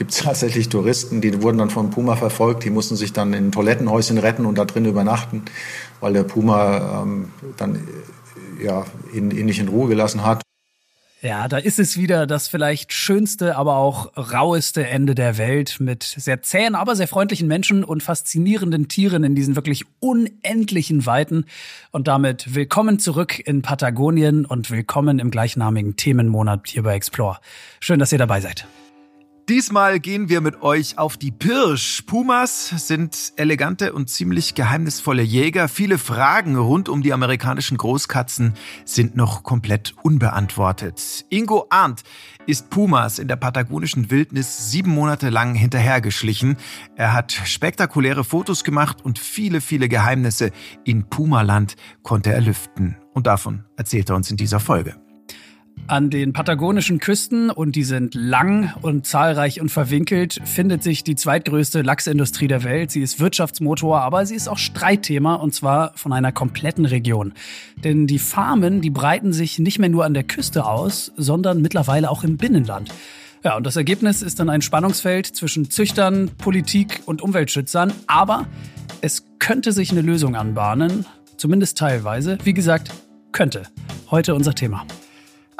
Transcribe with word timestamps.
gibt 0.00 0.12
es 0.12 0.20
tatsächlich 0.20 0.70
Touristen, 0.70 1.20
die 1.20 1.42
wurden 1.42 1.58
dann 1.58 1.68
vom 1.68 1.90
Puma 1.90 2.16
verfolgt, 2.16 2.64
die 2.64 2.70
mussten 2.70 2.96
sich 2.96 3.12
dann 3.12 3.34
in 3.34 3.52
Toilettenhäuschen 3.52 4.16
retten 4.16 4.46
und 4.46 4.56
da 4.56 4.64
drin 4.64 4.86
übernachten, 4.86 5.42
weil 6.00 6.14
der 6.14 6.22
Puma 6.22 7.02
ähm, 7.02 7.28
dann 7.58 7.74
äh, 7.74 8.64
ja, 8.64 8.86
ihn, 9.12 9.30
ihn 9.30 9.44
nicht 9.44 9.58
in 9.58 9.68
Ruhe 9.68 9.90
gelassen 9.90 10.24
hat. 10.24 10.40
Ja, 11.20 11.48
da 11.48 11.58
ist 11.58 11.78
es 11.78 11.98
wieder 11.98 12.26
das 12.26 12.48
vielleicht 12.48 12.94
schönste, 12.94 13.56
aber 13.56 13.76
auch 13.76 14.16
raueste 14.16 14.86
Ende 14.86 15.14
der 15.14 15.36
Welt 15.36 15.76
mit 15.80 16.02
sehr 16.02 16.40
zähen, 16.40 16.76
aber 16.76 16.96
sehr 16.96 17.06
freundlichen 17.06 17.46
Menschen 17.46 17.84
und 17.84 18.02
faszinierenden 18.02 18.88
Tieren 18.88 19.22
in 19.22 19.34
diesen 19.34 19.54
wirklich 19.54 19.84
unendlichen 19.98 21.04
Weiten. 21.04 21.44
Und 21.90 22.08
damit 22.08 22.54
willkommen 22.54 23.00
zurück 23.00 23.38
in 23.38 23.60
Patagonien 23.60 24.46
und 24.46 24.70
willkommen 24.70 25.18
im 25.18 25.30
gleichnamigen 25.30 25.96
Themenmonat 25.96 26.68
hier 26.68 26.84
bei 26.84 26.94
Explore. 26.94 27.36
Schön, 27.80 27.98
dass 27.98 28.12
ihr 28.12 28.18
dabei 28.18 28.40
seid. 28.40 28.66
Diesmal 29.50 29.98
gehen 29.98 30.28
wir 30.28 30.40
mit 30.40 30.62
euch 30.62 30.96
auf 30.96 31.16
die 31.16 31.32
Pirsch. 31.32 32.02
Pumas 32.02 32.68
sind 32.68 33.32
elegante 33.34 33.92
und 33.92 34.08
ziemlich 34.08 34.54
geheimnisvolle 34.54 35.22
Jäger. 35.22 35.66
Viele 35.66 35.98
Fragen 35.98 36.54
rund 36.54 36.88
um 36.88 37.02
die 37.02 37.12
amerikanischen 37.12 37.76
Großkatzen 37.76 38.54
sind 38.84 39.16
noch 39.16 39.42
komplett 39.42 39.96
unbeantwortet. 40.04 41.26
Ingo 41.30 41.66
Arndt 41.68 42.04
ist 42.46 42.70
Pumas 42.70 43.18
in 43.18 43.26
der 43.26 43.34
patagonischen 43.34 44.12
Wildnis 44.12 44.70
sieben 44.70 44.92
Monate 44.92 45.30
lang 45.30 45.56
hinterhergeschlichen. 45.56 46.56
Er 46.94 47.12
hat 47.12 47.32
spektakuläre 47.32 48.22
Fotos 48.22 48.62
gemacht 48.62 49.04
und 49.04 49.18
viele, 49.18 49.60
viele 49.60 49.88
Geheimnisse 49.88 50.52
in 50.84 51.10
Pumaland 51.10 51.74
konnte 52.04 52.32
er 52.32 52.40
lüften. 52.40 52.98
Und 53.14 53.26
davon 53.26 53.64
erzählt 53.76 54.10
er 54.10 54.14
uns 54.14 54.30
in 54.30 54.36
dieser 54.36 54.60
Folge. 54.60 55.09
An 55.90 56.08
den 56.08 56.32
patagonischen 56.32 57.00
Küsten, 57.00 57.50
und 57.50 57.74
die 57.74 57.82
sind 57.82 58.14
lang 58.14 58.72
und 58.80 59.06
zahlreich 59.06 59.60
und 59.60 59.70
verwinkelt, 59.70 60.40
findet 60.44 60.84
sich 60.84 61.02
die 61.02 61.16
zweitgrößte 61.16 61.82
Lachsindustrie 61.82 62.46
der 62.46 62.62
Welt. 62.62 62.92
Sie 62.92 63.02
ist 63.02 63.18
Wirtschaftsmotor, 63.18 64.00
aber 64.00 64.24
sie 64.24 64.36
ist 64.36 64.46
auch 64.46 64.56
Streitthema, 64.56 65.34
und 65.34 65.52
zwar 65.52 65.90
von 65.96 66.12
einer 66.12 66.30
kompletten 66.30 66.84
Region. 66.84 67.32
Denn 67.82 68.06
die 68.06 68.20
Farmen, 68.20 68.80
die 68.80 68.90
breiten 68.90 69.32
sich 69.32 69.58
nicht 69.58 69.80
mehr 69.80 69.88
nur 69.88 70.04
an 70.04 70.14
der 70.14 70.22
Küste 70.22 70.64
aus, 70.64 71.10
sondern 71.16 71.60
mittlerweile 71.60 72.08
auch 72.08 72.22
im 72.22 72.36
Binnenland. 72.36 72.94
Ja, 73.42 73.56
und 73.56 73.66
das 73.66 73.74
Ergebnis 73.74 74.22
ist 74.22 74.38
dann 74.38 74.48
ein 74.48 74.62
Spannungsfeld 74.62 75.26
zwischen 75.26 75.72
Züchtern, 75.72 76.30
Politik 76.38 77.02
und 77.06 77.20
Umweltschützern. 77.20 77.92
Aber 78.06 78.46
es 79.00 79.24
könnte 79.40 79.72
sich 79.72 79.90
eine 79.90 80.02
Lösung 80.02 80.36
anbahnen, 80.36 81.04
zumindest 81.36 81.78
teilweise. 81.78 82.38
Wie 82.44 82.54
gesagt, 82.54 82.92
könnte. 83.32 83.64
Heute 84.08 84.36
unser 84.36 84.54
Thema. 84.54 84.86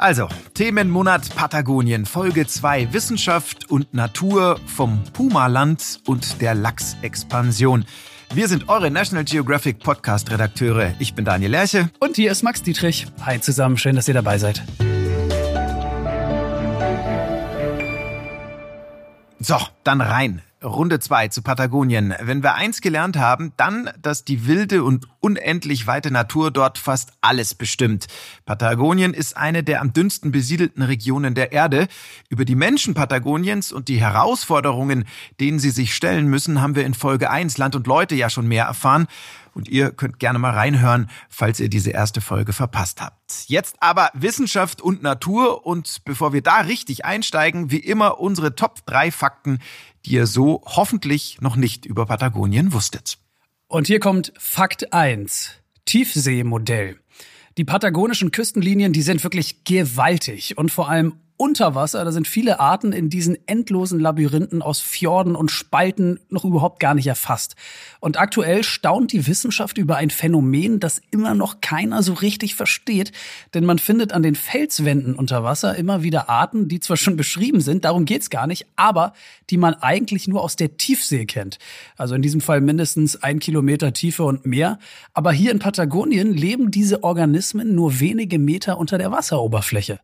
Also, 0.01 0.27
Themenmonat 0.55 1.35
Patagonien, 1.35 2.07
Folge 2.07 2.47
2 2.47 2.91
Wissenschaft 2.91 3.69
und 3.69 3.93
Natur 3.93 4.59
vom 4.65 5.03
Pumaland 5.13 5.99
und 6.07 6.41
der 6.41 6.55
Lachsexpansion. 6.55 7.85
Wir 8.33 8.47
sind 8.47 8.67
eure 8.67 8.89
National 8.89 9.25
Geographic 9.25 9.77
Podcast 9.77 10.31
Redakteure. 10.31 10.95
Ich 10.97 11.13
bin 11.13 11.23
Daniel 11.23 11.51
Lerche. 11.51 11.91
Und 11.99 12.15
hier 12.15 12.31
ist 12.31 12.41
Max 12.41 12.63
Dietrich. 12.63 13.05
Hi 13.27 13.39
zusammen, 13.39 13.77
schön, 13.77 13.95
dass 13.95 14.07
ihr 14.07 14.15
dabei 14.15 14.39
seid. 14.39 14.63
So, 19.37 19.57
dann 19.83 20.01
rein. 20.01 20.41
Runde 20.63 20.99
2 20.99 21.29
zu 21.29 21.41
Patagonien. 21.41 22.13
Wenn 22.21 22.43
wir 22.43 22.53
eins 22.53 22.81
gelernt 22.81 23.17
haben, 23.17 23.51
dann, 23.57 23.89
dass 23.99 24.25
die 24.25 24.45
wilde 24.45 24.83
und 24.83 25.07
unendlich 25.19 25.87
weite 25.87 26.11
Natur 26.11 26.51
dort 26.51 26.77
fast 26.77 27.13
alles 27.21 27.55
bestimmt. 27.55 28.07
Patagonien 28.45 29.15
ist 29.15 29.35
eine 29.35 29.63
der 29.63 29.81
am 29.81 29.91
dünnsten 29.91 30.31
besiedelten 30.31 30.83
Regionen 30.83 31.33
der 31.33 31.51
Erde. 31.51 31.87
Über 32.29 32.45
die 32.45 32.55
Menschen 32.55 32.93
Patagoniens 32.93 33.71
und 33.71 33.87
die 33.87 33.99
Herausforderungen, 33.99 35.05
denen 35.39 35.57
sie 35.57 35.71
sich 35.71 35.95
stellen 35.95 36.27
müssen, 36.27 36.61
haben 36.61 36.75
wir 36.75 36.85
in 36.85 36.93
Folge 36.93 37.31
1 37.31 37.57
Land 37.57 37.75
und 37.75 37.87
Leute 37.87 38.13
ja 38.13 38.29
schon 38.29 38.47
mehr 38.47 38.65
erfahren. 38.65 39.07
Und 39.53 39.67
ihr 39.67 39.91
könnt 39.91 40.19
gerne 40.19 40.39
mal 40.39 40.51
reinhören, 40.51 41.09
falls 41.29 41.59
ihr 41.59 41.69
diese 41.69 41.91
erste 41.91 42.21
Folge 42.21 42.53
verpasst 42.53 43.01
habt. 43.01 43.19
Jetzt 43.47 43.75
aber 43.79 44.09
Wissenschaft 44.13 44.81
und 44.81 45.03
Natur. 45.03 45.65
Und 45.65 46.03
bevor 46.05 46.33
wir 46.33 46.41
da 46.41 46.61
richtig 46.61 47.05
einsteigen, 47.05 47.71
wie 47.71 47.79
immer 47.79 48.19
unsere 48.19 48.55
Top 48.55 48.85
3 48.85 49.11
Fakten, 49.11 49.59
die 50.05 50.13
ihr 50.13 50.27
so 50.27 50.63
hoffentlich 50.65 51.41
noch 51.41 51.55
nicht 51.55 51.85
über 51.85 52.05
Patagonien 52.05 52.73
wusstet. 52.73 53.17
Und 53.67 53.87
hier 53.87 53.99
kommt 53.99 54.33
Fakt 54.37 54.93
1. 54.93 55.51
Tiefseemodell. 55.85 56.99
Die 57.57 57.65
patagonischen 57.65 58.31
Küstenlinien, 58.31 58.93
die 58.93 59.01
sind 59.01 59.23
wirklich 59.23 59.65
gewaltig 59.65 60.57
und 60.57 60.71
vor 60.71 60.89
allem 60.89 61.15
unter 61.41 61.73
Wasser. 61.73 62.05
Da 62.05 62.11
sind 62.11 62.27
viele 62.27 62.59
Arten 62.59 62.93
in 62.93 63.09
diesen 63.09 63.35
endlosen 63.47 63.99
Labyrinthen 63.99 64.61
aus 64.61 64.79
Fjorden 64.79 65.35
und 65.35 65.49
Spalten 65.49 66.19
noch 66.29 66.45
überhaupt 66.45 66.79
gar 66.79 66.93
nicht 66.93 67.07
erfasst. 67.07 67.55
Und 67.99 68.19
aktuell 68.19 68.63
staunt 68.63 69.11
die 69.11 69.25
Wissenschaft 69.25 69.79
über 69.79 69.95
ein 69.95 70.11
Phänomen, 70.11 70.79
das 70.79 71.01
immer 71.09 71.33
noch 71.33 71.59
keiner 71.59 72.03
so 72.03 72.13
richtig 72.13 72.53
versteht. 72.53 73.11
Denn 73.55 73.65
man 73.65 73.79
findet 73.79 74.13
an 74.13 74.21
den 74.21 74.35
Felswänden 74.35 75.15
unter 75.15 75.43
Wasser 75.43 75.75
immer 75.75 76.03
wieder 76.03 76.29
Arten, 76.29 76.67
die 76.67 76.79
zwar 76.79 76.95
schon 76.95 77.17
beschrieben 77.17 77.59
sind, 77.59 77.85
darum 77.85 78.05
geht's 78.05 78.29
gar 78.29 78.45
nicht, 78.45 78.67
aber 78.75 79.13
die 79.49 79.57
man 79.57 79.73
eigentlich 79.73 80.27
nur 80.27 80.43
aus 80.43 80.57
der 80.57 80.77
Tiefsee 80.77 81.25
kennt. 81.25 81.57
Also 81.97 82.13
in 82.13 82.21
diesem 82.21 82.41
Fall 82.41 82.61
mindestens 82.61 83.15
ein 83.15 83.39
Kilometer 83.39 83.93
Tiefe 83.93 84.25
und 84.25 84.45
mehr. 84.45 84.77
Aber 85.15 85.31
hier 85.31 85.51
in 85.51 85.57
Patagonien 85.57 86.35
leben 86.35 86.69
diese 86.69 87.03
Organismen 87.03 87.73
nur 87.73 87.99
wenige 87.99 88.37
Meter 88.37 88.77
unter 88.77 88.99
der 88.99 89.11
Wasseroberfläche. 89.11 89.99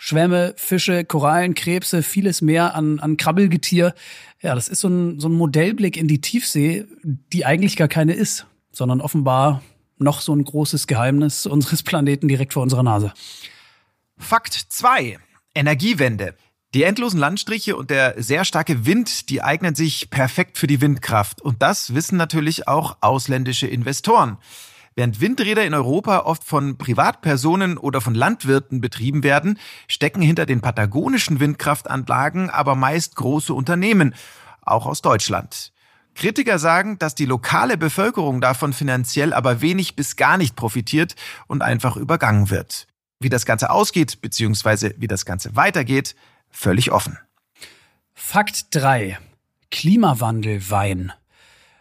Schwämme, 0.00 0.54
Fische, 0.56 1.04
Korallen, 1.04 1.54
Krebse, 1.54 2.04
vieles 2.04 2.40
mehr 2.40 2.76
an, 2.76 3.00
an 3.00 3.16
Krabbelgetier. 3.16 3.94
Ja, 4.40 4.54
das 4.54 4.68
ist 4.68 4.80
so 4.80 4.88
ein, 4.88 5.18
so 5.18 5.28
ein 5.28 5.34
Modellblick 5.34 5.96
in 5.96 6.06
die 6.06 6.20
Tiefsee, 6.20 6.86
die 7.02 7.44
eigentlich 7.44 7.74
gar 7.76 7.88
keine 7.88 8.14
ist, 8.14 8.46
sondern 8.70 9.00
offenbar 9.00 9.60
noch 9.98 10.20
so 10.20 10.32
ein 10.32 10.44
großes 10.44 10.86
Geheimnis 10.86 11.46
unseres 11.46 11.82
Planeten 11.82 12.28
direkt 12.28 12.52
vor 12.52 12.62
unserer 12.62 12.84
Nase. 12.84 13.12
Fakt 14.16 14.54
2. 14.54 15.18
Energiewende. 15.56 16.36
Die 16.74 16.84
endlosen 16.84 17.18
Landstriche 17.18 17.74
und 17.76 17.90
der 17.90 18.22
sehr 18.22 18.44
starke 18.44 18.86
Wind, 18.86 19.30
die 19.30 19.42
eignen 19.42 19.74
sich 19.74 20.10
perfekt 20.10 20.58
für 20.58 20.68
die 20.68 20.80
Windkraft. 20.80 21.42
Und 21.42 21.60
das 21.60 21.94
wissen 21.94 22.16
natürlich 22.16 22.68
auch 22.68 22.98
ausländische 23.00 23.66
Investoren. 23.66 24.38
Während 24.98 25.20
Windräder 25.20 25.64
in 25.64 25.74
Europa 25.74 26.22
oft 26.22 26.42
von 26.42 26.76
Privatpersonen 26.76 27.78
oder 27.78 28.00
von 28.00 28.16
Landwirten 28.16 28.80
betrieben 28.80 29.22
werden, 29.22 29.56
stecken 29.86 30.20
hinter 30.20 30.44
den 30.44 30.60
patagonischen 30.60 31.38
Windkraftanlagen 31.38 32.50
aber 32.50 32.74
meist 32.74 33.14
große 33.14 33.54
Unternehmen, 33.54 34.12
auch 34.60 34.86
aus 34.86 35.00
Deutschland. 35.00 35.72
Kritiker 36.16 36.58
sagen, 36.58 36.98
dass 36.98 37.14
die 37.14 37.26
lokale 37.26 37.76
Bevölkerung 37.78 38.40
davon 38.40 38.72
finanziell 38.72 39.32
aber 39.32 39.60
wenig 39.60 39.94
bis 39.94 40.16
gar 40.16 40.36
nicht 40.36 40.56
profitiert 40.56 41.14
und 41.46 41.62
einfach 41.62 41.96
übergangen 41.96 42.50
wird. 42.50 42.88
Wie 43.20 43.28
das 43.28 43.46
Ganze 43.46 43.70
ausgeht, 43.70 44.20
beziehungsweise 44.20 44.96
wie 44.98 45.06
das 45.06 45.24
Ganze 45.24 45.54
weitergeht, 45.54 46.16
völlig 46.50 46.90
offen. 46.90 47.16
Fakt 48.14 48.74
3. 48.74 49.16
Klimawandel 49.70 50.68
Wein. 50.72 51.12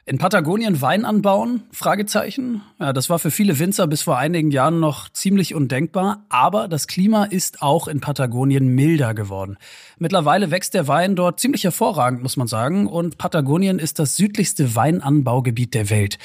In 0.09 0.19
Patagonien 0.19 0.79
Wein 0.81 1.03
anbauen? 1.03 1.63
Fragezeichen. 1.73 2.61
Ja, 2.79 2.93
das 2.93 3.09
war 3.09 3.19
für 3.19 3.29
viele 3.29 3.59
Winzer 3.59 3.87
bis 3.87 4.03
vor 4.03 4.17
einigen 4.17 4.51
Jahren 4.51 4.79
noch 4.79 5.09
ziemlich 5.09 5.53
undenkbar. 5.53 6.23
Aber 6.29 6.69
das 6.69 6.87
Klima 6.87 7.25
ist 7.25 7.61
auch 7.61 7.89
in 7.89 7.99
Patagonien 7.99 8.69
milder 8.69 9.13
geworden. 9.13 9.57
Mittlerweile 9.99 10.49
wächst 10.49 10.75
der 10.75 10.87
Wein 10.87 11.17
dort 11.17 11.41
ziemlich 11.41 11.65
hervorragend, 11.65 12.23
muss 12.23 12.37
man 12.37 12.47
sagen. 12.47 12.87
Und 12.87 13.17
Patagonien 13.17 13.79
ist 13.79 13.99
das 13.99 14.15
südlichste 14.15 14.77
Weinanbaugebiet 14.77 15.73
der 15.73 15.89
Welt. 15.89 16.19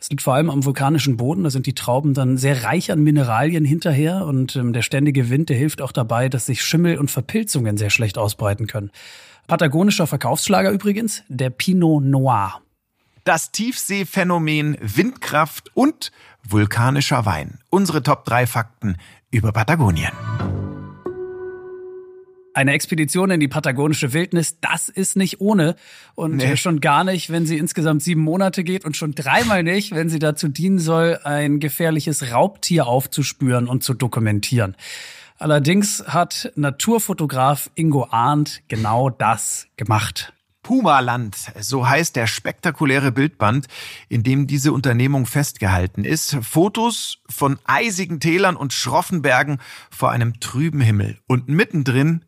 Es 0.00 0.08
liegt 0.08 0.22
vor 0.22 0.32
allem 0.32 0.48
am 0.48 0.64
vulkanischen 0.64 1.18
Boden, 1.18 1.44
da 1.44 1.50
sind 1.50 1.66
die 1.66 1.74
Trauben 1.74 2.14
dann 2.14 2.38
sehr 2.38 2.64
reich 2.64 2.90
an 2.90 3.02
Mineralien 3.02 3.66
hinterher 3.66 4.24
und 4.24 4.56
ähm, 4.56 4.72
der 4.72 4.82
ständige 4.82 5.28
Wind, 5.28 5.50
der 5.50 5.56
hilft 5.56 5.82
auch 5.82 5.92
dabei, 5.92 6.30
dass 6.30 6.46
sich 6.46 6.62
Schimmel 6.62 6.96
und 6.96 7.10
Verpilzungen 7.10 7.76
sehr 7.76 7.90
schlecht 7.90 8.16
ausbreiten 8.16 8.68
können. 8.68 8.90
Patagonischer 9.48 10.06
Verkaufsschlager 10.06 10.70
übrigens, 10.70 11.24
der 11.28 11.50
Pinot 11.50 12.04
Noir 12.04 12.62
das 13.28 13.52
Tiefseephänomen 13.52 14.78
Windkraft 14.80 15.70
und 15.74 16.12
vulkanischer 16.42 17.26
Wein. 17.26 17.58
Unsere 17.68 18.02
Top 18.02 18.24
3 18.24 18.46
Fakten 18.46 18.96
über 19.30 19.52
Patagonien. 19.52 20.12
Eine 22.54 22.72
Expedition 22.72 23.30
in 23.30 23.38
die 23.38 23.48
patagonische 23.48 24.14
Wildnis, 24.14 24.60
das 24.62 24.88
ist 24.88 25.14
nicht 25.14 25.42
ohne. 25.42 25.76
Und 26.14 26.36
nee. 26.36 26.56
schon 26.56 26.80
gar 26.80 27.04
nicht, 27.04 27.28
wenn 27.28 27.44
sie 27.44 27.58
insgesamt 27.58 28.02
sieben 28.02 28.22
Monate 28.22 28.64
geht 28.64 28.86
und 28.86 28.96
schon 28.96 29.14
dreimal 29.14 29.62
nicht, 29.62 29.94
wenn 29.94 30.08
sie 30.08 30.18
dazu 30.18 30.48
dienen 30.48 30.78
soll, 30.78 31.20
ein 31.22 31.60
gefährliches 31.60 32.32
Raubtier 32.32 32.86
aufzuspüren 32.86 33.68
und 33.68 33.84
zu 33.84 33.92
dokumentieren. 33.92 34.74
Allerdings 35.36 36.02
hat 36.06 36.50
Naturfotograf 36.56 37.68
Ingo 37.74 38.08
Arndt 38.10 38.62
genau 38.68 39.10
das 39.10 39.66
gemacht. 39.76 40.32
Pumaland, 40.68 41.34
so 41.58 41.88
heißt 41.88 42.14
der 42.14 42.26
spektakuläre 42.26 43.10
Bildband, 43.10 43.68
in 44.10 44.22
dem 44.22 44.46
diese 44.46 44.70
Unternehmung 44.70 45.24
festgehalten 45.24 46.04
ist. 46.04 46.36
Fotos 46.42 47.22
von 47.26 47.58
eisigen 47.64 48.20
Tälern 48.20 48.54
und 48.54 48.74
schroffen 48.74 49.22
Bergen 49.22 49.60
vor 49.90 50.10
einem 50.10 50.40
trüben 50.40 50.82
Himmel. 50.82 51.16
Und 51.26 51.48
mittendrin 51.48 52.20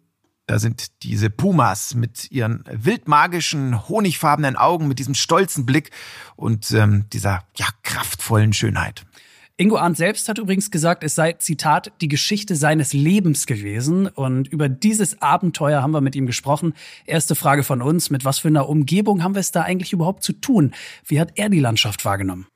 Da 0.47 0.59
sind 0.59 1.03
diese 1.03 1.29
Pumas 1.29 1.95
mit 1.95 2.33
ihren 2.33 2.65
wildmagischen, 2.71 3.89
honigfarbenen 3.91 4.57
Augen, 4.57 4.89
mit 4.89 4.99
diesem 4.99 5.15
stolzen 5.15 5.67
Blick 5.67 5.91
und 6.35 6.71
ähm, 6.71 7.05
dieser 7.13 7.45
ja, 7.59 7.67
kraftvollen 7.83 8.55
Schönheit. 8.55 9.05
Ingo 9.61 9.77
Arndt 9.77 9.99
selbst 9.99 10.27
hat 10.31 10.39
übrigens 10.39 10.71
gesagt, 10.71 11.05
es 11.05 11.15
sei, 11.15 11.35
Zitat, 11.35 11.93
die 12.01 12.09
Geschichte 12.09 12.57
seines 12.57 12.95
Lebens 12.95 13.45
gewesen. 13.45 14.07
Und 14.07 14.49
über 14.49 14.71
dieses 14.71 15.21
Abenteuer 15.21 15.83
haben 15.83 15.91
wir 15.91 16.01
mit 16.01 16.17
ihm 16.17 16.25
gesprochen. 16.25 16.73
Erste 17.05 17.35
Frage 17.35 17.63
von 17.63 17.83
uns, 17.83 18.09
mit 18.09 18.25
was 18.25 18.39
für 18.39 18.49
einer 18.49 18.71
Umgebung 18.71 19.23
haben 19.23 19.35
wir 19.35 19.41
es 19.41 19.53
da 19.53 19.61
eigentlich 19.61 19.93
überhaupt 19.93 20.23
zu 20.23 20.33
tun? 20.33 20.73
Wie 21.05 21.21
hat 21.21 21.33
er 21.35 21.51
die 21.51 21.61
Landschaft 21.61 22.07
wahrgenommen? 22.07 22.47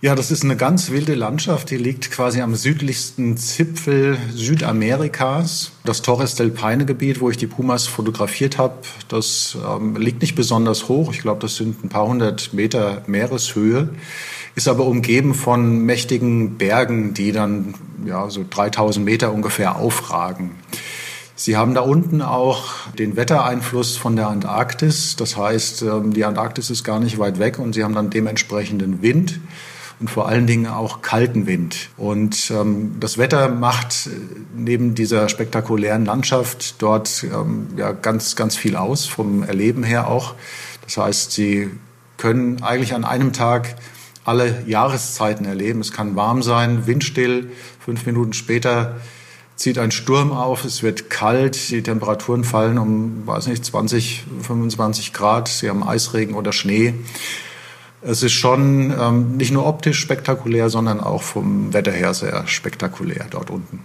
Ja, 0.00 0.14
das 0.14 0.30
ist 0.30 0.44
eine 0.44 0.56
ganz 0.56 0.90
wilde 0.90 1.16
Landschaft. 1.16 1.70
Die 1.70 1.76
liegt 1.76 2.12
quasi 2.12 2.40
am 2.40 2.54
südlichsten 2.54 3.36
Zipfel 3.36 4.16
Südamerikas. 4.32 5.72
Das 5.84 6.02
Torres 6.02 6.36
del 6.36 6.50
Paine 6.50 6.86
Gebiet, 6.86 7.20
wo 7.20 7.30
ich 7.30 7.36
die 7.36 7.48
Pumas 7.48 7.88
fotografiert 7.88 8.58
habe, 8.58 8.76
das 9.08 9.58
ähm, 9.68 9.96
liegt 9.96 10.20
nicht 10.20 10.36
besonders 10.36 10.86
hoch. 10.86 11.12
Ich 11.12 11.22
glaube, 11.22 11.40
das 11.40 11.56
sind 11.56 11.82
ein 11.82 11.88
paar 11.88 12.06
hundert 12.06 12.52
Meter 12.52 13.02
Meereshöhe 13.08 13.88
ist 14.56 14.68
aber 14.68 14.86
umgeben 14.86 15.34
von 15.34 15.80
mächtigen 15.82 16.56
Bergen, 16.56 17.14
die 17.14 17.30
dann 17.30 17.74
ja, 18.04 18.28
so 18.30 18.44
3000 18.48 19.04
Meter 19.04 19.32
ungefähr 19.32 19.76
aufragen. 19.76 20.52
Sie 21.38 21.58
haben 21.58 21.74
da 21.74 21.82
unten 21.82 22.22
auch 22.22 22.88
den 22.98 23.14
Wettereinfluss 23.16 23.98
von 23.98 24.16
der 24.16 24.28
Antarktis. 24.28 25.16
Das 25.16 25.36
heißt, 25.36 25.82
ähm, 25.82 26.14
die 26.14 26.24
Antarktis 26.24 26.70
ist 26.70 26.82
gar 26.82 26.98
nicht 26.98 27.18
weit 27.18 27.38
weg 27.38 27.58
und 27.58 27.74
sie 27.74 27.84
haben 27.84 27.94
dann 27.94 28.08
dementsprechenden 28.08 29.02
Wind 29.02 29.38
und 30.00 30.08
vor 30.08 30.26
allen 30.26 30.46
Dingen 30.46 30.66
auch 30.66 31.02
kalten 31.02 31.46
Wind. 31.46 31.90
Und 31.98 32.50
ähm, 32.50 32.96
das 32.98 33.18
Wetter 33.18 33.50
macht 33.50 34.06
äh, 34.06 34.10
neben 34.56 34.94
dieser 34.94 35.28
spektakulären 35.28 36.06
Landschaft 36.06 36.76
dort 36.80 37.24
ähm, 37.24 37.68
ja 37.76 37.92
ganz, 37.92 38.36
ganz 38.36 38.56
viel 38.56 38.74
aus, 38.74 39.04
vom 39.04 39.42
Erleben 39.42 39.82
her 39.82 40.08
auch. 40.08 40.34
Das 40.84 40.96
heißt, 40.96 41.32
sie 41.32 41.68
können 42.16 42.62
eigentlich 42.62 42.94
an 42.94 43.04
einem 43.04 43.34
Tag 43.34 43.76
alle 44.26 44.62
Jahreszeiten 44.66 45.46
erleben. 45.46 45.80
Es 45.80 45.92
kann 45.92 46.16
warm 46.16 46.42
sein, 46.42 46.86
windstill. 46.86 47.50
Fünf 47.78 48.06
Minuten 48.06 48.32
später 48.32 48.96
zieht 49.54 49.78
ein 49.78 49.90
Sturm 49.90 50.32
auf, 50.32 50.64
es 50.64 50.82
wird 50.82 51.08
kalt, 51.08 51.70
die 51.70 51.82
Temperaturen 51.82 52.44
fallen 52.44 52.76
um, 52.76 53.26
weiß 53.26 53.46
nicht, 53.46 53.64
20, 53.64 54.24
25 54.42 55.12
Grad. 55.12 55.48
Sie 55.48 55.70
haben 55.70 55.82
Eisregen 55.82 56.34
oder 56.34 56.52
Schnee. 56.52 56.94
Es 58.02 58.22
ist 58.22 58.34
schon 58.34 58.94
ähm, 59.00 59.36
nicht 59.36 59.52
nur 59.52 59.66
optisch 59.66 59.98
spektakulär, 59.98 60.68
sondern 60.68 61.00
auch 61.00 61.22
vom 61.22 61.72
Wetter 61.72 61.92
her 61.92 62.12
sehr 62.12 62.46
spektakulär 62.46 63.26
dort 63.30 63.50
unten. 63.50 63.82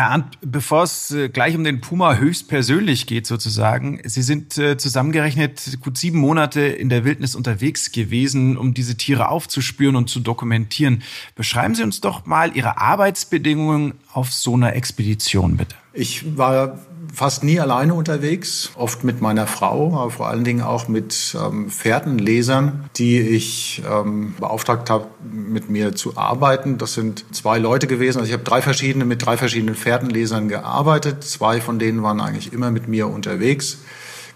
Herr 0.00 0.12
Arndt, 0.12 0.38
bevor 0.40 0.84
es 0.84 1.10
äh, 1.10 1.28
gleich 1.28 1.54
um 1.54 1.62
den 1.62 1.82
Puma 1.82 2.14
höchstpersönlich 2.14 3.06
geht 3.06 3.26
sozusagen, 3.26 4.00
Sie 4.04 4.22
sind 4.22 4.56
äh, 4.56 4.78
zusammengerechnet 4.78 5.78
gut 5.82 5.98
sieben 5.98 6.18
Monate 6.18 6.62
in 6.62 6.88
der 6.88 7.04
Wildnis 7.04 7.34
unterwegs 7.34 7.92
gewesen, 7.92 8.56
um 8.56 8.72
diese 8.72 8.96
Tiere 8.96 9.28
aufzuspüren 9.28 9.96
und 9.96 10.08
zu 10.08 10.20
dokumentieren. 10.20 11.02
Beschreiben 11.34 11.74
Sie 11.74 11.82
uns 11.82 12.00
doch 12.00 12.24
mal 12.24 12.56
Ihre 12.56 12.78
Arbeitsbedingungen 12.78 13.92
auf 14.10 14.32
so 14.32 14.54
einer 14.54 14.74
Expedition, 14.74 15.58
bitte. 15.58 15.76
Ich 15.92 16.34
war 16.34 16.78
fast 17.12 17.44
nie 17.44 17.60
alleine 17.60 17.94
unterwegs, 17.94 18.70
oft 18.76 19.04
mit 19.04 19.20
meiner 19.20 19.46
Frau, 19.46 19.94
aber 19.96 20.10
vor 20.10 20.28
allen 20.28 20.44
Dingen 20.44 20.62
auch 20.62 20.88
mit 20.88 21.36
ähm, 21.38 21.70
Fährtenlesern, 21.70 22.88
die 22.96 23.20
ich 23.20 23.82
ähm, 23.90 24.34
beauftragt 24.38 24.90
habe, 24.90 25.06
mit 25.30 25.70
mir 25.70 25.94
zu 25.94 26.16
arbeiten. 26.16 26.78
Das 26.78 26.94
sind 26.94 27.24
zwei 27.34 27.58
Leute 27.58 27.86
gewesen. 27.86 28.18
Also 28.18 28.28
ich 28.28 28.32
habe 28.32 28.44
drei 28.44 28.62
verschiedene 28.62 29.04
mit 29.04 29.24
drei 29.24 29.36
verschiedenen 29.36 29.74
Fährtenlesern 29.74 30.48
gearbeitet. 30.48 31.24
Zwei 31.24 31.60
von 31.60 31.78
denen 31.78 32.02
waren 32.02 32.20
eigentlich 32.20 32.52
immer 32.52 32.70
mit 32.70 32.88
mir 32.88 33.08
unterwegs. 33.08 33.78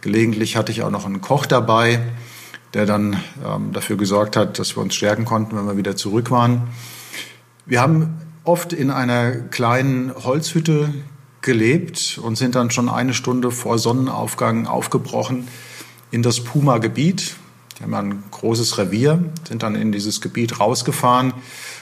Gelegentlich 0.00 0.56
hatte 0.56 0.72
ich 0.72 0.82
auch 0.82 0.90
noch 0.90 1.06
einen 1.06 1.20
Koch 1.20 1.46
dabei, 1.46 2.00
der 2.74 2.86
dann 2.86 3.22
ähm, 3.46 3.72
dafür 3.72 3.96
gesorgt 3.96 4.36
hat, 4.36 4.58
dass 4.58 4.76
wir 4.76 4.82
uns 4.82 4.94
stärken 4.94 5.24
konnten, 5.24 5.56
wenn 5.56 5.66
wir 5.66 5.76
wieder 5.76 5.96
zurück 5.96 6.30
waren. 6.30 6.68
Wir 7.66 7.80
haben 7.80 8.18
oft 8.44 8.72
in 8.72 8.90
einer 8.90 9.32
kleinen 9.32 10.12
Holzhütte 10.14 10.92
gelebt 11.44 12.18
und 12.20 12.36
sind 12.36 12.56
dann 12.56 12.70
schon 12.70 12.88
eine 12.88 13.14
Stunde 13.14 13.52
vor 13.52 13.78
Sonnenaufgang 13.78 14.66
aufgebrochen 14.66 15.46
in 16.10 16.22
das 16.22 16.42
Puma-Gebiet. 16.42 17.36
Die 17.78 17.82
haben 17.84 17.94
ein 17.94 18.22
großes 18.30 18.78
Revier, 18.78 19.24
sind 19.46 19.62
dann 19.62 19.74
in 19.74 19.92
dieses 19.92 20.20
Gebiet 20.20 20.58
rausgefahren, 20.58 21.32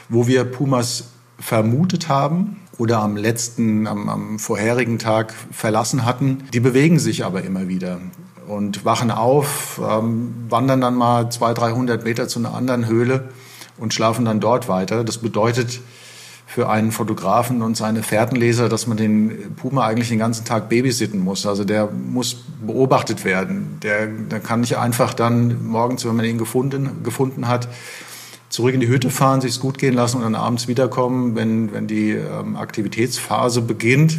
wo 0.09 0.27
wir 0.27 0.45
Pumas 0.45 1.09
vermutet 1.39 2.09
haben 2.09 2.59
oder 2.79 3.01
am 3.01 3.17
letzten, 3.17 3.87
am, 3.87 4.09
am 4.09 4.39
vorherigen 4.39 4.99
Tag 4.99 5.35
verlassen 5.51 6.05
hatten. 6.05 6.45
Die 6.53 6.61
bewegen 6.61 6.99
sich 6.99 7.25
aber 7.25 7.43
immer 7.43 7.69
wieder 7.69 8.01
und 8.49 8.85
wachen 8.85 9.11
auf, 9.11 9.81
ähm, 9.87 10.35
wandern 10.49 10.81
dann 10.81 10.95
mal 10.95 11.31
200, 11.31 11.59
300 11.59 12.05
Meter 12.05 12.29
zu 12.29 12.39
einer 12.39 12.55
anderen 12.55 12.87
Höhle 12.87 13.29
und 13.79 13.95
schlafen 13.95 14.25
dann 14.25 14.41
dort 14.41 14.69
weiter. 14.69 15.05
Das 15.05 15.19
bedeutet, 15.19 15.81
für 16.55 16.69
einen 16.69 16.93
Fotografen 16.93 17.63
und 17.63 17.79
seine 17.79 18.03
Fährtenleser, 18.03 18.69
dass 18.69 18.87
man 18.87 18.99
den 18.99 19.55
Puma 19.57 19.87
eigentlich 19.87 20.11
den 20.11 20.19
ganzen 20.19 20.45
Tag 20.45 20.69
babysitten 20.69 21.19
muss. 21.19 21.47
Also 21.47 21.65
der 21.65 21.89
muss 21.91 22.45
beobachtet 22.67 23.25
werden. 23.25 23.79
Der, 23.83 24.07
der 24.07 24.39
kann 24.39 24.61
nicht 24.61 24.77
einfach 24.77 25.15
dann 25.15 25.67
morgens, 25.67 26.05
wenn 26.05 26.15
man 26.15 26.27
ihn 26.27 26.37
gefunden, 26.37 27.03
gefunden 27.03 27.49
hat, 27.49 27.69
zurück 28.51 28.75
in 28.75 28.81
die 28.81 28.89
Hütte 28.89 29.09
fahren, 29.09 29.41
sich 29.41 29.53
es 29.53 29.61
gut 29.61 29.79
gehen 29.79 29.95
lassen 29.95 30.19
und 30.19 30.25
dann 30.25 30.35
abends 30.35 30.69
wiederkommen, 30.69 31.37
wenn, 31.37 31.73
wenn 31.73 31.87
die 31.87 32.11
ähm, 32.11 32.57
Aktivitätsphase 32.57 33.63
beginnt, 33.63 34.19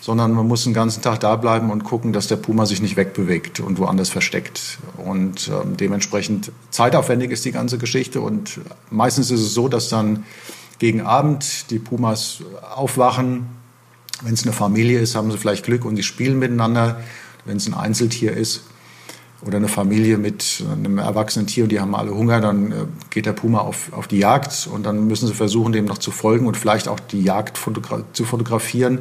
sondern 0.00 0.34
man 0.34 0.46
muss 0.46 0.62
den 0.62 0.72
ganzen 0.72 1.02
Tag 1.02 1.18
da 1.18 1.34
bleiben 1.34 1.72
und 1.72 1.82
gucken, 1.82 2.12
dass 2.12 2.28
der 2.28 2.36
Puma 2.36 2.64
sich 2.66 2.80
nicht 2.80 2.96
wegbewegt 2.96 3.58
und 3.58 3.80
woanders 3.80 4.08
versteckt. 4.08 4.78
Und 5.04 5.48
ähm, 5.48 5.76
dementsprechend 5.76 6.52
zeitaufwendig 6.70 7.32
ist 7.32 7.44
die 7.44 7.50
ganze 7.50 7.76
Geschichte 7.76 8.20
und 8.20 8.60
meistens 8.88 9.32
ist 9.32 9.40
es 9.40 9.52
so, 9.52 9.66
dass 9.66 9.88
dann 9.88 10.22
gegen 10.78 11.02
Abend 11.02 11.70
die 11.70 11.78
Pumas 11.78 12.42
aufwachen. 12.74 13.46
Wenn 14.22 14.34
es 14.34 14.44
eine 14.44 14.52
Familie 14.52 15.00
ist, 15.00 15.14
haben 15.14 15.30
sie 15.30 15.38
vielleicht 15.38 15.64
Glück 15.64 15.84
und 15.84 15.96
sie 15.96 16.02
spielen 16.02 16.38
miteinander. 16.38 17.00
Wenn 17.44 17.58
es 17.58 17.66
ein 17.66 17.74
Einzeltier 17.74 18.32
ist 18.32 18.62
oder 19.46 19.58
eine 19.58 19.68
Familie 19.68 20.18
mit 20.18 20.64
einem 20.70 20.98
erwachsenen 20.98 21.46
Tier 21.46 21.64
und 21.64 21.70
die 21.70 21.80
haben 21.80 21.94
alle 21.94 22.14
Hunger, 22.14 22.40
dann 22.40 22.72
äh, 22.72 22.74
geht 23.10 23.26
der 23.26 23.34
Puma 23.34 23.58
auf, 23.58 23.92
auf 23.92 24.08
die 24.08 24.18
Jagd 24.18 24.68
und 24.72 24.84
dann 24.84 25.06
müssen 25.06 25.26
sie 25.26 25.34
versuchen, 25.34 25.72
dem 25.72 25.84
noch 25.84 25.98
zu 25.98 26.10
folgen 26.10 26.46
und 26.46 26.56
vielleicht 26.56 26.88
auch 26.88 26.98
die 26.98 27.22
Jagd 27.22 27.58
fotogra 27.58 28.02
zu 28.12 28.24
fotografieren. 28.24 29.00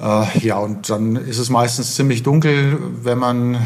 Äh, 0.00 0.38
ja, 0.38 0.58
und 0.58 0.90
dann 0.90 1.16
ist 1.16 1.38
es 1.38 1.50
meistens 1.50 1.94
ziemlich 1.94 2.22
dunkel, 2.22 2.78
wenn 3.02 3.18
man 3.18 3.58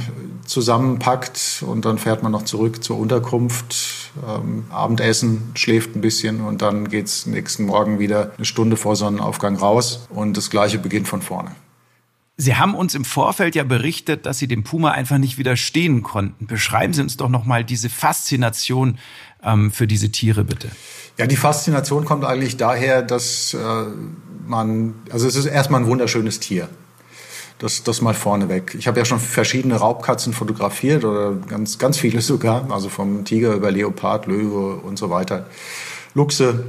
zusammenpackt 0.47 1.63
und 1.67 1.85
dann 1.85 1.99
fährt 1.99 2.23
man 2.23 2.33
noch 2.33 2.45
zurück 2.45 2.83
zur 2.83 2.99
Unterkunft, 2.99 4.11
ähm, 4.29 4.65
Abendessen, 4.71 5.53
schläft 5.55 5.95
ein 5.95 6.01
bisschen 6.01 6.41
und 6.41 6.63
dann 6.63 6.89
geht's 6.89 7.27
nächsten 7.27 7.65
Morgen 7.67 7.99
wieder 7.99 8.33
eine 8.37 8.45
Stunde 8.45 8.77
vor 8.77 8.97
Sonnenaufgang 8.97 9.57
raus 9.57 10.07
und 10.11 10.37
das 10.37 10.51
Gleiche 10.51 10.79
beginnt 10.79 11.09
von 11.09 11.23
vorne. 11.23 11.53
Sie 12.39 12.57
haben 12.57 12.75
uns 12.75 12.95
im 12.95 13.05
Vorfeld 13.05 13.55
ja 13.55 13.63
berichtet, 13.63 14.27
dass 14.27 14.39
Sie 14.39 14.49
dem 14.49 14.65
Puma 14.65 14.91
einfach 14.91 15.19
nicht 15.19 15.39
widerstehen 15.39 16.03
konnten. 16.03 16.47
Beschreiben 16.47 16.93
Sie 16.93 17.03
uns 17.03 17.17
doch 17.17 17.29
nochmal 17.29 17.63
diese 17.63 17.91
Faszination 17.91 18.99
ähm, 19.45 19.71
für 19.71 19.87
diese 19.87 20.11
Tiere, 20.11 20.43
bitte. 20.43 20.71
Ja, 21.19 21.27
die 21.27 21.37
Faszination 21.37 22.05
kommt 22.05 22.25
eigentlich 22.25 22.57
daher, 22.57 23.03
dass 23.03 23.55
äh, 23.55 23.59
man, 24.47 24.95
also 25.11 25.27
es 25.27 25.37
ist 25.37 25.47
erstmal 25.47 25.83
ein 25.83 25.87
wunderschönes 25.87 26.41
Tier. 26.41 26.69
Das, 27.59 27.85
das 27.85 28.01
mal 28.01 28.15
vorneweg. 28.15 28.75
Ich 28.77 28.89
habe 28.89 28.99
ja 28.99 29.05
schon 29.05 29.21
verschiedene 29.21 29.77
Raubkatzen 29.77 30.33
fotografiert 30.33 31.05
oder 31.05 31.33
ganz, 31.49 31.79
ganz 31.79 31.97
viele 31.97 32.21
sogar, 32.21 32.69
also 32.73 32.89
vom 32.89 33.25
Tiger 33.25 33.55
über 33.55 33.71
Leopard, 33.71 34.27
Löwe 34.27 34.77
und 34.77 34.99
so 34.99 35.11
weiter, 35.11 35.47
Luchse. 36.15 36.65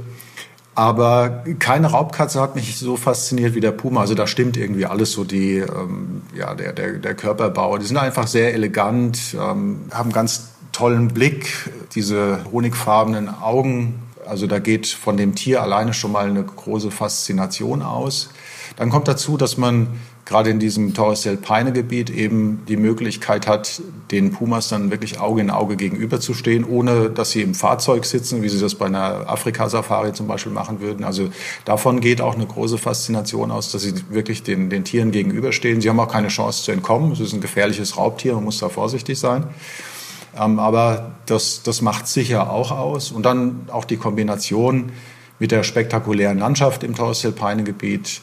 Aber 0.76 1.44
keine 1.60 1.88
Raubkatze 1.88 2.40
hat 2.40 2.56
mich 2.56 2.78
so 2.78 2.96
fasziniert 2.96 3.54
wie 3.54 3.60
der 3.60 3.70
Puma. 3.70 4.00
Also 4.00 4.14
da 4.14 4.26
stimmt 4.26 4.56
irgendwie 4.56 4.86
alles 4.86 5.12
so 5.12 5.24
die, 5.24 5.58
ähm, 5.58 6.22
ja, 6.34 6.54
der, 6.54 6.72
der, 6.72 6.94
der 6.94 7.14
Körperbau. 7.14 7.78
Die 7.78 7.86
sind 7.86 7.96
einfach 7.96 8.26
sehr 8.26 8.54
elegant, 8.54 9.34
ähm, 9.34 9.82
haben 9.92 10.12
ganz 10.12 10.50
tollen 10.72 11.08
Blick, 11.08 11.70
diese 11.94 12.40
honigfarbenen 12.50 13.28
Augen. 13.28 14.03
Also 14.26 14.46
da 14.46 14.58
geht 14.58 14.86
von 14.86 15.16
dem 15.16 15.34
Tier 15.34 15.62
alleine 15.62 15.94
schon 15.94 16.12
mal 16.12 16.28
eine 16.28 16.42
große 16.42 16.90
Faszination 16.90 17.82
aus. 17.82 18.30
Dann 18.76 18.90
kommt 18.90 19.08
dazu, 19.08 19.36
dass 19.36 19.56
man 19.56 19.88
gerade 20.24 20.50
in 20.50 20.58
diesem 20.58 20.94
Torres 20.94 21.22
del 21.22 21.36
Paine 21.36 21.72
Gebiet 21.72 22.10
eben 22.10 22.62
die 22.66 22.76
Möglichkeit 22.76 23.46
hat, 23.46 23.82
den 24.10 24.32
Pumas 24.32 24.68
dann 24.68 24.90
wirklich 24.90 25.20
Auge 25.20 25.42
in 25.42 25.50
Auge 25.50 25.76
gegenüberzustehen, 25.76 26.64
ohne 26.64 27.10
dass 27.10 27.30
sie 27.30 27.42
im 27.42 27.54
Fahrzeug 27.54 28.04
sitzen, 28.06 28.42
wie 28.42 28.48
sie 28.48 28.60
das 28.60 28.74
bei 28.74 28.86
einer 28.86 29.28
Afrika-Safari 29.28 30.12
zum 30.12 30.26
Beispiel 30.26 30.52
machen 30.52 30.80
würden. 30.80 31.04
Also 31.04 31.28
davon 31.64 32.00
geht 32.00 32.20
auch 32.20 32.34
eine 32.34 32.46
große 32.46 32.78
Faszination 32.78 33.50
aus, 33.50 33.70
dass 33.70 33.82
sie 33.82 33.94
wirklich 34.08 34.42
den, 34.42 34.70
den 34.70 34.84
Tieren 34.84 35.10
gegenüberstehen. 35.10 35.80
Sie 35.80 35.88
haben 35.88 36.00
auch 36.00 36.10
keine 36.10 36.28
Chance 36.28 36.64
zu 36.64 36.72
entkommen. 36.72 37.12
Es 37.12 37.20
ist 37.20 37.34
ein 37.34 37.40
gefährliches 37.40 37.98
Raubtier, 37.98 38.34
man 38.34 38.44
muss 38.44 38.58
da 38.58 38.68
vorsichtig 38.68 39.18
sein. 39.18 39.44
Ähm, 40.38 40.58
aber 40.58 41.12
das, 41.26 41.62
das 41.62 41.82
macht 41.82 42.06
sicher 42.06 42.50
auch 42.50 42.70
aus. 42.70 43.12
Und 43.12 43.24
dann 43.24 43.68
auch 43.72 43.84
die 43.84 43.96
Kombination 43.96 44.92
mit 45.38 45.50
der 45.50 45.62
spektakulären 45.62 46.38
Landschaft 46.38 46.84
im 46.84 46.94
Torres 46.94 47.22
del 47.22 47.32
Paine 47.32 47.64
Gebiet, 47.64 48.20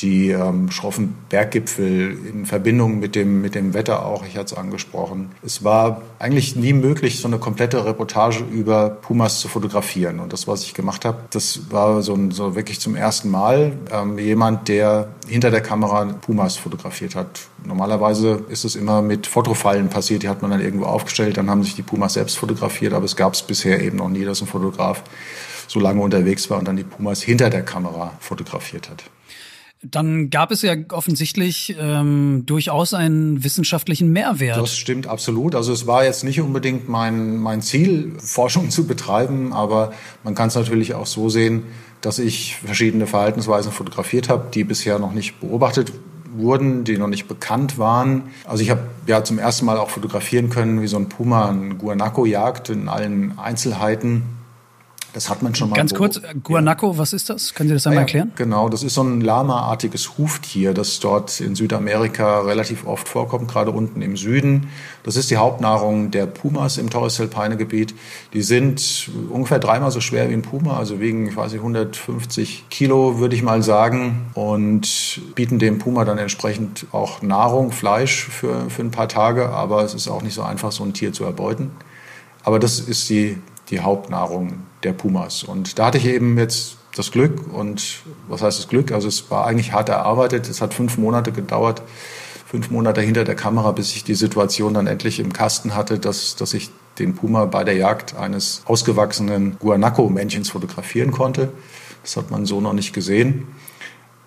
die 0.00 0.30
ähm, 0.30 0.70
schroffen 0.70 1.14
Berggipfel 1.28 2.18
in 2.28 2.46
Verbindung 2.46 2.98
mit 2.98 3.14
dem, 3.14 3.40
mit 3.40 3.54
dem 3.54 3.74
Wetter 3.74 4.04
auch, 4.04 4.26
ich 4.26 4.36
hatte 4.36 4.54
es 4.54 4.54
angesprochen. 4.54 5.30
Es 5.44 5.62
war 5.62 6.02
eigentlich 6.18 6.56
nie 6.56 6.72
möglich, 6.72 7.20
so 7.20 7.28
eine 7.28 7.38
komplette 7.38 7.84
Reportage 7.84 8.42
über 8.50 8.90
Pumas 8.90 9.40
zu 9.40 9.48
fotografieren. 9.48 10.18
Und 10.18 10.32
das, 10.32 10.48
was 10.48 10.64
ich 10.64 10.74
gemacht 10.74 11.04
habe, 11.04 11.18
das 11.30 11.70
war 11.70 12.02
so, 12.02 12.18
so 12.30 12.56
wirklich 12.56 12.80
zum 12.80 12.96
ersten 12.96 13.30
Mal 13.30 13.72
ähm, 13.92 14.18
jemand, 14.18 14.68
der 14.68 15.08
hinter 15.28 15.50
der 15.50 15.60
Kamera 15.60 16.04
Pumas 16.20 16.56
fotografiert 16.56 17.14
hat. 17.14 17.28
Normalerweise 17.64 18.44
ist 18.48 18.64
es 18.64 18.76
immer 18.76 19.00
mit 19.00 19.26
Fotofallen 19.26 19.88
passiert, 19.88 20.22
die 20.22 20.28
hat 20.28 20.42
man 20.42 20.50
dann 20.50 20.60
irgendwo 20.60 20.84
aufgestellt, 20.84 21.36
dann 21.36 21.48
haben 21.48 21.62
sich 21.62 21.74
die 21.74 21.82
Pumas 21.82 22.14
selbst 22.14 22.36
fotografiert, 22.36 22.92
aber 22.92 23.04
es 23.04 23.16
gab 23.16 23.34
es 23.34 23.42
bisher 23.42 23.82
eben 23.82 23.96
noch 23.96 24.10
nie, 24.10 24.24
dass 24.24 24.42
ein 24.42 24.46
Fotograf 24.46 25.02
so 25.66 25.80
lange 25.80 26.02
unterwegs 26.02 26.50
war 26.50 26.58
und 26.58 26.68
dann 26.68 26.76
die 26.76 26.84
Pumas 26.84 27.22
hinter 27.22 27.48
der 27.48 27.62
Kamera 27.62 28.12
fotografiert 28.20 28.90
hat. 28.90 29.04
Dann 29.82 30.30
gab 30.30 30.50
es 30.50 30.62
ja 30.62 30.74
offensichtlich 30.92 31.76
ähm, 31.78 32.44
durchaus 32.46 32.94
einen 32.94 33.44
wissenschaftlichen 33.44 34.10
Mehrwert. 34.12 34.56
Das 34.56 34.76
stimmt 34.76 35.06
absolut. 35.06 35.54
Also 35.54 35.72
es 35.74 35.86
war 35.86 36.04
jetzt 36.04 36.24
nicht 36.24 36.40
unbedingt 36.40 36.88
mein, 36.88 37.36
mein 37.36 37.60
Ziel, 37.60 38.14
Forschung 38.18 38.70
zu 38.70 38.86
betreiben, 38.86 39.52
aber 39.52 39.92
man 40.22 40.34
kann 40.34 40.48
es 40.48 40.54
natürlich 40.54 40.94
auch 40.94 41.06
so 41.06 41.28
sehen, 41.28 41.64
dass 42.00 42.18
ich 42.18 42.56
verschiedene 42.56 43.06
Verhaltensweisen 43.06 43.72
fotografiert 43.72 44.28
habe, 44.28 44.50
die 44.52 44.64
bisher 44.64 44.98
noch 44.98 45.12
nicht 45.12 45.40
beobachtet 45.40 45.92
wurden, 46.36 46.84
die 46.84 46.98
noch 46.98 47.08
nicht 47.08 47.28
bekannt 47.28 47.78
waren. 47.78 48.24
Also 48.44 48.62
ich 48.62 48.70
habe 48.70 48.82
ja 49.06 49.24
zum 49.24 49.38
ersten 49.38 49.66
Mal 49.66 49.78
auch 49.78 49.90
fotografieren 49.90 50.50
können, 50.50 50.82
wie 50.82 50.86
so 50.86 50.96
ein 50.96 51.08
Puma 51.08 51.48
einen 51.48 51.78
Guanaco 51.78 52.26
jagt 52.26 52.70
in 52.70 52.88
allen 52.88 53.38
Einzelheiten. 53.38 54.22
Das 55.14 55.30
hat 55.30 55.42
man 55.42 55.54
schon 55.54 55.70
mal. 55.70 55.76
Ganz 55.76 55.94
kurz, 55.94 56.20
Guanaco, 56.42 56.90
ja. 56.90 56.98
was 56.98 57.12
ist 57.12 57.30
das? 57.30 57.54
Können 57.54 57.68
Sie 57.68 57.74
das 57.74 57.86
einmal 57.86 57.98
ja, 57.98 58.06
erklären? 58.06 58.32
Genau, 58.34 58.68
das 58.68 58.82
ist 58.82 58.94
so 58.94 59.02
ein 59.04 59.20
Lama-artiges 59.20 60.18
Huftier, 60.18 60.74
das 60.74 60.98
dort 60.98 61.40
in 61.40 61.54
Südamerika 61.54 62.40
relativ 62.40 62.84
oft 62.84 63.08
vorkommt, 63.08 63.46
gerade 63.46 63.70
unten 63.70 64.02
im 64.02 64.16
Süden. 64.16 64.70
Das 65.04 65.14
ist 65.14 65.30
die 65.30 65.36
Hauptnahrung 65.36 66.10
der 66.10 66.26
Pumas 66.26 66.78
im 66.78 66.90
Torres 66.90 67.16
del 67.16 67.28
Paine 67.28 67.56
Gebiet. 67.56 67.94
Die 68.32 68.42
sind 68.42 69.08
ungefähr 69.30 69.60
dreimal 69.60 69.92
so 69.92 70.00
schwer 70.00 70.28
wie 70.30 70.34
ein 70.34 70.42
Puma, 70.42 70.76
also 70.76 71.00
wiegen, 71.00 71.28
ich 71.28 71.36
weiß 71.36 71.52
nicht, 71.52 71.60
150 71.60 72.64
Kilo, 72.68 73.20
würde 73.20 73.36
ich 73.36 73.44
mal 73.44 73.62
sagen, 73.62 74.26
und 74.34 75.20
bieten 75.36 75.60
dem 75.60 75.78
Puma 75.78 76.04
dann 76.04 76.18
entsprechend 76.18 76.86
auch 76.90 77.22
Nahrung, 77.22 77.70
Fleisch 77.70 78.24
für, 78.24 78.68
für 78.68 78.82
ein 78.82 78.90
paar 78.90 79.08
Tage, 79.08 79.50
aber 79.50 79.84
es 79.84 79.94
ist 79.94 80.08
auch 80.08 80.22
nicht 80.22 80.34
so 80.34 80.42
einfach, 80.42 80.72
so 80.72 80.82
ein 80.82 80.92
Tier 80.92 81.12
zu 81.12 81.22
erbeuten. 81.22 81.70
Aber 82.42 82.58
das 82.58 82.80
ist 82.80 83.08
die 83.08 83.38
die 83.70 83.80
Hauptnahrung 83.80 84.60
der 84.82 84.92
Pumas. 84.92 85.42
Und 85.42 85.78
da 85.78 85.86
hatte 85.86 85.98
ich 85.98 86.06
eben 86.06 86.38
jetzt 86.38 86.76
das 86.96 87.10
Glück 87.10 87.52
und 87.52 88.02
was 88.28 88.42
heißt 88.42 88.58
das 88.58 88.68
Glück? 88.68 88.92
Also 88.92 89.08
es 89.08 89.30
war 89.30 89.46
eigentlich 89.46 89.72
hart 89.72 89.88
erarbeitet. 89.88 90.48
Es 90.48 90.60
hat 90.60 90.74
fünf 90.74 90.96
Monate 90.96 91.32
gedauert, 91.32 91.82
fünf 92.46 92.70
Monate 92.70 93.00
hinter 93.00 93.24
der 93.24 93.34
Kamera, 93.34 93.72
bis 93.72 93.96
ich 93.96 94.04
die 94.04 94.14
Situation 94.14 94.74
dann 94.74 94.86
endlich 94.86 95.18
im 95.18 95.32
Kasten 95.32 95.74
hatte, 95.74 95.98
dass, 95.98 96.36
dass 96.36 96.54
ich 96.54 96.70
den 96.98 97.16
Puma 97.16 97.46
bei 97.46 97.64
der 97.64 97.74
Jagd 97.74 98.16
eines 98.16 98.62
ausgewachsenen 98.66 99.58
Guanaco-Männchens 99.58 100.50
fotografieren 100.50 101.10
konnte. 101.10 101.52
Das 102.02 102.16
hat 102.16 102.30
man 102.30 102.46
so 102.46 102.60
noch 102.60 102.74
nicht 102.74 102.92
gesehen. 102.92 103.48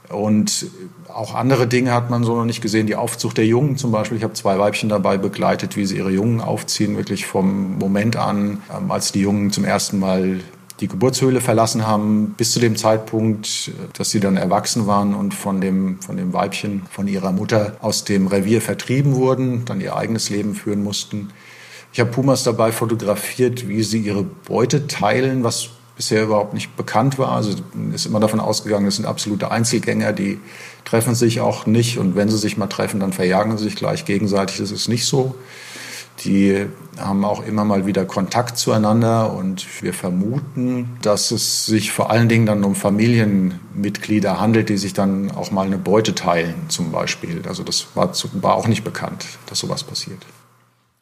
Und 0.09 0.67
auch 1.13 1.35
andere 1.35 1.67
Dinge 1.67 1.93
hat 1.93 2.09
man 2.09 2.23
so 2.23 2.35
noch 2.35 2.45
nicht 2.45 2.61
gesehen. 2.61 2.87
Die 2.87 2.95
Aufzucht 2.95 3.37
der 3.37 3.45
Jungen 3.45 3.77
zum 3.77 3.91
Beispiel. 3.91 4.17
Ich 4.17 4.23
habe 4.23 4.33
zwei 4.33 4.57
Weibchen 4.57 4.89
dabei 4.89 5.17
begleitet, 5.17 5.75
wie 5.75 5.85
sie 5.85 5.97
ihre 5.97 6.11
Jungen 6.11 6.39
aufziehen, 6.39 6.95
wirklich 6.95 7.25
vom 7.25 7.77
Moment 7.77 8.15
an, 8.15 8.61
ähm, 8.75 8.91
als 8.91 9.11
die 9.11 9.21
Jungen 9.21 9.51
zum 9.51 9.65
ersten 9.65 9.99
Mal 9.99 10.39
die 10.79 10.87
Geburtshöhle 10.87 11.41
verlassen 11.41 11.87
haben, 11.87 12.35
bis 12.37 12.51
zu 12.51 12.59
dem 12.59 12.75
Zeitpunkt, 12.75 13.71
dass 13.93 14.11
sie 14.11 14.19
dann 14.19 14.37
erwachsen 14.37 14.85
waren 14.85 15.15
und 15.15 15.33
von 15.33 15.59
dem, 15.59 15.99
von 16.01 16.17
dem 16.17 16.33
Weibchen, 16.33 16.83
von 16.91 17.07
ihrer 17.07 17.31
Mutter 17.31 17.77
aus 17.81 18.03
dem 18.03 18.27
Revier 18.27 18.61
vertrieben 18.61 19.15
wurden, 19.15 19.65
dann 19.65 19.81
ihr 19.81 19.95
eigenes 19.95 20.29
Leben 20.29 20.53
führen 20.53 20.83
mussten. 20.83 21.29
Ich 21.93 21.99
habe 21.99 22.11
Pumas 22.11 22.43
dabei 22.43 22.71
fotografiert, 22.71 23.67
wie 23.67 23.81
sie 23.81 23.99
ihre 23.99 24.23
Beute 24.23 24.85
teilen, 24.85 25.43
was 25.43 25.69
bisher 25.97 26.23
überhaupt 26.23 26.53
nicht 26.53 26.77
bekannt 26.77 27.19
war. 27.19 27.33
Also 27.33 27.55
ist 27.93 28.05
immer 28.05 28.19
davon 28.19 28.39
ausgegangen, 28.39 28.85
das 28.85 28.95
sind 28.95 29.05
absolute 29.05 29.51
Einzelgänger, 29.51 30.13
die 30.13 30.39
treffen 30.85 31.15
sich 31.15 31.41
auch 31.41 31.65
nicht 31.65 31.97
und 31.97 32.15
wenn 32.15 32.29
sie 32.29 32.37
sich 32.37 32.55
mal 32.55 32.67
treffen, 32.67 33.01
dann 33.01 33.11
verjagen 33.11 33.57
sie 33.57 33.65
sich 33.65 33.75
gleich 33.75 34.05
gegenseitig. 34.05 34.57
Das 34.57 34.71
ist 34.71 34.87
nicht 34.87 35.05
so. 35.05 35.35
Die 36.23 36.65
haben 36.97 37.25
auch 37.25 37.45
immer 37.45 37.63
mal 37.63 37.85
wieder 37.85 38.05
Kontakt 38.05 38.57
zueinander 38.57 39.33
und 39.33 39.83
wir 39.83 39.93
vermuten, 39.93 40.97
dass 41.01 41.29
es 41.31 41.65
sich 41.65 41.91
vor 41.91 42.09
allen 42.09 42.27
Dingen 42.27 42.47
dann 42.47 42.63
um 42.63 42.73
Familienmitglieder 42.73 44.39
handelt, 44.39 44.69
die 44.69 44.77
sich 44.77 44.93
dann 44.93 45.29
auch 45.31 45.51
mal 45.51 45.67
eine 45.67 45.77
Beute 45.77 46.15
teilen 46.15 46.55
zum 46.69 46.91
Beispiel. 46.91 47.43
Also 47.47 47.63
das 47.63 47.87
war, 47.93 48.11
war 48.41 48.55
auch 48.55 48.67
nicht 48.67 48.83
bekannt, 48.83 49.25
dass 49.47 49.59
sowas 49.59 49.83
passiert. 49.83 50.25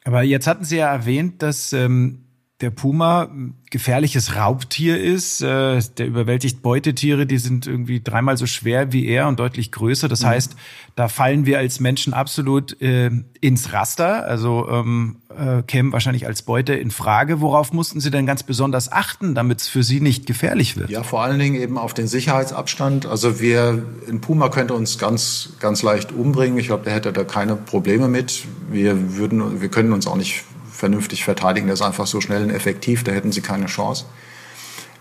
Aber 0.03 0.21
jetzt 0.21 0.47
hatten 0.47 0.65
Sie 0.65 0.77
ja 0.77 0.91
erwähnt, 0.91 1.41
dass 1.41 1.71
ähm, 1.71 2.24
der 2.61 2.69
Puma 2.69 3.29
gefährliches 3.69 4.37
Raubtier 4.37 5.01
ist. 5.01 5.41
Äh, 5.41 5.81
der 5.97 6.07
überwältigt 6.07 6.61
Beutetiere, 6.61 7.25
die 7.25 7.37
sind 7.37 7.67
irgendwie 7.67 8.01
dreimal 8.01 8.37
so 8.37 8.45
schwer 8.45 8.93
wie 8.93 9.07
er 9.07 9.27
und 9.27 9.39
deutlich 9.39 9.73
größer. 9.73 10.07
Das 10.07 10.21
mhm. 10.21 10.27
heißt, 10.27 10.55
da 10.95 11.09
fallen 11.09 11.45
wir 11.45 11.57
als 11.57 11.81
Menschen 11.81 12.13
absolut 12.13 12.81
äh, 12.81 13.11
ins 13.41 13.73
Raster. 13.73 14.25
Also 14.25 14.69
ähm, 14.69 15.17
äh, 15.37 15.63
kämen 15.63 15.91
wahrscheinlich 15.91 16.27
als 16.27 16.43
Beute 16.43 16.73
in 16.73 16.91
Frage. 16.91 17.41
Worauf 17.41 17.73
mussten 17.73 17.99
Sie 17.99 18.11
denn 18.11 18.25
ganz 18.25 18.43
besonders 18.43 18.89
achten, 18.89 19.35
damit 19.35 19.59
es 19.59 19.67
für 19.67 19.83
Sie 19.83 19.99
nicht 19.99 20.25
gefährlich 20.25 20.77
wird? 20.77 20.89
Ja, 20.89 21.03
vor 21.03 21.23
allen 21.23 21.39
Dingen 21.39 21.55
eben 21.55 21.77
auf 21.77 21.93
den 21.93 22.07
Sicherheitsabstand. 22.07 23.05
Also 23.05 23.41
wir, 23.41 23.83
ein 24.07 24.21
Puma 24.21 24.47
könnte 24.47 24.75
uns 24.75 24.97
ganz, 24.97 25.49
ganz 25.59 25.83
leicht 25.83 26.13
umbringen. 26.13 26.57
Ich 26.57 26.67
glaube, 26.67 26.85
der 26.85 26.93
hätte 26.93 27.11
da 27.11 27.25
keine 27.25 27.57
Probleme 27.57 28.07
mit. 28.07 28.45
Wir 28.71 29.17
würden, 29.17 29.59
wir 29.59 29.67
können 29.67 29.91
uns 29.91 30.07
auch 30.07 30.15
nicht 30.15 30.45
vernünftig 30.75 31.23
verteidigen. 31.23 31.67
Der 31.67 31.73
ist 31.73 31.81
einfach 31.81 32.07
so 32.07 32.21
schnell 32.21 32.43
und 32.43 32.49
effektiv, 32.49 33.03
da 33.03 33.11
hätten 33.11 33.31
sie 33.31 33.41
keine 33.41 33.67
Chance. 33.67 34.05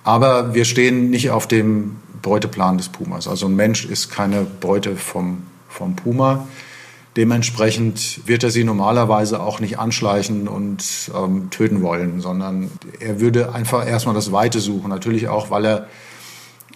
Aber 0.05 0.55
wir 0.55 0.65
stehen 0.65 1.11
nicht 1.11 1.31
auf 1.31 1.49
dem 1.49 1.97
Beuteplan 2.23 2.79
des 2.79 2.89
Pumas. 2.89 3.27
Also 3.27 3.47
ein 3.47 3.57
Mensch 3.57 3.85
ist 3.85 4.11
keine 4.11 4.43
Beute 4.43 4.97
vom, 4.97 5.43
vom 5.69 5.97
Puma. 5.97 6.47
Dementsprechend 7.17 8.27
wird 8.27 8.43
er 8.43 8.51
sie 8.51 8.65
normalerweise 8.65 9.41
auch 9.41 9.61
nicht 9.61 9.79
anschleichen 9.79 10.49
und 10.49 11.11
ähm, 11.15 11.49
töten 11.51 11.81
wollen, 11.81 12.21
sondern 12.21 12.71
er 12.99 13.21
würde 13.21 13.55
einfach 13.55 13.87
erstmal 13.87 14.17
das 14.17 14.33
Weite 14.33 14.59
suchen. 14.61 14.91
Natürlich 14.91 15.29
auch, 15.29 15.51
weil 15.51 15.65
er 15.65 15.89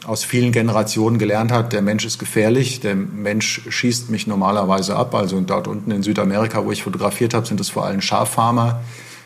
aus 0.08 0.24
vielen 0.24 0.52
Generationen 0.52 1.18
gelernt 1.18 1.52
hat, 1.52 1.74
der 1.74 1.82
Mensch 1.82 2.06
ist 2.06 2.18
gefährlich, 2.18 2.80
der 2.80 2.96
Mensch 2.96 3.60
schießt 3.68 4.08
mich 4.08 4.26
normalerweise 4.26 4.96
ab. 4.96 5.14
Also 5.14 5.38
dort 5.42 5.68
unten 5.68 5.90
in 5.90 6.02
Südamerika, 6.02 6.64
wo 6.64 6.72
ich 6.72 6.82
fotografiert 6.82 7.34
habe, 7.34 7.46
sind 7.46 7.60
es 7.60 7.68
vor 7.68 7.84
allem 7.84 8.00
Schaffarmer, 8.00 8.80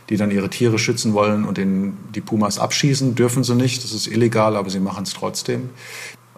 die 0.09 0.17
dann 0.17 0.33
ihre 0.33 0.51
Tiere 0.51 0.81
schützen 0.81 1.15
wollen 1.15 1.45
und 1.45 1.57
den, 1.57 1.97
die 2.17 2.21
Pumas 2.21 2.59
abschießen. 2.59 3.15
Dürfen 3.15 3.45
sie 3.45 3.55
nicht, 3.55 3.85
das 3.85 3.93
ist 3.93 4.09
illegal, 4.09 4.57
aber 4.57 4.71
sie 4.71 4.81
machen 4.81 5.05
es 5.05 5.15
trotzdem. 5.15 5.71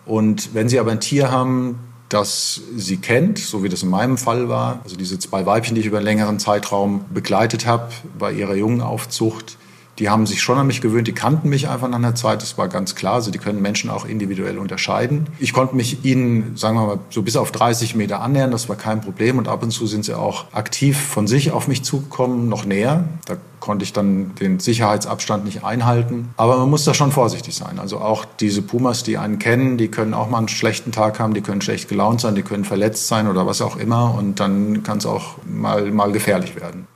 Und 0.04 0.52
wenn 0.52 0.68
sie 0.68 0.78
aber 0.78 0.92
ein 0.92 1.00
Tier 1.00 1.30
haben, 1.30 1.78
das 2.10 2.60
sie 2.76 2.98
kennt, 2.98 3.38
so 3.38 3.64
wie 3.64 3.70
das 3.70 3.82
in 3.82 3.88
meinem 3.88 4.18
Fall 4.18 4.50
war, 4.50 4.80
also 4.84 4.94
diese 4.94 5.18
zwei 5.18 5.46
Weibchen, 5.46 5.74
die 5.74 5.80
ich 5.80 5.86
über 5.86 5.96
einen 5.96 6.06
längeren 6.06 6.38
Zeitraum 6.38 7.06
begleitet 7.14 7.64
habe 7.64 7.88
bei 8.18 8.30
ihrer 8.30 8.54
Jungenaufzucht, 8.54 9.56
die 9.98 10.08
haben 10.08 10.26
sich 10.26 10.42
schon 10.42 10.58
an 10.58 10.66
mich 10.66 10.80
gewöhnt, 10.80 11.06
die 11.06 11.12
kannten 11.12 11.48
mich 11.48 11.68
einfach 11.68 11.88
nach 11.88 11.98
einer 11.98 12.14
Zeit, 12.14 12.42
das 12.42 12.58
war 12.58 12.68
ganz 12.68 12.94
klar. 12.94 13.14
Also 13.14 13.30
die 13.30 13.38
können 13.38 13.62
Menschen 13.62 13.90
auch 13.90 14.04
individuell 14.04 14.58
unterscheiden. 14.58 15.28
Ich 15.38 15.52
konnte 15.52 15.76
mich 15.76 16.04
ihnen, 16.04 16.56
sagen 16.56 16.76
wir 16.76 16.86
mal, 16.86 16.98
so 17.10 17.22
bis 17.22 17.36
auf 17.36 17.52
30 17.52 17.94
Meter 17.94 18.20
annähern, 18.20 18.50
das 18.50 18.68
war 18.68 18.76
kein 18.76 19.00
Problem. 19.00 19.38
Und 19.38 19.48
ab 19.48 19.62
und 19.62 19.70
zu 19.70 19.86
sind 19.86 20.04
sie 20.04 20.14
auch 20.14 20.46
aktiv 20.52 20.98
von 20.98 21.26
sich 21.26 21.52
auf 21.52 21.68
mich 21.68 21.84
zugekommen, 21.84 22.48
noch 22.48 22.64
näher. 22.64 23.04
Da 23.26 23.36
konnte 23.60 23.84
ich 23.84 23.92
dann 23.92 24.34
den 24.34 24.58
Sicherheitsabstand 24.60 25.44
nicht 25.44 25.64
einhalten. 25.64 26.34
Aber 26.36 26.58
man 26.58 26.68
muss 26.68 26.84
da 26.84 26.92
schon 26.92 27.12
vorsichtig 27.12 27.54
sein. 27.54 27.78
Also 27.78 27.98
auch 27.98 28.24
diese 28.40 28.60
Pumas, 28.60 29.04
die 29.04 29.16
einen 29.16 29.38
kennen, 29.38 29.78
die 29.78 29.88
können 29.88 30.12
auch 30.12 30.28
mal 30.28 30.38
einen 30.38 30.48
schlechten 30.48 30.92
Tag 30.92 31.18
haben, 31.18 31.34
die 31.34 31.40
können 31.40 31.62
schlecht 31.62 31.88
gelaunt 31.88 32.20
sein, 32.20 32.34
die 32.34 32.42
können 32.42 32.64
verletzt 32.64 33.08
sein 33.08 33.28
oder 33.28 33.46
was 33.46 33.62
auch 33.62 33.76
immer. 33.76 34.14
Und 34.18 34.40
dann 34.40 34.82
kann 34.82 34.98
es 34.98 35.06
auch 35.06 35.36
mal, 35.46 35.90
mal 35.92 36.12
gefährlich 36.12 36.56
werden. 36.56 36.86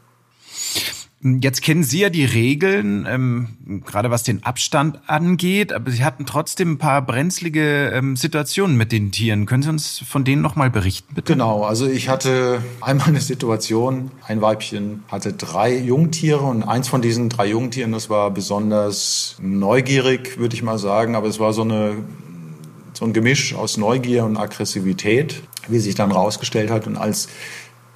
Jetzt 1.20 1.62
kennen 1.62 1.82
Sie 1.82 2.00
ja 2.00 2.10
die 2.10 2.25
Regeln, 2.25 3.04
ähm, 3.08 3.82
gerade 3.84 4.10
was 4.10 4.22
den 4.22 4.44
Abstand 4.44 5.00
angeht, 5.08 5.72
aber 5.72 5.90
Sie 5.90 6.04
hatten 6.04 6.26
trotzdem 6.26 6.72
ein 6.72 6.78
paar 6.78 7.02
brenzlige 7.02 7.90
ähm, 7.92 8.14
Situationen 8.14 8.76
mit 8.76 8.92
den 8.92 9.10
Tieren. 9.10 9.44
Können 9.44 9.64
Sie 9.64 9.68
uns 9.68 9.98
von 9.98 10.25
denen 10.25 10.42
nochmal 10.42 10.70
berichten, 10.70 11.14
bitte? 11.16 11.32
Genau, 11.32 11.64
also 11.64 11.88
ich 11.88 12.08
hatte 12.08 12.62
einmal 12.80 13.08
eine 13.08 13.20
Situation, 13.20 14.12
ein 14.26 14.40
Weibchen 14.40 15.02
hatte 15.08 15.32
drei 15.32 15.76
Jungtiere 15.76 16.42
und 16.42 16.62
eins 16.62 16.87
von 16.87 17.02
diesen 17.02 17.28
drei 17.30 17.48
Jungtieren, 17.48 17.90
das 17.90 18.08
war 18.08 18.30
besonders 18.30 19.37
neugierig, 19.42 20.38
würde 20.38 20.54
ich 20.54 20.62
mal 20.62 20.78
sagen, 20.78 21.16
aber 21.16 21.26
es 21.26 21.40
war 21.40 21.52
so 21.52 21.62
eine 21.62 21.96
so 22.98 23.04
ein 23.04 23.12
Gemisch 23.12 23.54
aus 23.54 23.76
Neugier 23.76 24.25
und 24.25 24.37
Aggressivität, 24.37 25.42
wie 25.68 25.78
sich 25.78 25.94
dann 25.94 26.10
rausgestellt 26.10 26.68
hat. 26.68 26.88
Und 26.88 26.96
als 26.96 27.28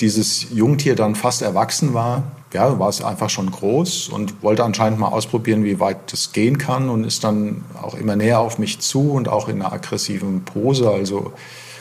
dieses 0.01 0.51
Jungtier 0.51 0.97
dann 0.97 1.15
fast 1.15 1.43
erwachsen 1.43 1.95
war, 1.95 2.25
ja, 2.53 2.79
war 2.79 2.89
es 2.89 3.03
einfach 3.03 3.31
schon 3.31 3.51
groß 3.51 4.09
und 4.09 4.43
wollte 4.43 4.65
anscheinend 4.65 4.99
mal 4.99 5.09
ausprobieren, 5.09 5.65
wie 5.65 5.81
weit 5.81 6.13
das 6.13 6.33
gehen 6.33 6.59
kann 6.59 6.91
und 6.91 7.05
ist 7.05 7.25
dann 7.25 7.65
auch 7.81 7.95
immer 7.95 8.17
näher 8.17 8.41
auf 8.41 8.59
mich 8.59 8.81
zu 8.81 9.13
und 9.13 9.29
auch 9.29 9.49
in 9.49 9.63
einer 9.63 9.73
aggressiven 9.73 10.45
Pose, 10.45 10.91
also 10.91 11.33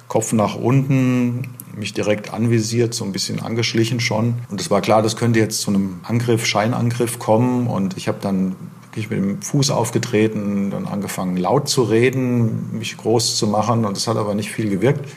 Kopf 0.07 0.33
nach 0.33 0.55
unten, 0.55 1.47
mich 1.75 1.93
direkt 1.93 2.33
anvisiert, 2.33 2.93
so 2.93 3.05
ein 3.05 3.11
bisschen 3.13 3.41
angeschlichen 3.41 3.99
schon. 3.99 4.35
Und 4.49 4.59
es 4.59 4.69
war 4.69 4.81
klar, 4.81 5.01
das 5.01 5.15
könnte 5.15 5.39
jetzt 5.39 5.61
zu 5.61 5.71
einem 5.71 6.01
Angriff, 6.03 6.45
Scheinangriff 6.45 7.17
kommen. 7.17 7.67
Und 7.67 7.95
ich 7.97 8.09
habe 8.09 8.17
dann 8.21 8.55
wirklich 8.83 9.09
mit 9.09 9.19
dem 9.19 9.41
Fuß 9.41 9.71
aufgetreten, 9.71 10.69
dann 10.69 10.85
angefangen 10.85 11.37
laut 11.37 11.69
zu 11.69 11.83
reden, 11.83 12.77
mich 12.77 12.97
groß 12.97 13.37
zu 13.37 13.47
machen. 13.47 13.85
Und 13.85 13.95
das 13.95 14.07
hat 14.07 14.17
aber 14.17 14.35
nicht 14.35 14.51
viel 14.51 14.69
gewirkt. 14.69 15.09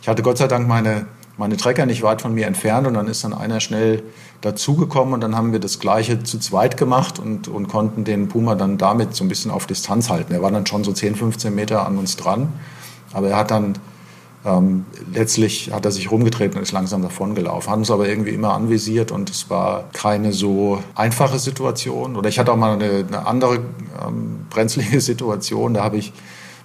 Ich 0.00 0.08
hatte 0.08 0.22
Gott 0.22 0.38
sei 0.38 0.48
Dank 0.48 0.66
meine, 0.66 1.06
meine 1.38 1.56
Trecker 1.56 1.86
nicht 1.86 2.02
weit 2.02 2.22
von 2.22 2.34
mir 2.34 2.46
entfernt 2.46 2.86
und 2.86 2.94
dann 2.94 3.08
ist 3.08 3.24
dann 3.24 3.32
einer 3.32 3.60
schnell 3.60 4.02
dazugekommen 4.42 5.14
und 5.14 5.20
dann 5.20 5.36
haben 5.36 5.52
wir 5.52 5.60
das 5.60 5.78
Gleiche 5.78 6.22
zu 6.22 6.38
zweit 6.38 6.76
gemacht 6.76 7.18
und, 7.18 7.48
und 7.48 7.68
konnten 7.68 8.04
den 8.04 8.28
Puma 8.28 8.54
dann 8.54 8.78
damit 8.78 9.14
so 9.14 9.24
ein 9.24 9.28
bisschen 9.28 9.50
auf 9.50 9.66
Distanz 9.66 10.10
halten. 10.10 10.32
Er 10.32 10.42
war 10.42 10.50
dann 10.50 10.66
schon 10.66 10.84
so 10.84 10.92
10, 10.92 11.14
15 11.14 11.54
Meter 11.54 11.86
an 11.86 11.96
uns 11.96 12.16
dran, 12.16 12.52
aber 13.12 13.30
er 13.30 13.36
hat 13.36 13.50
dann 13.50 13.74
ähm, 14.44 14.86
letztlich 15.12 15.72
hat 15.72 15.84
er 15.84 15.92
sich 15.92 16.10
rumgedreht 16.10 16.56
und 16.56 16.62
ist 16.62 16.72
langsam 16.72 17.02
davongelaufen. 17.02 17.70
Haben 17.70 17.80
uns 17.80 17.90
aber 17.90 18.08
irgendwie 18.08 18.30
immer 18.30 18.54
anvisiert 18.54 19.12
und 19.12 19.30
es 19.30 19.50
war 19.50 19.84
keine 19.92 20.32
so 20.32 20.82
einfache 20.94 21.38
Situation. 21.38 22.16
Oder 22.16 22.28
ich 22.28 22.38
hatte 22.38 22.52
auch 22.52 22.56
mal 22.56 22.72
eine, 22.72 23.04
eine 23.06 23.26
andere 23.26 23.60
ähm, 24.04 24.46
brenzlige 24.50 25.00
Situation. 25.00 25.74
Da 25.74 25.84
habe 25.84 25.98
ich 25.98 26.12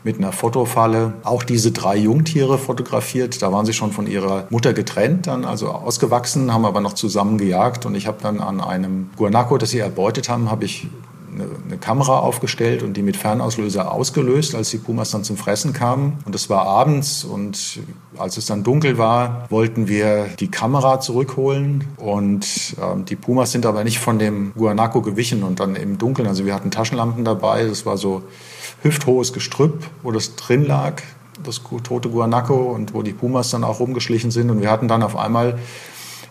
mit 0.04 0.18
einer 0.18 0.32
Fotofalle 0.32 1.14
auch 1.24 1.44
diese 1.44 1.72
drei 1.72 1.98
Jungtiere 1.98 2.58
fotografiert. 2.58 3.42
Da 3.42 3.52
waren 3.52 3.66
sie 3.66 3.74
schon 3.74 3.92
von 3.92 4.08
ihrer 4.08 4.48
Mutter 4.50 4.74
getrennt, 4.74 5.28
dann 5.28 5.46
also 5.46 5.70
ausgewachsen, 5.70 6.54
haben 6.54 6.66
aber 6.66 6.82
noch 6.82 6.94
zusammen 6.94 7.38
gejagt. 7.38 7.86
Und 7.86 7.96
ich 7.96 8.08
habe 8.08 8.18
dann 8.22 8.40
an 8.40 8.62
einem 8.62 9.10
Guanaco, 9.18 9.58
das 9.58 9.72
sie 9.72 9.80
erbeutet 9.80 10.30
haben, 10.30 10.50
habe 10.50 10.66
ich 10.66 10.88
eine, 11.40 11.78
Kamera 11.78 12.20
aufgestellt 12.20 12.84
und 12.84 12.96
die 12.96 13.02
mit 13.02 13.18
Fernauslöser 13.18 13.92
ausgelöst, 13.92 14.56
als 14.56 14.70
die 14.70 14.78
Pumas 14.78 15.12
dann 15.12 15.24
zum 15.24 15.38
Fressen 15.38 15.74
kamen. 15.74 16.18
Und 16.26 16.36
es 16.36 16.50
war 16.50 16.66
abends 16.66 17.24
und 17.24 17.80
als 18.18 18.38
es 18.38 18.46
dann 18.46 18.64
dunkel 18.64 18.98
war, 18.98 19.46
wollten 19.50 19.88
wir 19.88 20.26
die 20.40 20.50
Kamera 20.50 21.00
zurückholen 21.00 21.86
und 21.98 22.76
ähm, 22.82 23.06
die 23.06 23.16
Pumas 23.16 23.52
sind 23.52 23.66
aber 23.66 23.84
nicht 23.84 24.00
von 24.00 24.18
dem 24.18 24.54
Guanaco 24.56 25.02
gewichen 25.02 25.44
und 25.44 25.60
dann 25.60 25.76
im 25.76 25.98
Dunkeln, 25.98 26.28
also 26.28 26.46
wir 26.46 26.56
hatten 26.56 26.72
Taschenlampen 26.72 27.24
dabei, 27.24 27.66
das 27.66 27.86
war 27.86 27.98
so 27.98 28.24
hüfthohes 28.84 29.34
Gestrüpp, 29.34 29.90
wo 30.04 30.12
das 30.12 30.36
drin 30.36 30.66
lag, 30.66 31.02
das 31.44 31.62
tote 31.84 32.10
Guanaco 32.10 32.56
und 32.56 32.94
wo 32.94 33.02
die 33.02 33.14
Pumas 33.14 33.50
dann 33.50 33.64
auch 33.64 33.80
rumgeschlichen 33.80 34.32
sind 34.32 34.50
und 34.50 34.62
wir 34.62 34.72
hatten 34.72 34.88
dann 34.88 35.04
auf 35.04 35.16
einmal 35.16 35.60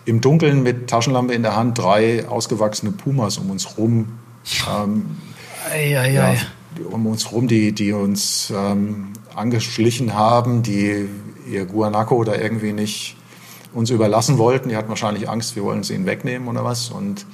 im 0.05 0.21
Dunkeln 0.21 0.63
mit 0.63 0.89
Taschenlampe 0.89 1.33
in 1.33 1.43
der 1.43 1.55
Hand 1.55 1.77
drei 1.77 2.27
ausgewachsene 2.27 2.91
Pumas 2.91 3.37
um 3.37 3.49
uns 3.49 3.77
rum 3.77 4.07
ähm, 4.69 5.17
ei, 5.71 5.99
ei, 5.99 6.13
ja, 6.13 6.35
um 6.89 7.05
uns 7.07 7.31
rum, 7.31 7.47
die, 7.47 7.71
die 7.71 7.91
uns 7.91 8.51
ähm, 8.55 9.13
angeschlichen 9.35 10.13
haben, 10.13 10.63
die 10.63 11.07
ihr 11.49 11.65
Guanaco 11.65 12.23
da 12.23 12.35
irgendwie 12.35 12.73
nicht 12.73 13.17
uns 13.73 13.89
überlassen 13.89 14.37
wollten. 14.37 14.69
Die 14.69 14.75
hatten 14.75 14.89
wahrscheinlich 14.89 15.29
Angst, 15.29 15.55
wir 15.55 15.63
wollen 15.63 15.83
sie 15.83 15.93
ihnen 15.93 16.05
wegnehmen 16.05 16.47
oder 16.47 16.63
was. 16.63 16.89
Und 16.89 17.25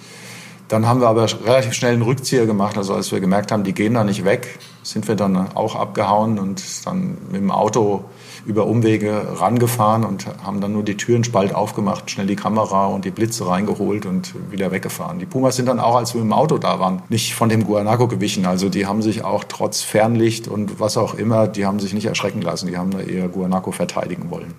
dann 0.67 0.87
haben 0.87 1.01
wir 1.01 1.07
aber 1.07 1.27
relativ 1.45 1.73
schnell 1.73 1.93
einen 1.93 2.01
Rückzieher 2.01 2.45
gemacht. 2.45 2.77
Also 2.77 2.93
als 2.93 3.11
wir 3.11 3.19
gemerkt 3.19 3.51
haben, 3.51 3.63
die 3.63 3.73
gehen 3.73 3.93
da 3.93 4.03
nicht 4.03 4.25
weg, 4.25 4.59
sind 4.83 5.07
wir 5.07 5.15
dann 5.15 5.55
auch 5.55 5.75
abgehauen 5.75 6.37
und 6.37 6.61
dann 6.85 7.17
mit 7.31 7.41
dem 7.41 7.51
Auto 7.51 8.03
über 8.45 8.67
Umwege 8.67 9.39
rangefahren 9.39 10.03
und 10.03 10.27
haben 10.43 10.59
dann 10.59 10.73
nur 10.73 10.83
die 10.83 10.97
Türenspalt 10.97 11.55
aufgemacht, 11.55 12.11
schnell 12.11 12.27
die 12.27 12.35
Kamera 12.35 12.87
und 12.87 13.05
die 13.05 13.11
Blitze 13.11 13.47
reingeholt 13.47 14.05
und 14.05 14.33
wieder 14.51 14.71
weggefahren. 14.71 15.19
Die 15.19 15.25
Pumas 15.25 15.55
sind 15.55 15.67
dann 15.67 15.79
auch, 15.79 15.95
als 15.95 16.13
wir 16.13 16.21
im 16.21 16.33
Auto 16.33 16.57
da 16.57 16.79
waren, 16.79 17.01
nicht 17.09 17.35
von 17.35 17.49
dem 17.49 17.65
Guanaco 17.65 18.07
gewichen. 18.07 18.45
Also 18.45 18.69
die 18.69 18.85
haben 18.85 19.01
sich 19.01 19.23
auch 19.23 19.45
trotz 19.45 19.81
Fernlicht 19.81 20.47
und 20.47 20.79
was 20.79 20.97
auch 20.97 21.13
immer, 21.13 21.47
die 21.47 21.65
haben 21.65 21.79
sich 21.79 21.93
nicht 21.93 22.05
erschrecken 22.05 22.41
lassen. 22.41 22.67
Die 22.67 22.77
haben 22.77 22.91
da 22.91 22.99
eher 22.99 23.29
Guanaco 23.29 23.71
verteidigen 23.71 24.29
wollen 24.29 24.53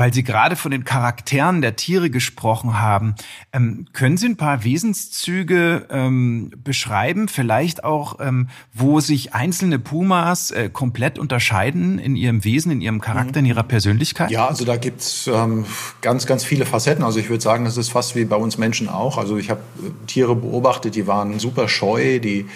weil 0.00 0.14
Sie 0.14 0.22
gerade 0.22 0.56
von 0.56 0.70
den 0.70 0.84
Charakteren 0.84 1.60
der 1.60 1.76
Tiere 1.76 2.08
gesprochen 2.08 2.80
haben. 2.80 3.16
Ähm, 3.52 3.84
können 3.92 4.16
Sie 4.16 4.28
ein 4.28 4.38
paar 4.38 4.64
Wesenszüge 4.64 5.88
ähm, 5.90 6.52
beschreiben, 6.64 7.28
vielleicht 7.28 7.84
auch, 7.84 8.18
ähm, 8.18 8.48
wo 8.72 9.00
sich 9.00 9.34
einzelne 9.34 9.78
Pumas 9.78 10.52
äh, 10.52 10.70
komplett 10.72 11.18
unterscheiden 11.18 11.98
in 11.98 12.16
ihrem 12.16 12.44
Wesen, 12.44 12.72
in 12.72 12.80
ihrem 12.80 13.02
Charakter, 13.02 13.40
in 13.40 13.44
ihrer 13.44 13.62
Persönlichkeit? 13.62 14.30
Ja, 14.30 14.46
also 14.46 14.64
da 14.64 14.78
gibt's 14.78 15.26
ähm, 15.26 15.66
ganz, 16.00 16.24
ganz 16.24 16.44
viele 16.44 16.64
Facetten. 16.64 17.04
Also 17.04 17.20
ich 17.20 17.28
würde 17.28 17.42
sagen, 17.42 17.66
das 17.66 17.76
ist 17.76 17.90
fast 17.90 18.16
wie 18.16 18.24
bei 18.24 18.36
uns 18.36 18.56
Menschen 18.56 18.88
auch. 18.88 19.18
Also 19.18 19.36
ich 19.36 19.50
habe 19.50 19.60
äh, 19.84 20.06
Tiere 20.06 20.34
beobachtet, 20.34 20.94
die 20.94 21.06
waren 21.06 21.38
super 21.38 21.68
scheu, 21.68 22.20
die 22.20 22.46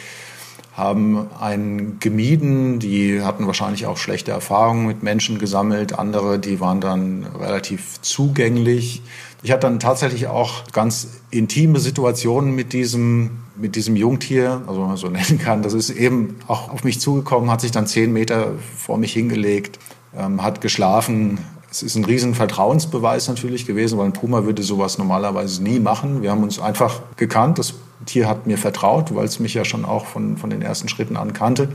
haben 0.77 1.29
einen 1.41 2.01
gemieden, 2.01 2.81
die 2.81 3.23
hatten 3.23 3.47
wahrscheinlich 3.47 3.87
auch 3.87 3.97
schlechte 3.97 4.33
Erfahrungen 4.33 4.87
mit 4.87 5.05
Menschen 5.05 5.39
gesammelt, 5.39 5.97
andere, 5.97 6.41
die 6.41 6.59
waren 6.59 6.81
dann 6.81 7.25
relativ 7.39 8.01
zugänglich. 8.03 9.03
Ich 9.45 9.53
hatte 9.53 9.69
dann 9.69 9.79
tatsächlich 9.79 10.27
auch 10.27 10.65
ganz 10.73 11.09
intime 11.31 11.79
Situationen 11.79 12.57
mit 12.57 12.73
diesem, 12.73 13.43
mit 13.57 13.77
diesem 13.77 13.95
Jungtier, 13.95 14.63
also 14.67 14.81
wenn 14.81 14.89
man 14.89 14.97
so 14.97 15.09
nennen 15.11 15.39
kann. 15.39 15.63
Das 15.63 15.75
ist 15.75 15.91
eben 15.91 16.37
auch 16.49 16.71
auf 16.71 16.83
mich 16.83 17.01
zugekommen, 17.01 17.51
hat 17.51 17.61
sich 17.61 17.71
dann 17.71 17.87
zehn 17.87 18.13
Meter 18.13 18.55
vor 18.77 18.99
mich 18.99 19.13
hingelegt, 19.13 19.79
ähm, 20.17 20.43
hat 20.43 20.61
geschlafen, 20.61 21.39
es 21.71 21.83
ist 21.83 21.97
ein 21.97 22.05
riesen 22.05 22.35
Vertrauensbeweis 22.35 23.27
natürlich 23.27 23.67
gewesen, 23.67 23.99
weil 23.99 24.07
ein 24.07 24.13
Puma 24.13 24.45
würde 24.45 24.63
sowas 24.63 24.97
normalerweise 24.97 25.61
nie 25.63 25.81
machen. 25.81 26.23
Wir 26.23 26.31
haben 26.31 26.45
uns 26.45 26.61
einfach 26.61 27.01
gekannt. 27.17 27.59
Das 27.59 27.75
Tier 28.07 28.29
hat 28.29 28.47
mir 28.47 28.59
vertraut, 28.59 29.15
weil 29.15 29.25
es 29.25 29.39
mich 29.41 29.55
ja 29.55 29.65
schon 29.65 29.85
auch 29.85 30.07
von, 30.07 30.37
von 30.37 30.51
den 30.51 30.63
ersten 30.63 30.89
Schritten 30.89 31.17
an 31.17 31.33
kannte. 31.33 31.69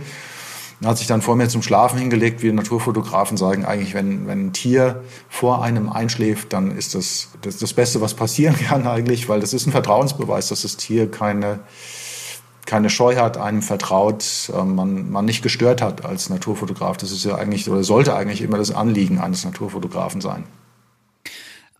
Und 0.81 0.87
hat 0.87 0.97
sich 0.97 1.07
dann 1.07 1.21
vor 1.21 1.35
mir 1.35 1.49
zum 1.49 1.61
Schlafen 1.61 1.99
hingelegt. 1.99 2.41
Wir 2.41 2.53
Naturfotografen 2.53 3.35
sagen 3.35 3.65
eigentlich, 3.65 3.93
wenn, 3.93 4.27
wenn 4.27 4.47
ein 4.47 4.53
Tier 4.53 5.03
vor 5.27 5.61
einem 5.61 5.89
einschläft, 5.89 6.53
dann 6.53 6.71
ist 6.71 6.95
das, 6.95 7.29
das 7.41 7.57
das 7.57 7.73
Beste, 7.73 7.99
was 7.99 8.13
passieren 8.13 8.55
kann 8.67 8.87
eigentlich, 8.87 9.27
weil 9.27 9.41
das 9.41 9.53
ist 9.53 9.65
ein 9.67 9.71
Vertrauensbeweis, 9.71 10.47
dass 10.47 10.61
das 10.61 10.77
Tier 10.77 11.11
keine, 11.11 11.59
keine 12.65 12.89
Scheu 12.89 13.17
hat, 13.17 13.37
einem 13.37 13.61
vertraut, 13.61 14.23
äh, 14.55 14.63
man, 14.63 15.11
man 15.11 15.25
nicht 15.25 15.41
gestört 15.41 15.81
hat 15.81 16.05
als 16.05 16.29
Naturfotograf. 16.29 16.95
Das 16.95 17.11
ist 17.11 17.25
ja 17.25 17.35
eigentlich 17.35 17.69
oder 17.69 17.83
sollte 17.83 18.15
eigentlich 18.15 18.41
immer 18.41 18.57
das 18.57 18.71
Anliegen 18.71 19.19
eines 19.19 19.43
Naturfotografen 19.43 20.21
sein. 20.21 20.45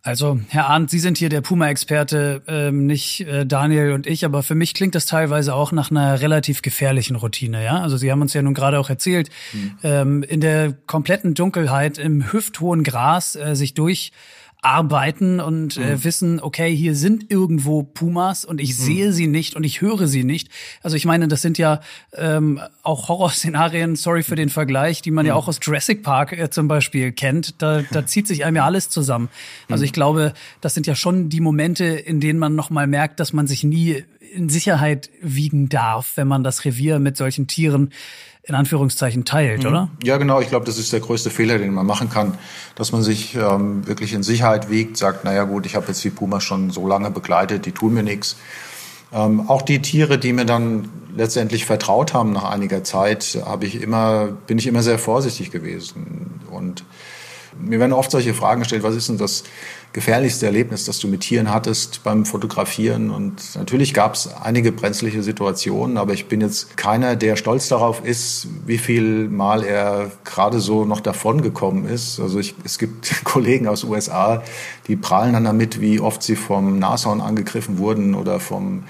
Also, 0.02 0.40
Herr 0.48 0.70
Arndt, 0.70 0.90
Sie 0.90 1.00
sind 1.00 1.18
hier 1.18 1.28
der 1.28 1.42
Puma-Experte, 1.42 2.42
ähm, 2.48 2.86
nicht 2.86 3.22
äh, 3.22 3.46
Daniel 3.46 3.92
und 3.92 4.08
ich, 4.08 4.24
aber 4.24 4.44
für 4.44 4.56
mich 4.56 4.74
klingt 4.74 4.96
das 4.96 5.06
teilweise 5.06 5.54
auch 5.54 5.74
nach 5.74 5.92
einer 5.92 6.22
relativ 6.22 6.62
gefährlichen 6.62 7.18
Routine, 7.18 7.64
ja? 7.64 7.82
Also 7.82 7.98
Sie 7.98 8.10
haben 8.10 8.22
uns 8.22 8.34
ja 8.34 8.42
nun 8.42 8.54
gerade 8.54 8.80
auch 8.80 8.90
erzählt, 8.90 9.30
mhm. 9.52 9.78
ähm, 9.84 10.24
in 10.24 10.40
der 10.40 10.74
kompletten 10.86 11.34
Dunkelheit 11.34 11.98
im 11.98 12.32
hüfthohen 12.32 12.84
Gras 12.84 13.36
äh, 13.36 13.56
sich 13.56 13.74
durch 13.74 14.14
arbeiten 14.62 15.40
und 15.40 15.78
äh, 15.78 15.80
mhm. 15.80 15.86
äh, 15.86 16.04
wissen, 16.04 16.40
okay, 16.42 16.76
hier 16.76 16.96
sind 16.96 17.32
irgendwo 17.32 17.84
Pumas 17.84 18.44
und 18.44 18.60
ich 18.60 18.72
mhm. 18.72 18.84
sehe 18.84 19.14
sie 19.14 19.28
nicht 19.28 19.56
und 19.56 19.64
ich 19.64 19.80
höre 19.80 20.08
sie 20.08 20.24
nicht. 20.24 20.50
Also 20.84 20.98
ich 20.98 21.06
meine, 21.06 21.28
das 21.30 21.42
sind 21.42 21.58
ja 21.58 21.80
ähm, 22.14 22.60
auch 22.84 23.08
Horrorszenarien, 23.08 23.96
sorry 23.96 24.22
für 24.22 24.36
den 24.36 24.50
Vergleich, 24.50 25.02
die 25.02 25.12
man 25.12 25.26
mhm. 25.26 25.30
ja 25.30 25.36
auch 25.36 25.48
aus 25.48 25.60
Jurassic 25.62 26.04
Park 26.04 26.38
äh, 26.38 26.50
zum 26.50 26.68
Beispiel 26.68 27.14
kennt. 27.14 27.62
Da, 27.62 27.84
da 27.84 28.06
zieht 28.06 28.28
sich 28.28 28.44
einem 28.44 28.58
ja 28.58 28.66
alles 28.66 28.90
zusammen. 28.90 29.30
Also 29.70 29.82
mhm. 29.82 29.86
ich 29.86 29.94
glaube, 29.94 30.34
das 30.60 30.74
sind 30.74 30.88
ja 30.88 30.96
schon 30.96 31.30
die 31.30 31.42
Momente, 31.42 31.86
in 31.86 32.20
denen 32.20 32.40
man 32.40 32.56
nochmal 32.56 32.88
merkt, 32.88 33.22
dass 33.22 33.32
man 33.32 33.48
sich 33.48 33.64
nie 33.64 34.04
in 34.34 34.50
Sicherheit 34.50 35.10
wiegen 35.22 35.70
darf, 35.70 36.14
wenn 36.16 36.28
man 36.28 36.44
das 36.44 36.66
Revier 36.66 37.00
mit 37.00 37.18
solchen 37.18 37.48
Tieren 37.48 37.92
in 38.44 38.56
Anführungszeichen 38.56 39.26
teilt, 39.26 39.64
mhm. 39.64 39.70
oder? 39.70 39.90
Ja, 40.04 40.18
genau. 40.18 40.40
Ich 40.42 40.50
glaube, 40.50 40.66
das 40.66 40.78
ist 40.78 40.92
der 40.92 41.00
größte 41.00 41.30
Fehler, 41.30 41.58
den 41.58 41.74
man 41.74 41.86
machen 41.86 42.10
kann, 42.10 42.38
dass 42.76 42.92
man 42.92 43.04
sich 43.04 43.36
ähm, 43.36 43.86
wirklich 43.86 44.14
in 44.14 44.24
Sicherheit 44.24 44.70
wiegt, 44.70 44.98
sagt, 44.98 45.24
naja 45.24 45.44
gut, 45.44 45.66
ich 45.66 45.76
habe 45.76 45.88
jetzt 45.88 46.04
die 46.04 46.10
Pumas 46.10 46.44
schon 46.44 46.72
so 46.72 46.88
lange 46.88 47.12
begleitet, 47.12 47.66
die 47.66 47.72
tun 47.72 47.94
mir 47.94 48.04
nichts. 48.04 48.38
Ähm, 49.12 49.50
auch 49.50 49.62
die 49.62 49.82
Tiere, 49.82 50.18
die 50.18 50.34
mir 50.34 50.46
dann 50.46 50.90
letztendlich 51.16 51.66
vertraut 51.66 52.14
haben 52.14 52.32
nach 52.32 52.44
einiger 52.44 52.84
Zeit, 52.84 53.40
habe 53.46 53.66
ich 53.66 53.82
immer, 53.82 54.28
bin 54.48 54.58
ich 54.58 54.68
immer 54.68 54.84
sehr 54.84 55.00
vorsichtig 55.00 55.52
gewesen 55.52 56.42
und 56.52 56.84
mir 57.60 57.80
werden 57.80 57.94
oft 57.94 58.12
solche 58.12 58.34
Fragen 58.34 58.62
gestellt, 58.62 58.84
was 58.84 58.96
ist 58.96 59.10
denn 59.10 59.18
das 59.18 59.44
gefährlichste 59.94 60.46
Erlebnis, 60.46 60.86
das 60.86 61.00
du 61.00 61.08
mit 61.08 61.22
Tieren 61.22 61.52
hattest 61.52 62.04
beim 62.04 62.26
Fotografieren? 62.26 63.10
Und 63.10 63.56
natürlich 63.56 63.94
gab 63.94 64.16
es 64.16 64.30
einige 64.42 64.72
brenzliche 64.72 65.24
Situationen, 65.24 65.98
aber 65.98 66.14
ich 66.14 66.28
bin 66.28 66.42
jetzt 66.42 66.78
keiner, 66.78 67.16
der 67.16 67.36
stolz 67.36 67.68
darauf 67.68 68.06
ist, 68.06 68.48
wie 68.66 68.78
viel 68.78 69.28
Mal 69.30 69.64
er 69.64 70.12
gerade 70.24 70.60
so 70.60 70.86
noch 70.86 71.00
davon 71.00 71.42
gekommen 71.42 71.88
ist. 71.88 72.20
Also 72.20 72.40
ich, 72.40 72.56
es 72.64 72.78
gibt 72.78 73.12
Kollegen 73.24 73.68
aus 73.68 73.84
USA, 73.84 74.44
die 74.88 74.96
prahlen 74.96 75.34
dann 75.34 75.44
damit, 75.44 75.82
wie 75.82 76.00
oft 76.00 76.22
sie 76.24 76.36
vom 76.36 76.80
Nashorn 76.80 77.22
angegriffen 77.22 77.78
wurden 77.78 78.16
oder 78.16 78.40
vom 78.40 78.84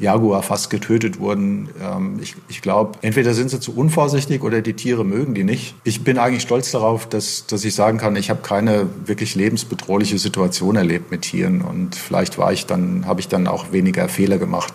Jaguar 0.00 0.42
fast 0.42 0.70
getötet 0.70 1.20
wurden. 1.20 1.68
Ähm, 1.80 2.18
ich, 2.20 2.34
ich 2.48 2.62
glaube, 2.62 2.98
entweder 3.02 3.34
sind 3.34 3.50
sie 3.50 3.60
zu 3.60 3.76
unvorsichtig 3.76 4.42
oder 4.42 4.62
die 4.62 4.72
Tiere 4.72 5.04
mögen 5.04 5.34
die 5.34 5.44
nicht. 5.44 5.74
Ich 5.84 6.02
bin 6.02 6.18
eigentlich 6.18 6.42
stolz 6.42 6.70
darauf, 6.70 7.08
dass, 7.08 7.46
dass 7.46 7.64
ich 7.64 7.74
sagen 7.74 7.98
kann, 7.98 8.16
ich 8.16 8.30
habe 8.30 8.40
keine 8.42 8.86
wirklich 9.04 9.34
lebensbedrohliche 9.34 10.18
Situation 10.18 10.39
erlebt 10.76 11.10
mit 11.10 11.22
Tieren 11.22 11.62
und 11.62 11.94
vielleicht 11.94 12.38
war 12.38 12.52
ich 12.52 12.66
dann, 12.66 13.06
habe 13.06 13.20
ich 13.20 13.28
dann 13.28 13.46
auch 13.46 13.72
weniger 13.72 14.08
Fehler 14.08 14.38
gemacht. 14.38 14.74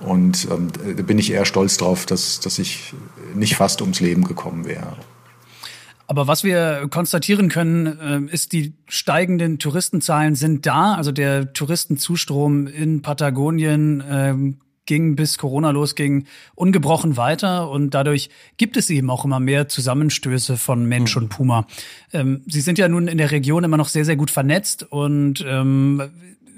Und 0.00 0.48
ähm, 0.50 0.68
da 0.96 1.02
bin 1.02 1.18
ich 1.18 1.30
eher 1.30 1.44
stolz 1.44 1.76
darauf, 1.76 2.06
dass, 2.06 2.40
dass 2.40 2.58
ich 2.58 2.94
nicht 3.34 3.56
fast 3.56 3.82
ums 3.82 4.00
Leben 4.00 4.24
gekommen 4.24 4.64
wäre. 4.64 4.96
Aber 6.06 6.26
was 6.26 6.42
wir 6.42 6.88
konstatieren 6.90 7.48
können, 7.48 8.28
äh, 8.30 8.34
ist, 8.34 8.52
die 8.52 8.72
steigenden 8.88 9.58
Touristenzahlen 9.60 10.34
sind 10.34 10.66
da. 10.66 10.94
Also 10.94 11.12
der 11.12 11.52
Touristenzustrom 11.52 12.66
in 12.66 13.02
Patagonien 13.02 14.02
ähm, 14.10 14.56
ging, 14.90 15.14
bis 15.14 15.38
Corona 15.38 15.70
losging, 15.70 16.24
ungebrochen 16.56 17.16
weiter 17.16 17.70
und 17.70 17.94
dadurch 17.94 18.28
gibt 18.56 18.76
es 18.76 18.90
eben 18.90 19.08
auch 19.08 19.24
immer 19.24 19.38
mehr 19.38 19.68
Zusammenstöße 19.68 20.56
von 20.56 20.84
Mensch 20.84 21.14
mhm. 21.14 21.22
und 21.22 21.28
Puma. 21.28 21.66
Ähm, 22.12 22.42
Sie 22.48 22.60
sind 22.60 22.76
ja 22.76 22.88
nun 22.88 23.06
in 23.06 23.16
der 23.16 23.30
Region 23.30 23.62
immer 23.62 23.76
noch 23.76 23.86
sehr, 23.86 24.04
sehr 24.04 24.16
gut 24.16 24.32
vernetzt 24.32 24.82
und 24.82 25.44
ähm, 25.46 26.02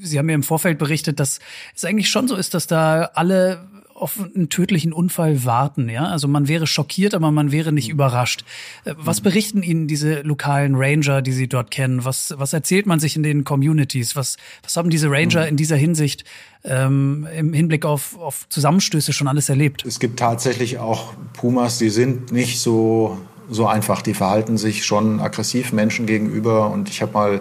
Sie 0.01 0.19
haben 0.19 0.27
mir 0.27 0.35
im 0.35 0.43
Vorfeld 0.43 0.79
berichtet, 0.79 1.21
dass 1.21 1.41
es 1.77 1.85
eigentlich 1.85 2.09
schon 2.09 2.27
so 2.27 2.35
ist, 2.35 2.55
dass 2.55 2.67
da 2.67 3.11
alle 3.15 3.69
auf 3.95 4.19
einen 4.35 4.49
tödlichen 4.49 4.93
Unfall 4.93 5.45
warten. 5.45 5.89
Ja, 5.89 6.07
also 6.07 6.29
man 6.29 6.49
wäre 6.49 6.67
schockiert, 6.67 7.15
aber 7.15 7.31
man 7.31 7.53
wäre 7.53 7.73
nicht 7.73 7.89
mhm. 7.89 7.95
überrascht. 7.95 8.45
Äh, 8.85 8.95
was 8.97 9.21
mhm. 9.21 9.25
berichten 9.25 9.63
Ihnen 9.63 9.89
diese 9.89 10.23
lokalen 10.23 10.75
Ranger, 10.75 11.23
die 11.23 11.33
Sie 11.33 11.49
dort 11.49 11.71
kennen? 11.71 12.05
Was 12.05 12.35
was 12.37 12.53
erzählt 12.53 12.87
man 12.87 13.01
sich 13.01 13.17
in 13.17 13.23
den 13.23 13.45
Communities? 13.45 14.17
Was 14.17 14.37
was 14.63 14.77
haben 14.77 14.91
diese 14.91 15.11
Ranger 15.11 15.43
mhm. 15.43 15.49
in 15.49 15.57
dieser 15.57 15.77
Hinsicht 15.77 16.25
ähm, 16.65 17.27
im 17.37 17.53
Hinblick 17.53 17.85
auf 17.85 18.19
auf 18.19 18.49
Zusammenstöße 18.49 19.13
schon 19.13 19.29
alles 19.29 19.49
erlebt? 19.49 19.85
Es 19.85 20.01
gibt 20.01 20.19
tatsächlich 20.19 20.79
auch 20.79 21.15
Pumas, 21.35 21.79
die 21.79 21.91
sind 21.91 22.33
nicht 22.33 22.61
so 22.61 23.19
so 23.51 23.67
einfach. 23.67 24.03
Die 24.03 24.15
verhalten 24.15 24.57
sich 24.57 24.85
schon 24.85 25.21
aggressiv 25.21 25.73
Menschen 25.73 26.07
gegenüber 26.07 26.71
und 26.71 26.89
ich 26.89 27.03
habe 27.03 27.13
mal 27.13 27.41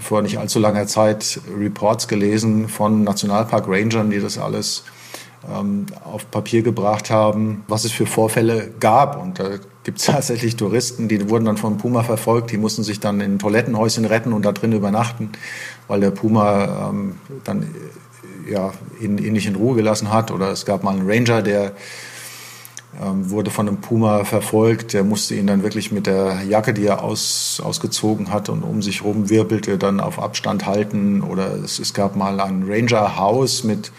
vor 0.00 0.22
nicht 0.22 0.38
allzu 0.38 0.58
langer 0.58 0.86
Zeit 0.86 1.40
Reports 1.56 2.08
gelesen 2.08 2.68
von 2.68 3.04
Nationalpark 3.04 3.66
Rangern, 3.68 4.10
die 4.10 4.20
das 4.20 4.38
alles 4.38 4.84
ähm, 5.52 5.86
auf 6.04 6.30
Papier 6.30 6.62
gebracht 6.62 7.10
haben, 7.10 7.64
was 7.68 7.84
es 7.84 7.92
für 7.92 8.06
Vorfälle 8.06 8.70
gab. 8.80 9.20
Und 9.20 9.38
da 9.38 9.50
gibt 9.82 9.98
es 9.98 10.06
tatsächlich 10.06 10.56
Touristen, 10.56 11.08
die 11.08 11.28
wurden 11.30 11.44
dann 11.44 11.56
vom 11.56 11.78
Puma 11.78 12.02
verfolgt, 12.02 12.50
die 12.50 12.58
mussten 12.58 12.82
sich 12.82 13.00
dann 13.00 13.20
in 13.20 13.38
Toilettenhäuschen 13.38 14.04
retten 14.04 14.32
und 14.32 14.44
da 14.44 14.52
drin 14.52 14.72
übernachten, 14.72 15.30
weil 15.88 16.00
der 16.00 16.10
Puma 16.10 16.90
ähm, 16.90 17.16
dann 17.44 17.62
äh, 17.62 18.52
ja, 18.52 18.72
ihn, 19.00 19.18
ihn 19.18 19.32
nicht 19.32 19.46
in 19.46 19.56
Ruhe 19.56 19.76
gelassen 19.76 20.12
hat. 20.12 20.30
Oder 20.30 20.50
es 20.50 20.66
gab 20.66 20.82
mal 20.82 20.94
einen 20.94 21.08
Ranger, 21.08 21.42
der 21.42 21.72
ähm, 23.02 23.30
wurde 23.30 23.50
von 23.50 23.68
einem 23.68 23.78
Puma 23.78 24.24
verfolgt. 24.24 24.92
Der 24.92 25.04
musste 25.04 25.34
ihn 25.34 25.46
dann 25.46 25.62
wirklich 25.62 25.92
mit 25.92 26.06
der 26.06 26.42
Jacke, 26.48 26.74
die 26.74 26.86
er 26.86 27.02
aus, 27.02 27.60
ausgezogen 27.64 28.32
hat 28.32 28.48
und 28.48 28.62
um 28.62 28.82
sich 28.82 29.02
rum 29.02 29.30
wirbelte, 29.30 29.78
dann 29.78 30.00
auf 30.00 30.18
Abstand 30.18 30.66
halten. 30.66 31.22
Oder 31.22 31.54
es, 31.56 31.78
es 31.78 31.94
gab 31.94 32.16
mal 32.16 32.40
ein 32.40 32.64
Ranger-Haus 32.68 33.64
mit 33.64 33.92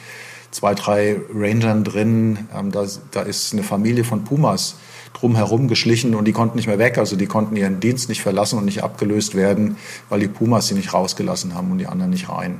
zwei, 0.55 0.73
drei 0.73 1.19
Rangern 1.33 1.83
drin. 1.83 2.47
Ähm, 2.55 2.71
da, 2.71 2.85
da 3.11 3.21
ist 3.21 3.51
eine 3.51 3.63
Familie 3.63 4.05
von 4.05 4.23
Pumas 4.23 4.77
drumherum 5.13 5.67
geschlichen 5.67 6.15
und 6.15 6.25
die 6.25 6.31
konnten 6.31 6.55
nicht 6.55 6.67
mehr 6.67 6.79
weg. 6.79 6.97
Also 6.97 7.15
die 7.15 7.25
konnten 7.25 7.55
ihren 7.57 7.79
Dienst 7.79 8.09
nicht 8.09 8.21
verlassen 8.21 8.57
und 8.57 8.65
nicht 8.65 8.83
abgelöst 8.83 9.35
werden, 9.35 9.77
weil 10.09 10.21
die 10.21 10.27
Pumas 10.27 10.67
sie 10.67 10.75
nicht 10.75 10.93
rausgelassen 10.93 11.55
haben 11.55 11.71
und 11.71 11.77
die 11.77 11.87
anderen 11.87 12.11
nicht 12.11 12.29
rein. 12.29 12.59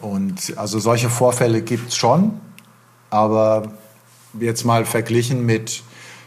Und 0.00 0.54
also 0.56 0.78
solche 0.78 1.08
Vorfälle 1.08 1.62
gibt 1.62 1.88
es 1.88 1.96
schon, 1.96 2.40
aber 3.10 3.72
jetzt 4.38 4.64
mal 4.64 4.84
verglichen 4.84 5.44
mit 5.44 5.82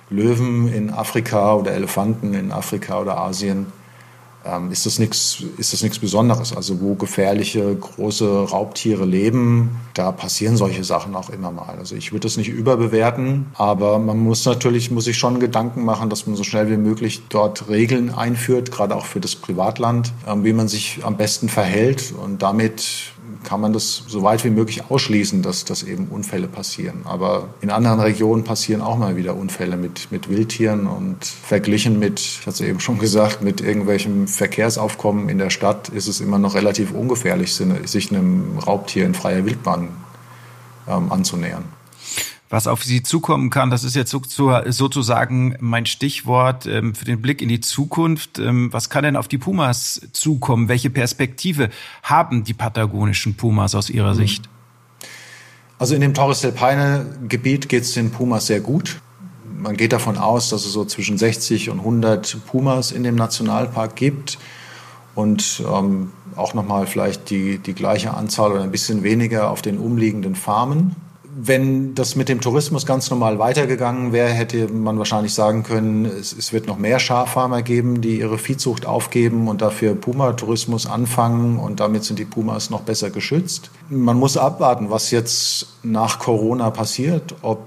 Löwen 0.09 0.71
in 0.71 0.89
Afrika 0.91 1.55
oder 1.55 1.71
Elefanten 1.71 2.33
in 2.33 2.51
Afrika 2.51 2.99
oder 3.01 3.17
Asien, 3.17 3.67
ähm, 4.45 4.71
ist 4.71 4.85
das 4.85 4.99
nichts 4.99 5.43
ist 5.57 5.73
das 5.73 5.83
nichts 5.83 5.99
Besonderes. 5.99 6.55
Also 6.55 6.81
wo 6.81 6.95
gefährliche 6.95 7.75
große 7.75 8.49
Raubtiere 8.49 9.05
leben, 9.05 9.81
da 9.93 10.11
passieren 10.11 10.57
solche 10.57 10.83
Sachen 10.83 11.15
auch 11.15 11.29
immer 11.29 11.51
mal. 11.51 11.75
Also 11.77 11.95
ich 11.95 12.11
würde 12.11 12.21
das 12.21 12.37
nicht 12.37 12.49
überbewerten, 12.49 13.47
aber 13.55 13.99
man 13.99 14.17
muss 14.19 14.45
natürlich 14.45 14.91
muss 14.91 15.05
sich 15.05 15.17
schon 15.17 15.39
Gedanken 15.39 15.83
machen, 15.83 16.09
dass 16.09 16.27
man 16.27 16.35
so 16.35 16.43
schnell 16.43 16.69
wie 16.69 16.77
möglich 16.77 17.23
dort 17.29 17.69
Regeln 17.69 18.13
einführt, 18.13 18.71
gerade 18.71 18.95
auch 18.95 19.05
für 19.05 19.19
das 19.19 19.35
Privatland, 19.35 20.13
ähm, 20.27 20.43
wie 20.43 20.53
man 20.53 20.67
sich 20.67 20.99
am 21.03 21.17
besten 21.17 21.49
verhält 21.49 22.13
und 22.13 22.41
damit 22.41 23.14
kann 23.43 23.61
man 23.61 23.73
das 23.73 24.03
so 24.07 24.23
weit 24.23 24.43
wie 24.43 24.49
möglich 24.49 24.89
ausschließen, 24.89 25.41
dass, 25.41 25.65
dass 25.65 25.83
eben 25.83 26.07
Unfälle 26.07 26.47
passieren. 26.47 27.01
Aber 27.05 27.49
in 27.61 27.69
anderen 27.69 27.99
Regionen 27.99 28.43
passieren 28.43 28.81
auch 28.81 28.97
mal 28.97 29.15
wieder 29.15 29.35
Unfälle 29.35 29.77
mit, 29.77 30.11
mit 30.11 30.29
Wildtieren 30.29 30.87
und 30.87 31.23
verglichen 31.23 31.99
mit, 31.99 32.19
ich 32.19 32.39
hatte 32.41 32.49
es 32.51 32.61
eben 32.61 32.79
schon 32.79 32.99
gesagt, 32.99 33.41
mit 33.41 33.61
irgendwelchem 33.61 34.27
Verkehrsaufkommen 34.27 35.29
in 35.29 35.37
der 35.37 35.49
Stadt 35.49 35.89
ist 35.89 36.07
es 36.07 36.21
immer 36.21 36.39
noch 36.39 36.55
relativ 36.55 36.91
ungefährlich, 36.91 37.53
sich 37.53 38.11
einem 38.11 38.57
Raubtier 38.59 39.05
in 39.05 39.13
freier 39.13 39.45
Wildbahn 39.45 39.89
ähm, 40.87 41.11
anzunähern 41.11 41.65
was 42.55 42.67
auf 42.67 42.85
Sie 42.85 43.03
zukommen 43.03 43.49
kann. 43.49 43.69
Das 43.69 43.83
ist 43.83 43.95
jetzt 43.95 44.11
sozusagen 44.11 45.57
mein 45.59 45.85
Stichwort 45.85 46.65
ähm, 46.65 46.95
für 46.95 47.03
den 47.03 47.21
Blick 47.21 47.41
in 47.41 47.49
die 47.49 47.59
Zukunft. 47.59 48.39
Ähm, 48.39 48.71
was 48.71 48.89
kann 48.89 49.03
denn 49.03 49.17
auf 49.17 49.27
die 49.27 49.37
Pumas 49.37 49.99
zukommen? 50.13 50.69
Welche 50.69 50.89
Perspektive 50.89 51.69
haben 52.01 52.45
die 52.45 52.53
patagonischen 52.53 53.35
Pumas 53.35 53.75
aus 53.75 53.89
Ihrer 53.89 54.13
mhm. 54.13 54.17
Sicht? 54.17 54.49
Also 55.79 55.95
in 55.95 56.01
dem 56.01 56.13
Torres 56.13 56.39
del 56.39 56.53
Paine 56.53 57.05
Gebiet 57.27 57.67
geht 57.67 57.83
es 57.83 57.91
den 57.91 58.09
Pumas 58.09 58.47
sehr 58.47 58.61
gut. 58.61 59.01
Man 59.57 59.75
geht 59.75 59.91
davon 59.91 60.17
aus, 60.17 60.47
dass 60.47 60.65
es 60.65 60.71
so 60.71 60.85
zwischen 60.85 61.17
60 61.17 61.69
und 61.69 61.79
100 61.79 62.37
Pumas 62.47 62.93
in 62.93 63.03
dem 63.03 63.15
Nationalpark 63.15 63.97
gibt 63.97 64.37
und 65.13 65.61
ähm, 65.69 66.13
auch 66.37 66.53
nochmal 66.53 66.87
vielleicht 66.87 67.29
die, 67.29 67.57
die 67.57 67.73
gleiche 67.73 68.13
Anzahl 68.13 68.53
oder 68.53 68.63
ein 68.63 68.71
bisschen 68.71 69.03
weniger 69.03 69.49
auf 69.51 69.61
den 69.61 69.77
umliegenden 69.77 70.35
Farmen 70.35 70.95
wenn 71.37 71.95
das 71.95 72.15
mit 72.15 72.29
dem 72.29 72.39
Tourismus 72.39 72.85
ganz 72.85 73.09
normal 73.09 73.39
weitergegangen 73.39 74.13
wäre, 74.13 74.29
hätte 74.29 74.69
man 74.69 74.97
wahrscheinlich 74.97 75.33
sagen 75.33 75.63
können, 75.63 76.05
es, 76.05 76.31
es, 76.31 76.53
wird 76.53 76.65
noch 76.65 76.77
mehr 76.77 76.97
Schaffarmer 76.97 77.61
geben, 77.61 77.99
die 77.99 78.19
ihre 78.19 78.37
Viehzucht 78.37 78.85
aufgeben 78.85 79.49
und 79.49 79.61
dafür 79.61 79.95
Puma-Tourismus 79.95 80.87
anfangen 80.87 81.59
und 81.59 81.81
damit 81.81 82.05
sind 82.05 82.19
die 82.19 82.25
Pumas 82.25 82.69
noch 82.69 82.81
besser 82.81 83.09
geschützt. 83.09 83.69
Man 83.89 84.17
muss 84.17 84.37
abwarten, 84.37 84.89
was 84.89 85.11
jetzt 85.11 85.67
nach 85.83 86.19
Corona 86.19 86.69
passiert, 86.69 87.35
ob 87.41 87.59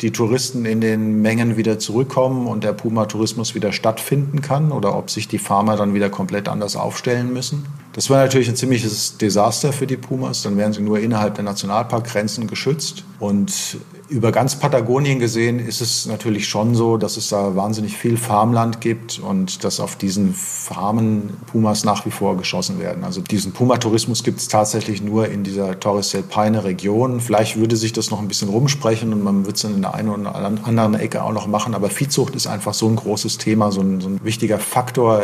die 0.00 0.12
Touristen 0.12 0.64
in 0.64 0.80
den 0.80 1.20
Mengen 1.20 1.56
wieder 1.56 1.80
zurückkommen 1.80 2.46
und 2.46 2.62
der 2.62 2.74
Puma-Tourismus 2.74 3.56
wieder 3.56 3.72
stattfinden 3.72 4.40
kann 4.40 4.70
oder 4.70 4.96
ob 4.96 5.10
sich 5.10 5.26
die 5.26 5.38
Farmer 5.38 5.76
dann 5.76 5.94
wieder 5.94 6.10
komplett 6.10 6.48
anders 6.48 6.76
aufstellen 6.76 7.32
müssen. 7.32 7.66
Das 7.94 8.10
wäre 8.10 8.18
natürlich 8.18 8.48
ein 8.48 8.56
ziemliches 8.56 9.18
Desaster 9.18 9.72
für 9.72 9.86
die 9.86 9.96
Pumas. 9.96 10.42
Dann 10.42 10.56
wären 10.56 10.72
sie 10.72 10.82
nur 10.82 10.98
innerhalb 10.98 11.36
der 11.36 11.44
Nationalparkgrenzen 11.44 12.48
geschützt. 12.48 13.04
Und 13.20 13.78
über 14.08 14.32
ganz 14.32 14.56
Patagonien 14.56 15.20
gesehen 15.20 15.60
ist 15.60 15.80
es 15.80 16.04
natürlich 16.04 16.48
schon 16.48 16.74
so, 16.74 16.96
dass 16.96 17.16
es 17.16 17.28
da 17.28 17.54
wahnsinnig 17.54 17.96
viel 17.96 18.16
Farmland 18.16 18.80
gibt 18.80 19.20
und 19.20 19.62
dass 19.62 19.78
auf 19.78 19.94
diesen 19.94 20.34
Farmen 20.34 21.30
Pumas 21.46 21.84
nach 21.84 22.04
wie 22.04 22.10
vor 22.10 22.36
geschossen 22.36 22.80
werden. 22.80 23.04
Also 23.04 23.20
diesen 23.20 23.52
Pumatourismus 23.52 24.24
gibt 24.24 24.40
es 24.40 24.48
tatsächlich 24.48 25.00
nur 25.00 25.28
in 25.28 25.44
dieser 25.44 25.78
Torres 25.78 26.10
del 26.10 26.24
Paine 26.24 26.64
Region. 26.64 27.20
Vielleicht 27.20 27.56
würde 27.56 27.76
sich 27.76 27.92
das 27.92 28.10
noch 28.10 28.20
ein 28.20 28.26
bisschen 28.26 28.48
rumsprechen 28.48 29.12
und 29.12 29.22
man 29.22 29.44
würde 29.46 29.54
es 29.54 29.62
dann 29.62 29.74
in 29.76 29.82
der 29.82 29.94
einen 29.94 30.08
oder 30.08 30.34
anderen 30.34 30.94
Ecke 30.94 31.22
auch 31.22 31.32
noch 31.32 31.46
machen. 31.46 31.76
Aber 31.76 31.90
Viehzucht 31.90 32.34
ist 32.34 32.48
einfach 32.48 32.74
so 32.74 32.88
ein 32.88 32.96
großes 32.96 33.38
Thema, 33.38 33.70
so 33.70 33.82
ein, 33.82 34.00
so 34.00 34.08
ein 34.08 34.18
wichtiger 34.24 34.58
Faktor 34.58 35.22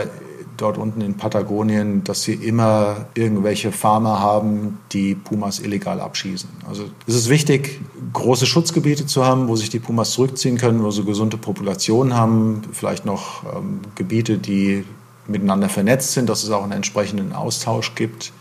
dort 0.61 0.79
unten 0.79 1.01
in 1.01 1.17
Patagonien, 1.17 2.05
dass 2.05 2.23
sie 2.23 2.35
immer 2.35 3.07
irgendwelche 3.15 3.73
Farmer 3.73 4.21
haben, 4.21 4.79
die 4.93 5.15
Pumas 5.15 5.59
illegal 5.59 6.01
abschießen. 6.01 6.49
Also 6.69 6.85
es 7.07 7.15
ist 7.15 7.29
wichtig, 7.29 7.81
große 8.13 8.47
Schutzgebiete 8.47 9.07
zu 9.07 9.25
haben, 9.25 9.49
wo 9.49 9.57
sich 9.57 9.71
die 9.71 9.79
Pumas 9.79 10.13
zurückziehen 10.13 10.59
können, 10.59 10.83
wo 10.83 10.91
sie 10.91 11.05
gesunde 11.05 11.37
Populationen 11.37 12.15
haben, 12.15 12.63
vielleicht 12.73 13.05
noch 13.05 13.45
ähm, 13.45 13.81
Gebiete, 13.95 14.39
die 14.39 14.85
miteinander 15.27 15.69
vernetzt 15.69 16.13
sind, 16.13 16.29
dass 16.29 16.43
es 16.43 16.51
auch 16.51 16.63
einen 16.63 16.73
entsprechenden 16.73 17.33
Austausch 17.33 17.95
gibt. 17.95 18.33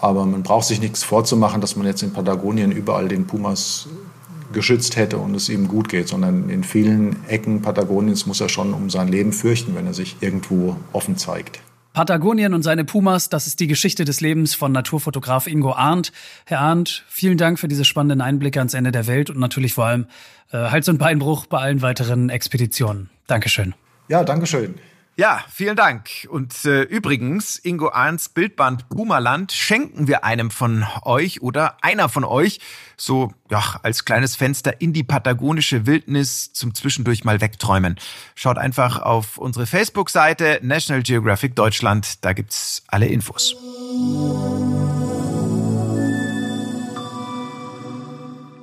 Aber 0.00 0.26
man 0.26 0.42
braucht 0.42 0.66
sich 0.66 0.80
nichts 0.80 1.04
vorzumachen, 1.04 1.60
dass 1.60 1.76
man 1.76 1.86
jetzt 1.86 2.02
in 2.02 2.12
Patagonien 2.12 2.72
überall 2.72 3.08
den 3.08 3.26
Pumas 3.26 3.88
geschützt 4.52 4.96
hätte 4.96 5.18
und 5.18 5.34
es 5.34 5.48
ihm 5.48 5.68
gut 5.68 5.88
geht, 5.88 6.08
sondern 6.08 6.48
in 6.48 6.64
vielen 6.64 7.16
Ecken 7.28 7.62
Patagoniens 7.62 8.26
muss 8.26 8.40
er 8.40 8.48
schon 8.48 8.74
um 8.74 8.90
sein 8.90 9.08
Leben 9.08 9.32
fürchten, 9.32 9.74
wenn 9.74 9.86
er 9.86 9.94
sich 9.94 10.16
irgendwo 10.20 10.76
offen 10.92 11.16
zeigt. 11.16 11.60
Patagonien 11.92 12.54
und 12.54 12.62
seine 12.62 12.84
Pumas, 12.84 13.28
das 13.28 13.46
ist 13.46 13.60
die 13.60 13.66
Geschichte 13.66 14.06
des 14.06 14.22
Lebens 14.22 14.54
von 14.54 14.72
Naturfotograf 14.72 15.46
Ingo 15.46 15.72
Arndt. 15.72 16.10
Herr 16.46 16.60
Arndt, 16.60 17.04
vielen 17.08 17.36
Dank 17.36 17.58
für 17.58 17.68
diese 17.68 17.84
spannenden 17.84 18.22
Einblicke 18.22 18.60
ans 18.60 18.72
Ende 18.72 18.92
der 18.92 19.06
Welt 19.06 19.28
und 19.28 19.38
natürlich 19.38 19.74
vor 19.74 19.84
allem 19.84 20.06
äh, 20.52 20.56
Hals- 20.56 20.88
und 20.88 20.96
Beinbruch 20.96 21.44
bei 21.44 21.58
allen 21.58 21.82
weiteren 21.82 22.30
Expeditionen. 22.30 23.10
Dankeschön. 23.26 23.74
Ja, 24.08 24.24
Dankeschön. 24.24 24.74
Ja, 25.14 25.44
vielen 25.50 25.76
Dank. 25.76 26.08
Und 26.30 26.64
äh, 26.64 26.82
übrigens, 26.82 27.58
Ingo 27.58 27.90
Arns 27.90 28.30
Bildband 28.30 28.88
Pumaland 28.88 29.52
schenken 29.52 30.08
wir 30.08 30.24
einem 30.24 30.50
von 30.50 30.86
euch 31.02 31.42
oder 31.42 31.76
einer 31.82 32.08
von 32.08 32.24
euch 32.24 32.60
so 32.96 33.30
ja, 33.50 33.78
als 33.82 34.06
kleines 34.06 34.36
Fenster 34.36 34.80
in 34.80 34.94
die 34.94 35.02
patagonische 35.02 35.84
Wildnis 35.84 36.54
zum 36.54 36.74
zwischendurch 36.74 37.24
mal 37.24 37.42
wegträumen. 37.42 37.96
Schaut 38.34 38.56
einfach 38.56 39.00
auf 39.00 39.36
unsere 39.36 39.66
Facebook-Seite 39.66 40.60
National 40.62 41.02
Geographic 41.02 41.56
Deutschland, 41.56 42.24
da 42.24 42.32
gibt's 42.32 42.82
alle 42.86 43.06
Infos. 43.06 43.54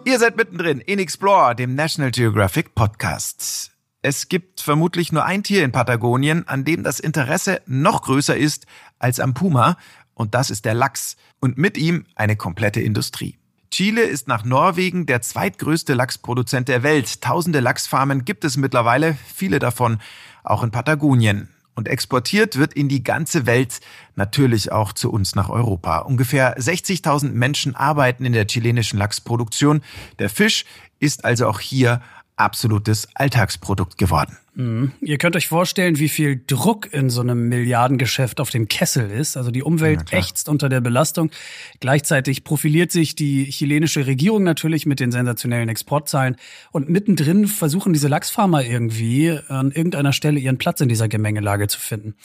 Ihr 0.04 0.18
seid 0.18 0.36
mittendrin 0.36 0.80
in 0.80 0.98
Explore, 0.98 1.54
dem 1.54 1.76
National 1.76 2.10
Geographic 2.10 2.74
Podcast. 2.74 3.72
Es 4.02 4.30
gibt 4.30 4.62
vermutlich 4.62 5.12
nur 5.12 5.26
ein 5.26 5.44
Tier 5.44 5.66
in 5.66 5.74
Patagonien, 5.74 6.48
an 6.48 6.64
dem 6.64 6.84
das 6.84 7.02
Interesse 7.02 7.62
noch 7.66 8.04
größer 8.04 8.38
ist 8.38 8.66
als 8.98 9.20
am 9.20 9.34
Puma, 9.34 9.78
und 10.14 10.36
das 10.36 10.50
ist 10.50 10.66
der 10.66 10.74
Lachs. 10.74 11.18
Und 11.40 11.58
mit 11.58 11.78
ihm 11.78 12.06
eine 12.16 12.36
komplette 12.36 12.82
Industrie. 12.82 13.38
Chile 13.72 14.02
ist 14.02 14.28
nach 14.28 14.44
Norwegen 14.44 15.06
der 15.06 15.22
zweitgrößte 15.22 15.94
Lachsproduzent 15.94 16.68
der 16.68 16.84
Welt. 16.84 17.22
Tausende 17.22 17.62
Lachsfarmen 17.62 18.26
gibt 18.26 18.44
es 18.44 18.58
mittlerweile, 18.58 19.18
viele 19.34 19.60
davon 19.60 20.00
auch 20.44 20.64
in 20.64 20.72
Patagonien. 20.72 21.50
Und 21.76 21.88
exportiert 21.88 22.58
wird 22.58 22.74
in 22.74 22.90
die 22.90 23.04
ganze 23.04 23.46
Welt, 23.46 23.80
natürlich 24.16 24.74
auch 24.74 24.92
zu 24.92 25.12
uns 25.12 25.36
nach 25.36 25.50
Europa. 25.50 26.00
Ungefähr 26.00 26.58
60.000 26.58 27.32
Menschen 27.32 27.76
arbeiten 27.76 28.26
in 28.26 28.34
der 28.34 28.48
chilenischen 28.48 29.00
Lachsproduktion. 29.00 29.82
Der 30.20 30.30
Fisch 30.30 30.66
ist 31.00 31.24
also 31.24 31.48
auch 31.48 31.62
hier 31.62 32.02
absolutes 32.40 33.08
Alltagsprodukt 33.16 33.98
geworden. 33.98 34.38
Mhm. 34.56 34.92
Ihr 35.02 35.18
könnt 35.18 35.36
euch 35.36 35.48
vorstellen, 35.48 36.00
wie 36.00 36.10
viel 36.10 36.42
Druck 36.46 36.94
in 36.94 37.10
so 37.10 37.22
einem 37.22 37.48
Milliardengeschäft 37.50 38.42
auf 38.42 38.50
dem 38.50 38.68
Kessel 38.68 39.10
ist. 39.10 39.38
Also 39.38 39.52
die 39.52 39.64
Umwelt 39.64 40.12
ja, 40.12 40.20
ächzt 40.20 40.50
unter 40.50 40.70
der 40.70 40.82
Belastung. 40.82 41.32
Gleichzeitig 41.80 42.44
profiliert 42.44 42.92
sich 42.92 43.16
die 43.16 43.46
chilenische 43.46 44.06
Regierung 44.06 44.44
natürlich 44.44 44.86
mit 44.86 45.00
den 45.00 45.12
sensationellen 45.12 45.70
Exportzahlen. 45.70 46.36
Und 46.72 46.90
mittendrin 46.90 47.48
versuchen 47.48 47.94
diese 47.94 48.08
Lachsfarmer 48.08 48.66
irgendwie 48.66 49.38
an 49.48 49.72
irgendeiner 49.72 50.14
Stelle 50.14 50.40
ihren 50.40 50.58
Platz 50.58 50.82
in 50.82 50.90
dieser 50.90 51.08
Gemengelage 51.08 51.68
zu 51.68 51.80
finden. 51.80 52.16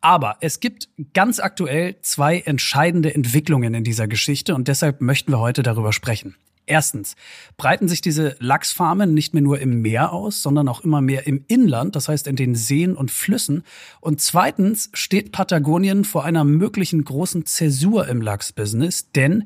Aber 0.00 0.36
es 0.40 0.60
gibt 0.60 0.88
ganz 1.14 1.40
aktuell 1.40 1.96
zwei 2.00 2.40
entscheidende 2.40 3.14
Entwicklungen 3.14 3.74
in 3.74 3.84
dieser 3.84 4.08
Geschichte 4.08 4.54
und 4.54 4.68
deshalb 4.68 5.00
möchten 5.00 5.30
wir 5.30 5.38
heute 5.38 5.62
darüber 5.62 5.92
sprechen. 5.92 6.36
Erstens 6.66 7.16
breiten 7.56 7.88
sich 7.88 8.00
diese 8.00 8.36
Lachsfarmen 8.38 9.14
nicht 9.14 9.34
mehr 9.34 9.42
nur 9.42 9.58
im 9.58 9.82
Meer 9.82 10.12
aus, 10.12 10.42
sondern 10.42 10.68
auch 10.68 10.80
immer 10.80 11.00
mehr 11.00 11.26
im 11.26 11.44
Inland, 11.48 11.96
das 11.96 12.08
heißt 12.08 12.28
in 12.28 12.36
den 12.36 12.54
Seen 12.54 12.94
und 12.94 13.10
Flüssen. 13.10 13.64
Und 14.00 14.20
zweitens 14.20 14.90
steht 14.94 15.32
Patagonien 15.32 16.04
vor 16.04 16.24
einer 16.24 16.44
möglichen 16.44 17.02
großen 17.04 17.46
Zäsur 17.46 18.06
im 18.06 18.22
Lachsbusiness, 18.22 19.10
denn 19.10 19.44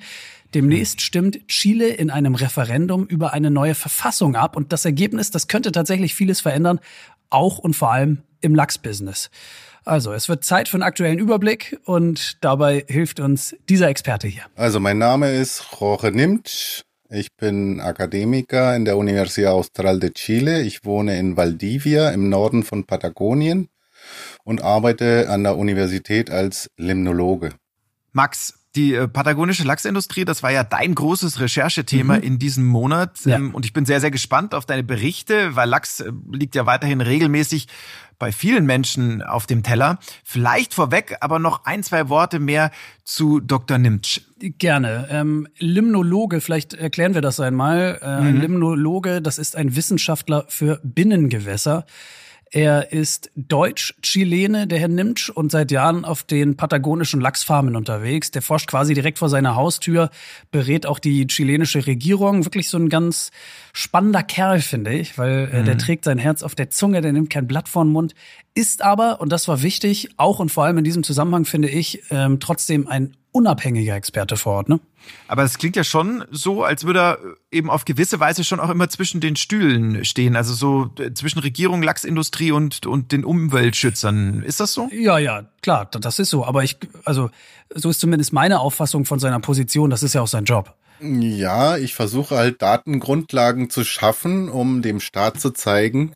demnächst 0.55 1.00
stimmt 1.00 1.48
Chile 1.48 1.88
in 1.88 2.11
einem 2.11 2.35
Referendum 2.35 3.07
über 3.07 3.33
eine 3.33 3.50
neue 3.50 3.74
Verfassung 3.74 4.37
ab 4.37 4.57
und 4.57 4.72
das 4.72 4.85
Ergebnis, 4.85 5.31
das 5.31 5.48
könnte 5.48 5.72
tatsächlich 5.72 6.14
vieles 6.14 6.40
verändern, 6.40 6.81
auch 7.31 7.59
und 7.59 7.74
vor 7.74 7.92
allem 7.92 8.22
im 8.40 8.55
Lachsbusiness. 8.55 9.31
Also, 9.85 10.12
es 10.12 10.29
wird 10.29 10.44
Zeit 10.44 10.68
für 10.68 10.74
einen 10.76 10.83
aktuellen 10.83 11.20
Überblick 11.20 11.79
und 11.85 12.44
dabei 12.44 12.85
hilft 12.88 13.20
uns 13.20 13.55
dieser 13.68 13.88
Experte 13.88 14.26
hier. 14.26 14.42
Also, 14.57 14.81
mein 14.81 14.98
Name 14.98 15.33
ist 15.33 15.64
Jorge 15.79 16.11
Nimtsch. 16.11 16.83
Ich 17.09 17.37
bin 17.37 17.81
Akademiker 17.81 18.75
in 18.75 18.85
der 18.85 18.97
Universidad 18.97 19.53
Austral 19.53 20.01
de 20.01 20.11
Chile. 20.11 20.62
Ich 20.62 20.85
wohne 20.85 21.16
in 21.16 21.37
Valdivia 21.37 22.11
im 22.11 22.29
Norden 22.29 22.64
von 22.64 22.85
Patagonien 22.85 23.69
und 24.42 24.61
arbeite 24.62 25.31
an 25.31 25.45
der 25.45 25.57
Universität 25.57 26.31
als 26.31 26.69
Limnologe. 26.77 27.51
Max, 28.11 28.65
die 28.77 28.95
äh, 28.95 29.09
patagonische 29.09 29.65
Lachsindustrie, 29.65 30.25
das 30.25 30.43
war 30.43 30.53
ja 30.53 30.62
dein 30.62 30.95
großes 30.95 31.41
Recherchethema 31.41 32.17
mhm. 32.17 32.23
in 32.23 32.39
diesem 32.39 32.67
Monat. 32.67 33.25
Ja. 33.25 33.37
Ähm, 33.37 33.55
und 33.55 33.65
ich 33.65 33.73
bin 33.73 33.87
sehr, 33.87 34.01
sehr 34.01 34.11
gespannt 34.11 34.55
auf 34.55 34.67
deine 34.67 34.85
Berichte, 34.85 35.57
weil 35.57 35.69
Lachs 35.69 36.01
äh, 36.01 36.12
liegt 36.31 36.55
ja 36.55 36.67
weiterhin 36.67 37.01
regelmäßig 37.01 37.69
bei 38.19 38.33
vielen 38.33 38.65
Menschen 38.65 39.23
auf 39.23 39.47
dem 39.47 39.62
Teller. 39.62 39.99
Vielleicht 40.25 40.75
vorweg 40.75 41.17
aber 41.21 41.39
noch 41.39 41.65
ein, 41.65 41.83
zwei 41.83 42.09
Worte 42.09 42.39
mehr 42.39 42.71
zu 43.05 43.41
Dr. 43.41 43.79
Nimtsch. 43.79 44.23
Gerne. 44.39 45.09
Ähm, 45.11 45.49
Limnologe, 45.59 46.41
vielleicht 46.41 46.75
erklären 46.75 47.15
wir 47.15 47.21
das 47.21 47.41
einmal. 47.41 47.99
Äh, 48.03 48.21
mhm. 48.21 48.41
Limnologe, 48.41 49.21
das 49.21 49.39
ist 49.39 49.57
ein 49.57 49.77
Wissenschaftler 49.77 50.45
für 50.49 50.81
Binnengewässer. 50.83 51.85
Er 52.52 52.92
ist 52.92 53.30
Deutsch-Chilene, 53.35 54.68
der 54.68 54.78
Herr 54.78 54.88
Nimtsch, 54.88 55.30
und 55.30 55.50
seit 55.50 55.72
Jahren 55.72 56.04
auf 56.04 56.22
den 56.22 56.56
patagonischen 56.56 57.20
Lachsfarmen 57.20 57.74
unterwegs. 57.74 58.30
Der 58.30 58.40
forscht 58.40 58.68
quasi 58.68 58.94
direkt 58.94 59.18
vor 59.18 59.28
seiner 59.28 59.56
Haustür, 59.56 60.11
berät 60.52 60.87
auch 60.87 61.00
die 61.00 61.26
chilenische 61.26 61.87
Regierung. 61.87 62.44
Wirklich 62.44 62.68
so 62.68 62.78
ein 62.78 62.88
ganz 62.88 63.32
spannender 63.72 64.22
Kerl, 64.22 64.61
finde 64.61 64.92
ich, 64.92 65.18
weil 65.18 65.50
äh, 65.52 65.61
mhm. 65.61 65.64
der 65.64 65.78
trägt 65.78 66.04
sein 66.04 66.18
Herz 66.18 66.44
auf 66.44 66.54
der 66.54 66.70
Zunge, 66.70 67.00
der 67.00 67.12
nimmt 67.12 67.30
kein 67.30 67.48
Blatt 67.48 67.68
vor 67.68 67.85
den 67.85 67.92
Mund, 67.92 68.14
ist 68.57 68.83
aber, 68.83 69.21
und 69.21 69.31
das 69.31 69.49
war 69.49 69.62
wichtig, 69.62 70.09
auch 70.16 70.38
und 70.38 70.51
vor 70.51 70.64
allem 70.64 70.79
in 70.79 70.85
diesem 70.85 71.03
Zusammenhang, 71.03 71.45
finde 71.45 71.69
ich, 71.69 72.03
ähm, 72.11 72.40
trotzdem 72.40 72.88
ein 72.88 73.14
unabhängiger 73.31 73.95
Experte 73.95 74.38
vor 74.38 74.55
Ort, 74.55 74.71
ne? 74.71 74.81
Aber 75.29 75.45
es 75.45 75.59
klingt 75.59 75.77
ja 75.77 75.85
schon 75.85 76.25
so, 76.31 76.64
als 76.64 76.85
würde 76.85 77.01
er 77.01 77.19
eben 77.53 77.69
auf 77.69 77.85
gewisse 77.85 78.19
Weise 78.19 78.45
schon 78.45 78.59
auch 78.59 78.71
immer 78.71 78.88
zwischen 78.88 79.21
den 79.21 79.37
Stühlen 79.37 80.07
stehen, 80.07 80.37
also 80.37 80.55
so 80.55 80.90
äh, 80.99 81.12
zwischen 81.12 81.40
Regierung, 81.40 81.83
Lachsindustrie 81.83 82.51
und, 82.51 82.87
und 82.87 83.12
den 83.12 83.27
Umweltschützern. 83.27 84.42
Ist 84.42 84.59
das 84.59 84.73
so? 84.73 84.88
Ja, 84.90 85.19
ja, 85.19 85.45
klar, 85.61 85.87
das 85.90 86.19
ist 86.19 86.31
so. 86.31 86.47
Aber 86.47 86.64
ich, 86.64 86.79
also, 87.05 87.31
so 87.75 87.90
ist 87.90 88.01
zumindest 88.01 88.33
meine 88.33 88.59
Auffassung 88.59 89.05
von 89.05 89.19
seiner 89.19 89.38
Position. 89.38 89.90
Das 89.90 90.03
ist 90.03 90.14
ja 90.14 90.23
auch 90.23 90.29
sein 90.29 90.45
Job. 90.45 90.75
Ja, 91.01 91.77
ich 91.77 91.95
versuche 91.95 92.37
halt 92.37 92.62
Datengrundlagen 92.62 93.69
zu 93.69 93.85
schaffen, 93.85 94.49
um 94.49 94.81
dem 94.81 94.99
Staat 94.99 95.38
zu 95.40 95.51
zeigen, 95.51 96.14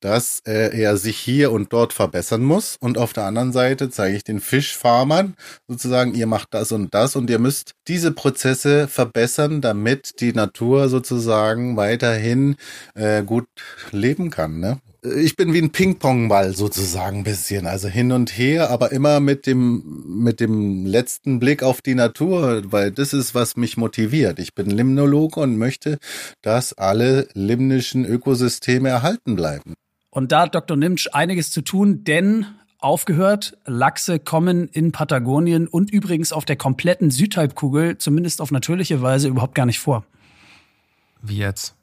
dass 0.00 0.40
äh, 0.46 0.78
er 0.78 0.96
sich 0.96 1.18
hier 1.18 1.52
und 1.52 1.72
dort 1.72 1.92
verbessern 1.92 2.42
muss. 2.42 2.76
Und 2.80 2.98
auf 2.98 3.12
der 3.12 3.24
anderen 3.24 3.52
Seite 3.52 3.90
zeige 3.90 4.16
ich 4.16 4.24
den 4.24 4.40
Fischfarmern 4.40 5.34
sozusagen, 5.66 6.14
ihr 6.14 6.26
macht 6.26 6.48
das 6.52 6.72
und 6.72 6.94
das 6.94 7.16
und 7.16 7.30
ihr 7.30 7.38
müsst 7.38 7.72
diese 7.88 8.12
Prozesse 8.12 8.88
verbessern, 8.88 9.60
damit 9.60 10.20
die 10.20 10.32
Natur 10.32 10.88
sozusagen 10.88 11.76
weiterhin 11.76 12.56
äh, 12.94 13.22
gut 13.22 13.46
leben 13.92 14.30
kann. 14.30 14.60
Ne? 14.60 14.80
Ich 15.16 15.36
bin 15.36 15.52
wie 15.52 15.62
ein 15.62 15.70
Ping-Pong-Ball 15.70 16.54
sozusagen 16.56 17.18
ein 17.18 17.24
bisschen, 17.24 17.66
also 17.66 17.86
hin 17.86 18.10
und 18.10 18.36
her, 18.36 18.70
aber 18.70 18.90
immer 18.90 19.20
mit 19.20 19.46
dem, 19.46 20.04
mit 20.06 20.40
dem 20.40 20.86
letzten 20.86 21.38
Blick 21.38 21.62
auf 21.62 21.80
die 21.80 21.94
Natur, 21.94 22.62
weil 22.72 22.90
das 22.90 23.12
ist, 23.12 23.32
was 23.32 23.56
mich 23.56 23.76
motiviert. 23.76 24.40
Ich 24.40 24.54
bin 24.54 24.70
Limnologe 24.70 25.38
und 25.38 25.56
möchte, 25.56 25.98
dass 26.42 26.72
alle 26.72 27.28
limnischen 27.34 28.04
Ökosysteme 28.04 28.88
erhalten 28.88 29.36
bleiben. 29.36 29.74
Und 30.18 30.32
da 30.32 30.40
hat 30.40 30.54
Dr. 30.56 30.76
Nimtsch 30.76 31.06
einiges 31.12 31.52
zu 31.52 31.62
tun, 31.62 32.02
denn 32.02 32.44
aufgehört, 32.80 33.56
Lachse 33.66 34.18
kommen 34.18 34.66
in 34.66 34.90
Patagonien 34.90 35.68
und 35.68 35.92
übrigens 35.92 36.32
auf 36.32 36.44
der 36.44 36.56
kompletten 36.56 37.12
Südhalbkugel, 37.12 37.98
zumindest 37.98 38.40
auf 38.40 38.50
natürliche 38.50 39.00
Weise, 39.00 39.28
überhaupt 39.28 39.54
gar 39.54 39.64
nicht 39.64 39.78
vor. 39.78 40.04
Wie 41.22 41.36
jetzt? 41.36 41.76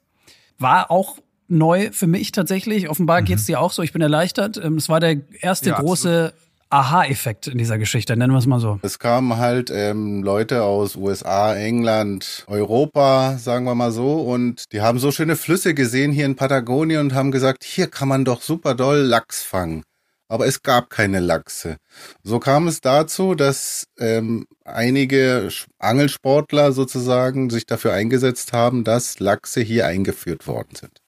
War 0.58 0.90
auch 0.90 1.16
neu 1.48 1.90
für 1.92 2.06
mich 2.06 2.30
tatsächlich. 2.30 2.90
Offenbar 2.90 3.22
mhm. 3.22 3.24
geht 3.24 3.38
es 3.38 3.46
dir 3.46 3.58
auch 3.58 3.72
so. 3.72 3.80
Ich 3.80 3.94
bin 3.94 4.02
erleichtert. 4.02 4.58
Ähm, 4.62 4.76
es 4.76 4.90
war 4.90 5.00
der 5.00 5.22
erste 5.40 5.70
ja, 5.70 5.80
große 5.80 6.26
absolut. 6.26 6.45
Aha-Effekt 6.68 7.46
in 7.46 7.58
dieser 7.58 7.78
Geschichte, 7.78 8.16
nennen 8.16 8.32
wir 8.32 8.38
es 8.38 8.46
mal 8.46 8.58
so. 8.58 8.80
Es 8.82 8.98
kamen 8.98 9.36
halt 9.36 9.70
ähm, 9.70 10.22
Leute 10.22 10.64
aus 10.64 10.96
USA, 10.96 11.54
England, 11.54 12.44
Europa, 12.48 13.38
sagen 13.38 13.64
wir 13.66 13.74
mal 13.74 13.92
so, 13.92 14.20
und 14.20 14.72
die 14.72 14.80
haben 14.80 14.98
so 14.98 15.12
schöne 15.12 15.36
Flüsse 15.36 15.74
gesehen 15.74 16.12
hier 16.12 16.26
in 16.26 16.34
Patagonien 16.34 17.00
und 17.00 17.14
haben 17.14 17.30
gesagt, 17.30 17.62
hier 17.62 17.86
kann 17.86 18.08
man 18.08 18.24
doch 18.24 18.42
super 18.42 18.74
doll 18.74 18.98
Lachs 18.98 19.42
fangen. 19.42 19.84
Aber 20.28 20.46
es 20.46 20.62
gab 20.62 20.90
keine 20.90 21.20
Lachse. 21.20 21.76
So 22.24 22.40
kam 22.40 22.66
es 22.66 22.80
dazu, 22.80 23.36
dass 23.36 23.86
ähm, 23.98 24.46
einige 24.64 25.48
Angelsportler 25.78 26.72
sozusagen 26.72 27.48
sich 27.48 27.64
dafür 27.64 27.92
eingesetzt 27.92 28.52
haben, 28.52 28.82
dass 28.82 29.20
Lachse 29.20 29.60
hier 29.60 29.86
eingeführt 29.86 30.48
worden 30.48 30.74
sind. 30.74 31.00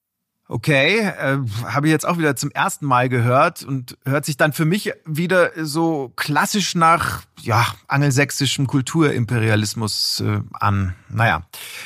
Okay, 0.51 1.01
äh, 1.01 1.39
habe 1.65 1.89
ich 1.89 1.91
jetzt 1.91 2.09
auch 2.09 2.17
wieder 2.17 2.35
zum 2.35 2.51
ersten 2.51 2.87
Mal 2.87 3.11
gehört 3.11 3.65
und 3.65 3.99
hört 4.07 4.25
sich 4.25 4.39
dann 4.39 4.55
für 4.55 4.65
mich 4.65 4.93
wieder 5.05 5.51
so 5.63 6.11
klassisch 6.17 6.75
nach 6.75 7.23
ja, 7.43 7.67
angelsächsischem 7.87 8.67
Kulturimperialismus 8.67 10.21
äh, 10.27 10.41
an. 10.55 10.95
Naja. 11.11 11.43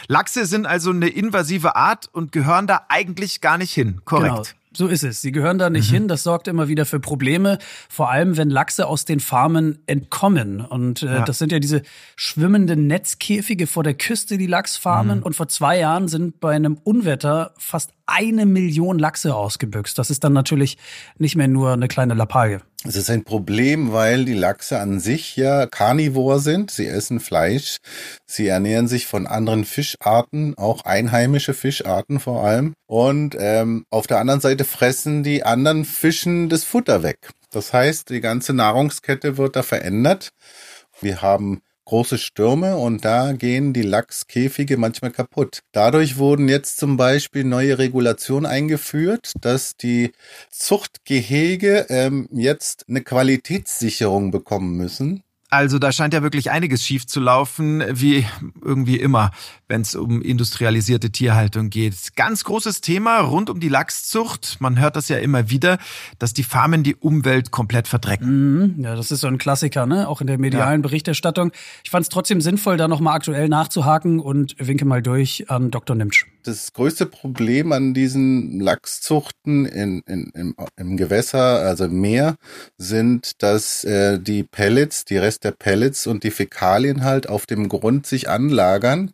Lachse 0.07 0.47
sind 0.47 0.67
also 0.67 0.91
eine 0.91 1.09
invasive 1.09 1.75
Art 1.75 2.09
und 2.13 2.31
gehören 2.31 2.69
da 2.69 2.83
eigentlich 2.89 3.41
gar 3.41 3.59
nicht 3.59 3.73
hin, 3.73 4.01
korrekt? 4.05 4.33
Genau. 4.33 4.45
So 4.75 4.87
ist 4.87 5.05
es. 5.05 5.21
Sie 5.21 5.33
gehören 5.33 5.59
da 5.59 5.69
nicht 5.69 5.91
mhm. 5.91 5.95
hin. 5.95 6.09
Das 6.09 6.23
sorgt 6.23 6.49
immer 6.49 6.69
wieder 6.69 6.87
für 6.87 6.99
Probleme. 6.99 7.59
Vor 7.89 8.11
allem, 8.11 8.37
wenn 8.37 8.49
Lachse 8.49 8.87
aus 8.87 9.05
den 9.05 9.21
Farmen 9.21 9.79
entkommen. 9.87 10.61
Und 10.61 11.03
äh, 11.03 11.07
ja. 11.07 11.25
das 11.25 11.39
sind 11.39 11.53
ja 11.53 11.59
diese 11.59 11.83
schwimmenden 12.17 12.87
Netzkäfige 12.87 13.67
vor 13.67 13.83
der 13.83 13.95
Küste, 13.95 14.39
die 14.39 14.47
Lachsfarmen. 14.47 15.19
Mhm. 15.19 15.25
Und 15.25 15.37
vor 15.37 15.49
zwei 15.49 15.79
Jahren 15.79 16.09
sind 16.09 16.41
bei 16.41 16.55
einem 16.55 16.79
Unwetter 16.83 17.53
fast 17.59 17.93
eine 18.07 18.47
Million 18.47 18.99
Lachse 18.99 19.35
ausgebüxt. 19.35 19.99
Das 19.99 20.11
ist 20.11 20.25
dann 20.25 20.33
natürlich 20.33 20.79
nicht 21.19 21.37
mehr 21.37 21.49
nur 21.49 21.73
eine 21.73 21.89
kleine 21.89 22.15
Lappalie. 22.15 22.61
Es 22.85 22.97
ist 22.97 23.11
ein 23.11 23.23
Problem, 23.23 23.93
weil 23.93 24.25
die 24.25 24.35
Lachse 24.35 24.81
an 24.81 24.99
sich 24.99 25.37
ja 25.37 25.67
Karnivor 25.67 26.41
sind. 26.41 26.73
Sie 26.73 26.87
essen 26.87 27.21
Fleisch. 27.21 27.77
Sie 28.27 28.49
ernähren 28.49 28.89
sich 28.89 29.07
von 29.07 29.29
anderen 29.29 29.65
Fischarten, 29.65 30.59
auch 30.59 30.85
einheimische 30.85 31.55
Fischarten 31.55 32.19
vor 32.19 32.45
allem. 32.45 32.75
Und 32.87 33.37
ähm, 33.39 33.85
auf 33.91 34.09
der 34.09 34.19
anderen 34.19 34.41
Seite 34.41 34.65
fressen 34.65 35.23
die 35.23 35.45
anderen 35.45 35.85
Fischen 35.85 36.49
das 36.49 36.65
Futter 36.65 37.05
weg. 37.05 37.31
Das 37.51 37.73
heißt, 37.73 38.11
die 38.11 38.21
ganze 38.21 38.53
Nahrungskette 38.53 39.37
wird 39.37 39.55
da 39.55 39.63
verändert. 39.63 40.31
Wir 41.01 41.23
haben 41.23 41.61
große 41.85 42.19
Stürme 42.19 42.77
und 42.77 43.05
da 43.05 43.33
gehen 43.33 43.73
die 43.73 43.83
Lachskäfige 43.83 44.77
manchmal 44.77 45.11
kaputt. 45.11 45.61
Dadurch 45.73 46.17
wurden 46.17 46.49
jetzt 46.49 46.79
zum 46.79 46.97
Beispiel 46.97 47.45
neue 47.45 47.79
Regulationen 47.79 48.47
eingeführt, 48.47 49.33
dass 49.41 49.77
die 49.77 50.13
Zuchtgehege 50.51 51.87
ähm, 51.89 52.29
jetzt 52.33 52.85
eine 52.89 53.03
Qualitätssicherung 53.03 54.31
bekommen 54.31 54.77
müssen. 54.77 55.23
Also 55.53 55.79
da 55.79 55.93
scheint 55.93 56.15
ja 56.15 56.23
wirklich 56.23 56.51
einiges 56.51 56.83
schief 56.83 57.07
zu 57.07 57.21
laufen, 57.21 57.85
wie 57.91 58.25
irgendwie 58.65 58.97
immer, 58.97 59.33
wenn 59.69 59.83
es 59.83 59.95
um 59.95 60.23
industrialisierte 60.23 61.11
Tierhaltung 61.11 61.69
geht. 61.69 62.17
Ganz 62.17 62.45
großes 62.45 62.81
Thema 62.81 63.21
rund 63.21 63.51
um 63.51 63.61
die 63.61 63.69
Lachszucht. 63.69 64.63
Man 64.63 64.81
hört 64.81 64.97
das 64.97 65.11
ja 65.11 65.19
immer 65.19 65.51
wieder, 65.51 65.77
dass 66.19 66.33
die 66.33 66.43
Farmen 66.43 66.85
die 66.85 66.97
Umwelt 66.97 67.51
komplett 67.51 67.87
verdrecken. 67.87 68.77
Mhm, 68.79 68.83
ja, 68.83 68.97
das 68.97 69.11
ist 69.11 69.21
so 69.21 69.27
ein 69.27 69.37
Klassiker, 69.37 69.85
ne? 69.85 70.09
Auch 70.09 70.23
in 70.23 70.27
der 70.27 70.39
medialen 70.39 70.81
ja. 70.81 70.89
Berichterstattung. 70.89 71.53
Ich 71.85 71.91
fand 71.91 72.05
es 72.05 72.09
trotzdem 72.09 72.41
sinnvoll, 72.41 72.79
da 72.79 72.89
nochmal 72.89 73.15
aktuell 73.15 73.51
nachzuhaken 73.51 74.21
und 74.21 74.55
winke 74.59 74.87
mal 74.87 75.03
durch 75.03 75.51
an 75.51 75.71
Dr. 75.71 75.95
Nimtsch. 75.95 76.25
Das 76.45 76.73
größte 76.73 77.05
Problem 77.05 77.73
an 77.73 77.93
diesen 77.93 78.59
Lachszuchten 78.59 79.67
in, 79.67 80.01
in, 80.07 80.31
im, 80.35 80.55
im 80.77 80.97
Gewässer, 80.97 81.61
also 81.61 81.85
im 81.85 82.01
Meer, 82.01 82.37
sind, 82.79 83.43
dass 83.43 83.85
äh, 83.85 84.19
die 84.19 84.43
Pellets, 84.43 85.05
die 85.05 85.19
Rest 85.19 85.42
der 85.45 85.53
Pellets 85.53 86.07
und 86.07 86.25
die 86.25 86.31
Fäkalien 86.31 87.05
halt 87.05 87.29
auf 87.29 87.47
dem 87.47 87.69
Grund 87.69 88.07
sich 88.07 88.29
anlagern 88.29 89.13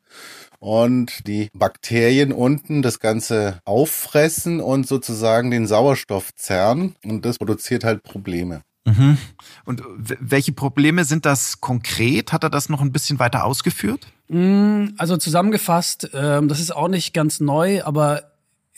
und 0.61 1.27
die 1.27 1.49
Bakterien 1.53 2.33
unten 2.33 2.83
das 2.83 3.01
Ganze 3.01 3.61
auffressen 3.65 4.61
und 4.61 4.87
sozusagen 4.87 5.51
den 5.51 5.67
Sauerstoff 5.67 6.35
zerren 6.35 6.97
und 7.05 7.25
das 7.25 7.39
produziert 7.39 7.85
halt 7.85 8.03
Probleme. 8.03 8.63
Mhm. 8.85 9.19
Und 9.65 9.83
welche 9.99 10.53
Probleme 10.53 11.05
sind 11.05 11.27
das 11.27 11.61
konkret? 11.61 12.33
Hat 12.33 12.43
er 12.43 12.51
das 12.51 12.69
noch 12.69 12.81
ein 12.81 12.93
bisschen 12.93 13.19
weiter 13.19 13.45
ausgeführt? 13.45 14.07
Mm, 14.29 14.89
also 14.97 15.17
zusammengefasst, 15.17 16.11
ähm, 16.15 16.49
das 16.49 16.61
ist 16.61 16.75
auch 16.75 16.89
nicht 16.89 17.13
ganz 17.13 17.41
neu, 17.41 17.83
aber 17.83 18.23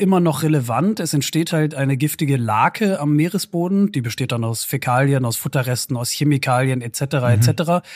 immer 0.01 0.21
noch 0.21 0.43
relevant. 0.43 1.01
Es 1.01 1.15
entsteht 1.15 1.53
halt 1.53 1.75
eine 1.75 1.97
giftige 1.97 2.37
Lake 2.37 2.99
am 2.99 3.15
Meeresboden, 3.15 3.93
die 3.93 4.01
besteht 4.01 4.33
dann 4.33 4.45
aus 4.45 4.65
Fäkalien, 4.65 5.25
aus 5.25 5.37
Futterresten, 5.37 5.97
aus 5.97 6.11
Chemikalien 6.11 6.81
etc. 6.81 7.01
Mhm. 7.01 7.25
etc. 7.25 7.87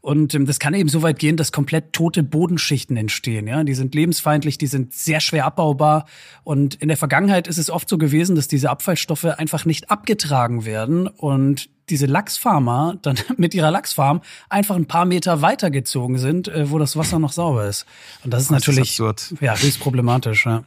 Und 0.00 0.34
ähm, 0.34 0.46
das 0.46 0.60
kann 0.60 0.74
eben 0.74 0.88
so 0.88 1.02
weit 1.02 1.18
gehen, 1.18 1.36
dass 1.36 1.50
komplett 1.50 1.92
tote 1.92 2.22
Bodenschichten 2.22 2.96
entstehen. 2.96 3.48
Ja, 3.48 3.64
die 3.64 3.74
sind 3.74 3.94
lebensfeindlich, 3.94 4.56
die 4.56 4.68
sind 4.68 4.94
sehr 4.94 5.20
schwer 5.20 5.44
abbaubar. 5.44 6.06
Und 6.44 6.76
in 6.76 6.88
der 6.88 6.96
Vergangenheit 6.96 7.48
ist 7.48 7.58
es 7.58 7.68
oft 7.68 7.88
so 7.88 7.98
gewesen, 7.98 8.36
dass 8.36 8.46
diese 8.46 8.70
Abfallstoffe 8.70 9.24
einfach 9.24 9.64
nicht 9.64 9.90
abgetragen 9.90 10.64
werden 10.64 11.08
und 11.08 11.68
diese 11.90 12.06
Lachsfarmer 12.06 12.96
dann 13.02 13.16
mit 13.36 13.54
ihrer 13.54 13.70
Lachsfarm 13.70 14.20
einfach 14.48 14.76
ein 14.76 14.86
paar 14.86 15.04
Meter 15.04 15.42
weitergezogen 15.42 16.18
sind, 16.18 16.46
äh, 16.48 16.70
wo 16.70 16.78
das 16.78 16.96
Wasser 16.96 17.18
noch 17.18 17.32
sauber 17.32 17.66
ist. 17.66 17.84
Und 18.22 18.32
das 18.32 18.42
ist 18.42 18.50
das 18.50 18.60
natürlich 18.66 19.00
ist 19.00 19.34
ja 19.40 19.56
höchst 19.56 19.80
problematisch. 19.80 20.46
Ja. 20.46 20.62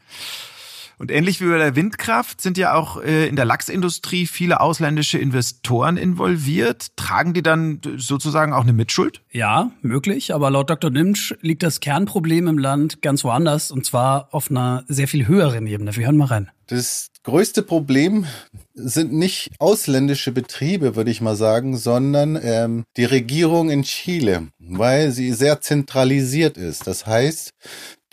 Und 1.02 1.10
ähnlich 1.10 1.42
wie 1.42 1.48
bei 1.48 1.58
der 1.58 1.76
Windkraft 1.76 2.42
sind 2.42 2.60
ja 2.60 2.76
auch 2.76 3.02
äh, 3.02 3.28
in 3.28 3.36
der 3.36 3.44
Lachsindustrie 3.44 4.28
viele 4.28 4.62
ausländische 4.62 5.18
Investoren 5.18 5.98
involviert. 5.98 6.96
Tragen 6.96 7.34
die 7.34 7.42
dann 7.42 7.82
sozusagen 7.98 8.54
auch 8.54 8.62
eine 8.62 8.74
Mitschuld? 8.74 9.24
Ja, 9.32 9.72
möglich. 9.82 10.32
Aber 10.32 10.52
laut 10.52 10.70
Dr. 10.70 10.92
Nimsch 10.92 11.34
liegt 11.42 11.64
das 11.64 11.80
Kernproblem 11.80 12.46
im 12.46 12.60
Land 12.60 13.02
ganz 13.02 13.24
woanders 13.24 13.72
und 13.72 13.84
zwar 13.84 14.28
auf 14.32 14.52
einer 14.52 14.86
sehr 14.90 15.08
viel 15.08 15.28
höheren 15.28 15.66
Ebene. 15.66 15.96
Wir 15.96 16.06
hören 16.06 16.18
mal 16.18 16.26
rein. 16.26 16.52
Das 16.68 17.10
größte 17.24 17.64
Problem 17.64 18.28
sind 18.76 19.12
nicht 19.12 19.50
ausländische 19.58 20.32
Betriebe, 20.32 20.96
würde 20.96 21.10
ich 21.10 21.20
mal 21.20 21.36
sagen, 21.36 21.78
sondern 21.78 22.40
ähm, 22.40 22.84
die 22.96 23.06
Regierung 23.06 23.72
in 23.72 23.82
Chile, 23.82 24.50
weil 24.60 25.10
sie 25.10 25.34
sehr 25.34 25.62
zentralisiert 25.62 26.58
ist. 26.58 26.86
Das 26.86 27.08
heißt, 27.08 27.54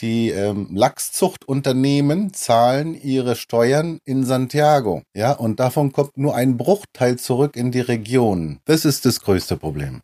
die 0.00 0.30
ähm, 0.30 0.68
Lachszuchtunternehmen 0.72 2.32
zahlen 2.32 2.94
ihre 2.94 3.36
Steuern 3.36 4.00
in 4.04 4.24
Santiago. 4.24 5.02
Ja, 5.14 5.32
und 5.32 5.60
davon 5.60 5.92
kommt 5.92 6.16
nur 6.16 6.34
ein 6.34 6.56
Bruchteil 6.56 7.18
zurück 7.18 7.56
in 7.56 7.72
die 7.72 7.80
Region. 7.80 8.60
Das 8.64 8.84
ist 8.84 9.04
das 9.04 9.20
größte 9.20 9.56
Problem. 9.56 10.02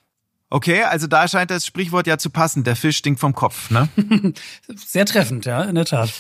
Okay, 0.50 0.83
also 0.85 1.07
da 1.07 1.26
scheint 1.26 1.50
das 1.50 1.66
Sprichwort 1.66 2.07
ja 2.07 2.18
zu 2.18 2.30
passen. 2.30 2.64
Der 2.64 2.76
Fisch 2.76 2.98
stinkt 2.98 3.18
vom 3.18 3.35
Kopf, 3.35 3.70
ne? 3.70 3.88
Sehr 4.87 5.07
treffend, 5.07 5.46
ja, 5.46 5.62
in 5.62 5.74
der 5.74 5.85
Tat. 5.85 6.12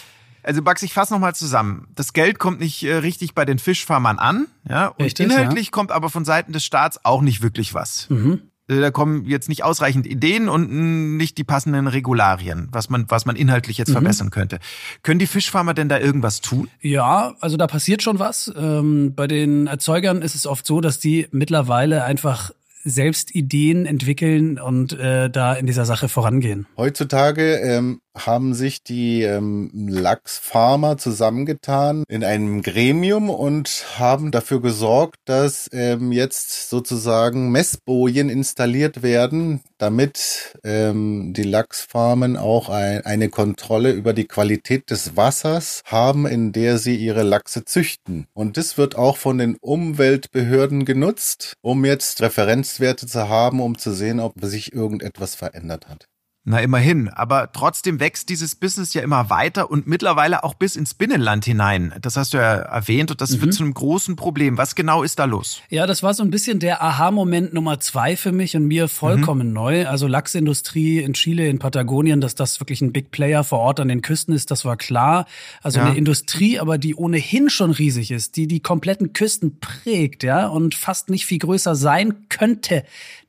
Also 0.42 0.60
Bax, 0.62 0.82
ich 0.82 0.92
fasse 0.92 1.12
nochmal 1.12 1.34
zusammen. 1.34 1.88
Das 1.94 2.12
Geld 2.12 2.38
kommt 2.38 2.60
nicht 2.60 2.82
äh, 2.82 2.94
richtig 2.96 3.34
bei 3.34 3.44
den 3.44 3.58
Fischfarmern 3.58 4.18
an, 4.18 4.46
ja, 4.68 4.88
und 4.88 5.04
richtig, 5.04 5.26
inhaltlich 5.26 5.66
ja. 5.66 5.70
kommt 5.70 5.90
aber 5.90 6.10
von 6.10 6.24
Seiten 6.24 6.52
des 6.52 6.64
Staats 6.64 7.04
auch 7.04 7.22
nicht 7.22 7.42
wirklich 7.42 7.74
was. 7.74 8.10
Mhm. 8.10 8.42
Äh, 8.68 8.80
da 8.80 8.90
kommen 8.90 9.24
jetzt 9.26 9.48
nicht 9.48 9.64
ausreichend 9.64 10.06
Ideen 10.06 10.48
und 10.48 11.16
nicht 11.16 11.38
die 11.38 11.44
passenden 11.44 11.86
Regularien, 11.86 12.68
was 12.72 12.88
man, 12.90 13.06
was 13.08 13.26
man 13.26 13.36
inhaltlich 13.36 13.78
jetzt 13.78 13.88
mhm. 13.88 13.94
verbessern 13.94 14.30
könnte. 14.30 14.58
Können 15.02 15.18
die 15.18 15.26
Fischfarmer 15.26 15.74
denn 15.74 15.88
da 15.88 15.98
irgendwas 15.98 16.40
tun? 16.40 16.68
Ja, 16.80 17.34
also 17.40 17.56
da 17.56 17.66
passiert 17.66 18.02
schon 18.02 18.18
was. 18.18 18.52
Ähm, 18.56 19.14
bei 19.14 19.26
den 19.26 19.66
Erzeugern 19.66 20.22
ist 20.22 20.34
es 20.34 20.46
oft 20.46 20.66
so, 20.66 20.80
dass 20.80 20.98
die 20.98 21.26
mittlerweile 21.30 22.04
einfach 22.04 22.50
selbst 22.84 23.34
Ideen 23.34 23.86
entwickeln 23.86 24.58
und 24.58 24.92
äh, 24.92 25.30
da 25.30 25.54
in 25.54 25.66
dieser 25.66 25.86
Sache 25.86 26.08
vorangehen. 26.08 26.66
Heutzutage 26.76 27.56
ähm, 27.56 28.00
haben 28.16 28.54
sich 28.54 28.82
die 28.82 29.22
ähm, 29.22 29.70
Lachsfarmer 29.74 30.96
zusammengetan 30.98 32.04
in 32.08 32.24
einem 32.24 32.62
Gremium 32.62 33.28
und 33.28 33.84
haben 33.98 34.30
dafür 34.30 34.60
gesorgt, 34.60 35.16
dass 35.24 35.68
ähm, 35.72 36.12
jetzt 36.12 36.70
sozusagen 36.70 37.50
Messbojen 37.50 38.30
installiert 38.30 39.02
werden, 39.02 39.60
damit 39.78 40.56
ähm, 40.64 41.32
die 41.34 41.42
Lachsfarmen 41.42 42.36
auch 42.36 42.68
ein, 42.68 43.04
eine 43.04 43.28
Kontrolle 43.28 43.90
über 43.90 44.12
die 44.12 44.26
Qualität 44.26 44.90
des 44.90 45.16
Wassers 45.16 45.82
haben, 45.84 46.26
in 46.26 46.52
der 46.52 46.78
sie 46.78 46.96
ihre 46.96 47.22
Lachse 47.22 47.64
züchten. 47.64 48.26
Und 48.32 48.56
das 48.56 48.78
wird 48.78 48.96
auch 48.96 49.16
von 49.16 49.38
den 49.38 49.56
Umweltbehörden 49.60 50.84
genutzt, 50.84 51.54
um 51.62 51.84
jetzt 51.84 52.22
Referenzwerte 52.22 53.06
zu 53.06 53.28
haben, 53.28 53.60
um 53.60 53.76
zu 53.76 53.92
sehen, 53.92 54.20
ob 54.20 54.34
sich 54.42 54.72
irgendetwas 54.72 55.34
verändert 55.34 55.88
hat. 55.88 56.06
Na, 56.46 56.60
immerhin. 56.60 57.08
Aber 57.08 57.52
trotzdem 57.52 58.00
wächst 58.00 58.28
dieses 58.28 58.54
Business 58.54 58.92
ja 58.92 59.00
immer 59.00 59.30
weiter 59.30 59.70
und 59.70 59.86
mittlerweile 59.86 60.44
auch 60.44 60.52
bis 60.52 60.76
ins 60.76 60.92
Binnenland 60.92 61.46
hinein. 61.46 61.94
Das 62.02 62.18
hast 62.18 62.34
du 62.34 62.36
ja 62.36 62.56
erwähnt 62.56 63.10
und 63.10 63.22
das 63.22 63.30
mhm. 63.30 63.40
wird 63.40 63.54
zu 63.54 63.62
einem 63.62 63.72
großen 63.72 64.14
Problem. 64.14 64.58
Was 64.58 64.74
genau 64.74 65.02
ist 65.02 65.18
da 65.18 65.24
los? 65.24 65.62
Ja, 65.70 65.86
das 65.86 66.02
war 66.02 66.12
so 66.12 66.22
ein 66.22 66.28
bisschen 66.28 66.58
der 66.58 66.82
Aha-Moment 66.82 67.54
Nummer 67.54 67.80
zwei 67.80 68.14
für 68.14 68.30
mich 68.30 68.56
und 68.56 68.66
mir 68.66 68.88
vollkommen 68.88 69.48
mhm. 69.48 69.54
neu. 69.54 69.86
Also 69.86 70.06
Lachsindustrie 70.06 70.98
in 70.98 71.14
Chile, 71.14 71.48
in 71.48 71.58
Patagonien, 71.58 72.20
dass 72.20 72.34
das 72.34 72.60
wirklich 72.60 72.82
ein 72.82 72.92
Big 72.92 73.10
Player 73.10 73.42
vor 73.42 73.60
Ort 73.60 73.80
an 73.80 73.88
den 73.88 74.02
Küsten 74.02 74.34
ist, 74.34 74.50
das 74.50 74.66
war 74.66 74.76
klar. 74.76 75.24
Also 75.62 75.78
ja. 75.78 75.86
eine 75.86 75.96
Industrie, 75.96 76.58
aber 76.58 76.76
die 76.76 76.94
ohnehin 76.94 77.48
schon 77.48 77.70
riesig 77.70 78.10
ist, 78.10 78.36
die 78.36 78.46
die 78.46 78.60
kompletten 78.60 79.14
Küsten 79.14 79.60
prägt, 79.60 80.22
ja, 80.22 80.48
und 80.48 80.74
fast 80.74 81.08
nicht 81.08 81.24
viel 81.24 81.38
größer 81.38 81.74
sein 81.74 82.28
könnte 82.28 82.84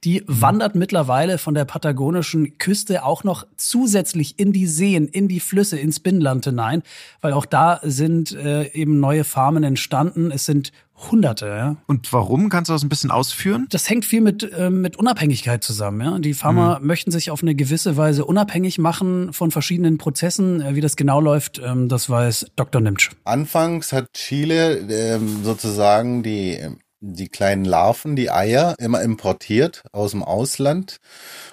die 0.06 0.24
wandert 0.28 0.76
mittlerweile 0.76 1.40
von 1.40 1.56
der 1.56 1.66
patagonischen 1.66 2.60
Küste 2.60 3.04
auch 3.04 3.24
noch 3.24 3.48
zusätzlich 3.58 4.40
in 4.40 4.54
die 4.54 4.68
Seen, 4.68 5.08
in 5.08 5.28
die 5.28 5.40
Flüsse, 5.40 5.80
ins 5.80 6.00
Binnenland 6.00 6.46
hinein, 6.46 6.84
weil 7.22 7.34
auch 7.34 7.48
da 7.48 7.80
sind 7.84 8.32
äh, 8.34 8.72
eben 8.74 9.00
neue 9.00 9.24
Farmen 9.24 9.64
entstanden. 9.64 10.30
Es 10.32 10.46
sind 10.46 10.72
Hunderte, 11.12 11.48
ja. 11.48 11.76
Und 11.88 12.14
warum? 12.14 12.48
Kannst 12.48 12.70
du 12.70 12.74
das 12.74 12.84
ein 12.84 12.88
bisschen 12.88 13.12
ausführen? 13.12 13.68
Das 13.70 13.90
hängt 13.90 14.06
viel 14.06 14.22
mit, 14.22 14.50
äh, 14.54 14.70
mit 14.70 14.96
Unabhängigkeit 14.96 15.62
zusammen, 15.62 16.02
ja. 16.02 16.20
Die 16.20 16.34
Farmer 16.34 16.80
mhm. 16.80 16.88
möchten 16.88 17.12
sich 17.12 17.32
auf 17.32 17.42
eine 17.42 17.54
gewisse 17.54 17.98
Weise 17.98 18.24
unabhängig 18.24 18.78
machen 18.78 19.34
von 19.34 19.52
verschiedenen 19.52 19.98
Prozessen. 19.98 20.62
Äh, 20.62 20.76
wie 20.76 20.82
das 20.82 20.96
genau 20.96 21.20
läuft, 21.20 21.60
ähm, 21.60 21.90
das 21.90 22.10
weiß 22.10 22.52
Dr. 22.56 22.80
Nimtsch. 22.80 23.10
Anfangs 23.26 23.92
hat 23.92 24.14
Chile 24.14 24.78
ähm, 24.90 25.44
sozusagen 25.44 26.24
die 26.24 26.52
ähm, 26.52 26.78
die 27.14 27.30
kleinen 27.30 27.66
Larven, 27.66 28.16
die 28.16 28.32
Eier, 28.32 28.76
immer 28.80 29.02
importiert 29.02 29.84
aus 29.92 30.12
dem 30.12 30.24
Ausland. 30.24 30.98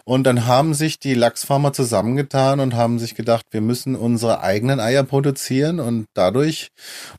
Und 0.05 0.25
dann 0.25 0.47
haben 0.47 0.75
sich 0.75 0.99
die 0.99 1.15
Lachsfarmer 1.15 1.73
zusammengetan 1.73 2.61
und 2.61 2.75
haben 2.75 2.98
sich 2.98 3.15
gedacht, 3.15 3.46
wir 3.50 3.61
müssen 3.61 3.94
unsere 3.94 4.40
eigenen 4.40 4.81
Eier 4.81 5.05
produzieren. 5.05 5.81
Und 5.81 6.07
dadurch 6.15 6.69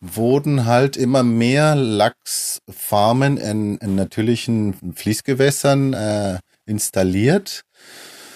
wurden 0.02 0.66
halt 0.66 0.98
immer 0.98 1.24
mehr 1.24 1.76
Lachsfarmen 1.76 3.38
in, 3.38 3.78
in 3.78 3.96
natürlichen 3.96 4.94
Fließgewässern 4.96 5.94
äh, 5.94 6.40
installiert. 6.66 7.64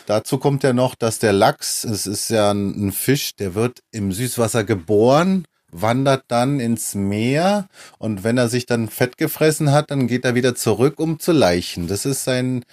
Dazu 0.06 0.38
kommt 0.38 0.64
ja 0.64 0.72
noch, 0.72 0.96
dass 0.96 1.20
der 1.20 1.34
Lachs, 1.34 1.84
es 1.84 2.08
ist 2.08 2.30
ja 2.30 2.52
ein 2.52 2.94
Fisch, 2.94 3.36
der 3.36 3.56
wird 3.56 3.80
im 3.92 4.14
Süßwasser 4.14 4.64
geboren 4.64 5.46
wandert 5.82 6.26
dann 6.28 6.60
ins 6.60 6.96
Meer 6.96 7.68
und 7.98 8.24
wenn 8.24 8.38
er 8.38 8.50
sich 8.50 8.66
dann 8.66 8.90
fett 8.90 9.18
gefressen 9.18 9.72
hat, 9.72 9.92
dann 9.92 10.08
geht 10.08 10.26
er 10.26 10.36
wieder 10.36 10.56
zurück, 10.56 11.00
um 11.00 11.20
zu 11.20 11.32
leichen. 11.32 11.88
Das 11.88 12.06
ist 12.06 12.24
sein, 12.24 12.64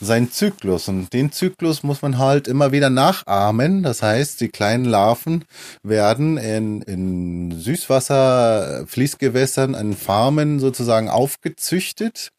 sein 0.00 0.30
Zyklus 0.30 0.88
und 0.88 1.12
den 1.12 1.32
Zyklus 1.32 1.82
muss 1.82 2.02
man 2.02 2.18
halt 2.18 2.48
immer 2.48 2.72
wieder 2.72 2.90
nachahmen. 2.90 3.82
Das 3.82 4.02
heißt, 4.02 4.40
die 4.40 4.48
kleinen 4.48 4.84
Larven 4.84 5.44
werden 5.82 6.36
in, 6.36 6.82
in 6.82 7.52
Süßwasser, 7.58 8.84
Fließgewässern, 8.86 9.74
an 9.74 9.94
Farmen 9.94 10.60
sozusagen 10.60 11.08
aufgezüchtet 11.08 12.32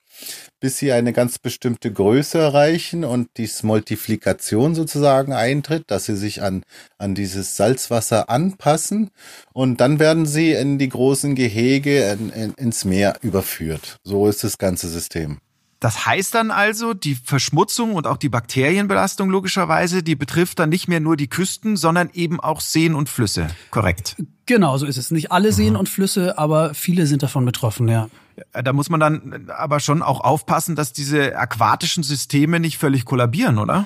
bis 0.59 0.77
sie 0.77 0.91
eine 0.91 1.13
ganz 1.13 1.39
bestimmte 1.39 1.91
Größe 1.91 2.37
erreichen 2.37 3.03
und 3.03 3.29
die 3.37 3.49
Multiplikation 3.63 4.75
sozusagen 4.75 5.33
eintritt, 5.33 5.83
dass 5.87 6.05
sie 6.05 6.15
sich 6.15 6.41
an, 6.41 6.63
an 6.97 7.15
dieses 7.15 7.57
Salzwasser 7.57 8.29
anpassen 8.29 9.09
und 9.53 9.81
dann 9.81 9.99
werden 9.99 10.25
sie 10.25 10.51
in 10.51 10.77
die 10.77 10.89
großen 10.89 11.35
Gehege 11.35 12.03
in, 12.11 12.29
in, 12.29 12.53
ins 12.53 12.85
Meer 12.85 13.15
überführt. 13.21 13.97
So 14.03 14.27
ist 14.27 14.43
das 14.43 14.57
ganze 14.57 14.87
System. 14.87 15.39
Das 15.83 16.05
heißt 16.05 16.33
dann 16.33 16.49
also, 16.49 16.93
die 16.93 17.13
Verschmutzung 17.13 17.95
und 17.95 18.07
auch 18.07 18.15
die 18.15 18.29
Bakterienbelastung 18.29 19.29
logischerweise, 19.29 20.01
die 20.01 20.15
betrifft 20.15 20.59
dann 20.59 20.69
nicht 20.69 20.87
mehr 20.87 21.01
nur 21.01 21.17
die 21.17 21.27
Küsten, 21.27 21.75
sondern 21.75 22.09
eben 22.13 22.39
auch 22.39 22.61
Seen 22.61 22.95
und 22.95 23.09
Flüsse. 23.09 23.47
Korrekt. 23.69 24.15
Genau, 24.45 24.77
so 24.77 24.85
ist 24.85 24.95
es. 24.95 25.11
Nicht 25.11 25.33
alle 25.33 25.51
Seen 25.51 25.75
und 25.75 25.89
Flüsse, 25.89 26.37
aber 26.37 26.73
viele 26.73 27.05
sind 27.05 27.21
davon 27.21 27.43
betroffen, 27.43 27.89
ja. 27.89 28.07
Da 28.51 28.73
muss 28.73 28.89
man 28.89 28.99
dann 28.99 29.49
aber 29.49 29.79
schon 29.79 30.01
auch 30.01 30.21
aufpassen, 30.21 30.75
dass 30.75 30.93
diese 30.93 31.37
aquatischen 31.37 32.03
Systeme 32.03 32.59
nicht 32.59 32.77
völlig 32.77 33.05
kollabieren, 33.05 33.59
oder? 33.59 33.85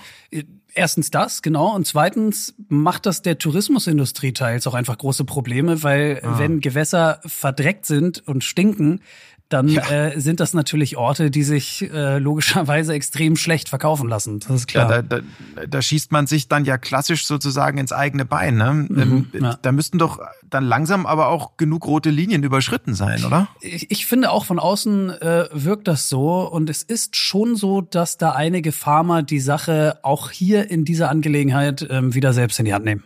Erstens 0.73 1.09
das, 1.09 1.41
genau. 1.41 1.73
Und 1.73 1.87
zweitens 1.87 2.53
macht 2.69 3.05
das 3.05 3.21
der 3.21 3.39
Tourismusindustrie 3.39 4.31
teils 4.31 4.67
auch 4.67 4.75
einfach 4.75 4.97
große 4.97 5.25
Probleme, 5.25 5.81
weil 5.83 6.21
ah. 6.23 6.37
wenn 6.37 6.59
Gewässer 6.59 7.19
verdreckt 7.25 7.85
sind 7.85 8.27
und 8.27 8.43
stinken, 8.43 9.01
dann 9.49 9.69
ja. 9.69 9.89
äh, 9.89 10.19
sind 10.19 10.39
das 10.39 10.53
natürlich 10.53 10.97
Orte, 10.97 11.31
die 11.31 11.43
sich 11.43 11.89
äh, 11.91 12.17
logischerweise 12.19 12.93
extrem 12.93 13.35
schlecht 13.35 13.69
verkaufen 13.69 14.09
lassen. 14.09 14.39
Das 14.39 14.51
ist 14.51 14.67
klar. 14.67 14.89
Ja, 14.89 15.01
da, 15.01 15.19
da, 15.19 15.65
da 15.65 15.81
schießt 15.81 16.11
man 16.11 16.27
sich 16.27 16.47
dann 16.47 16.65
ja 16.65 16.77
klassisch 16.77 17.25
sozusagen 17.25 17.77
ins 17.77 17.91
eigene 17.91 18.25
Bein. 18.25 18.57
Ne? 18.57 18.73
Mhm, 18.73 19.27
ähm, 19.33 19.43
ja. 19.43 19.57
Da 19.61 19.71
müssten 19.71 19.97
doch 19.97 20.19
dann 20.49 20.65
langsam 20.65 21.05
aber 21.05 21.29
auch 21.29 21.57
genug 21.57 21.87
rote 21.87 22.09
Linien 22.09 22.43
überschritten 22.43 22.93
sein, 22.93 23.23
oder? 23.23 23.47
Ich, 23.61 23.89
ich 23.91 24.05
finde 24.05 24.31
auch 24.31 24.45
von 24.45 24.59
außen 24.59 25.09
äh, 25.09 25.45
wirkt 25.51 25.87
das 25.87 26.09
so 26.09 26.47
und 26.47 26.69
es 26.69 26.83
ist 26.83 27.15
schon 27.15 27.55
so, 27.55 27.81
dass 27.81 28.17
da 28.17 28.31
einige 28.31 28.71
Farmer 28.71 29.23
die 29.23 29.39
Sache 29.39 29.99
auch 30.03 30.31
hier 30.31 30.69
in 30.69 30.85
dieser 30.85 31.09
Angelegenheit 31.09 31.81
äh, 31.83 32.13
wieder 32.13 32.33
selbst 32.33 32.59
in 32.59 32.65
die 32.65 32.73
Hand 32.73 32.85
nehmen. 32.85 33.03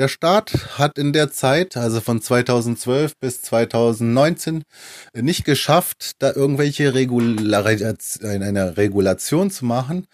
Der 0.00 0.08
Staat 0.08 0.78
hat 0.78 0.96
in 0.96 1.12
der 1.12 1.30
Zeit, 1.30 1.76
also 1.76 2.00
von 2.00 2.22
2012 2.22 3.18
bis 3.20 3.42
2019, 3.42 4.62
nicht 5.12 5.44
geschafft, 5.44 6.12
da 6.20 6.32
irgendwelche 6.32 6.94
Regular 6.94 7.66
eine 7.66 8.78
Regulation 8.78 9.50
zu 9.50 9.66
machen. 9.66 10.06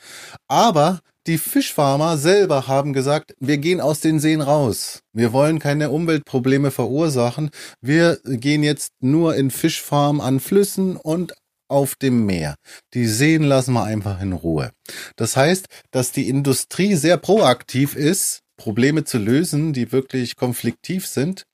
Aber 0.48 0.98
die 1.28 1.38
Fischfarmer 1.38 2.18
selber 2.18 2.66
haben 2.66 2.94
gesagt, 2.94 3.36
wir 3.38 3.58
gehen 3.58 3.80
aus 3.80 4.00
den 4.00 4.18
Seen 4.18 4.40
raus. 4.40 5.02
Wir 5.12 5.32
wollen 5.32 5.60
keine 5.60 5.90
Umweltprobleme 5.90 6.72
verursachen. 6.72 7.50
Wir 7.80 8.18
gehen 8.24 8.64
jetzt 8.64 8.90
nur 8.98 9.36
in 9.36 9.52
Fischfarmen 9.52 10.20
an 10.20 10.40
Flüssen 10.40 10.96
und 10.96 11.32
auf 11.68 11.94
dem 11.94 12.26
Meer. 12.26 12.56
Die 12.92 13.06
Seen 13.06 13.44
lassen 13.44 13.74
wir 13.74 13.84
einfach 13.84 14.20
in 14.20 14.32
Ruhe. 14.32 14.72
Das 15.14 15.36
heißt, 15.36 15.66
dass 15.92 16.10
die 16.10 16.28
Industrie 16.28 16.96
sehr 16.96 17.18
proaktiv 17.18 17.94
ist 17.94 18.42
Probleme 18.56 19.04
zu 19.04 19.18
lösen, 19.18 19.72
die 19.72 19.92
wirklich 19.92 20.36
konfliktiv 20.36 21.06
sind, 21.06 21.44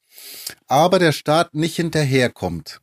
aber 0.67 0.99
der 0.99 1.13
Staat 1.13 1.55
nicht 1.55 1.77
hinterherkommt. 1.77 2.81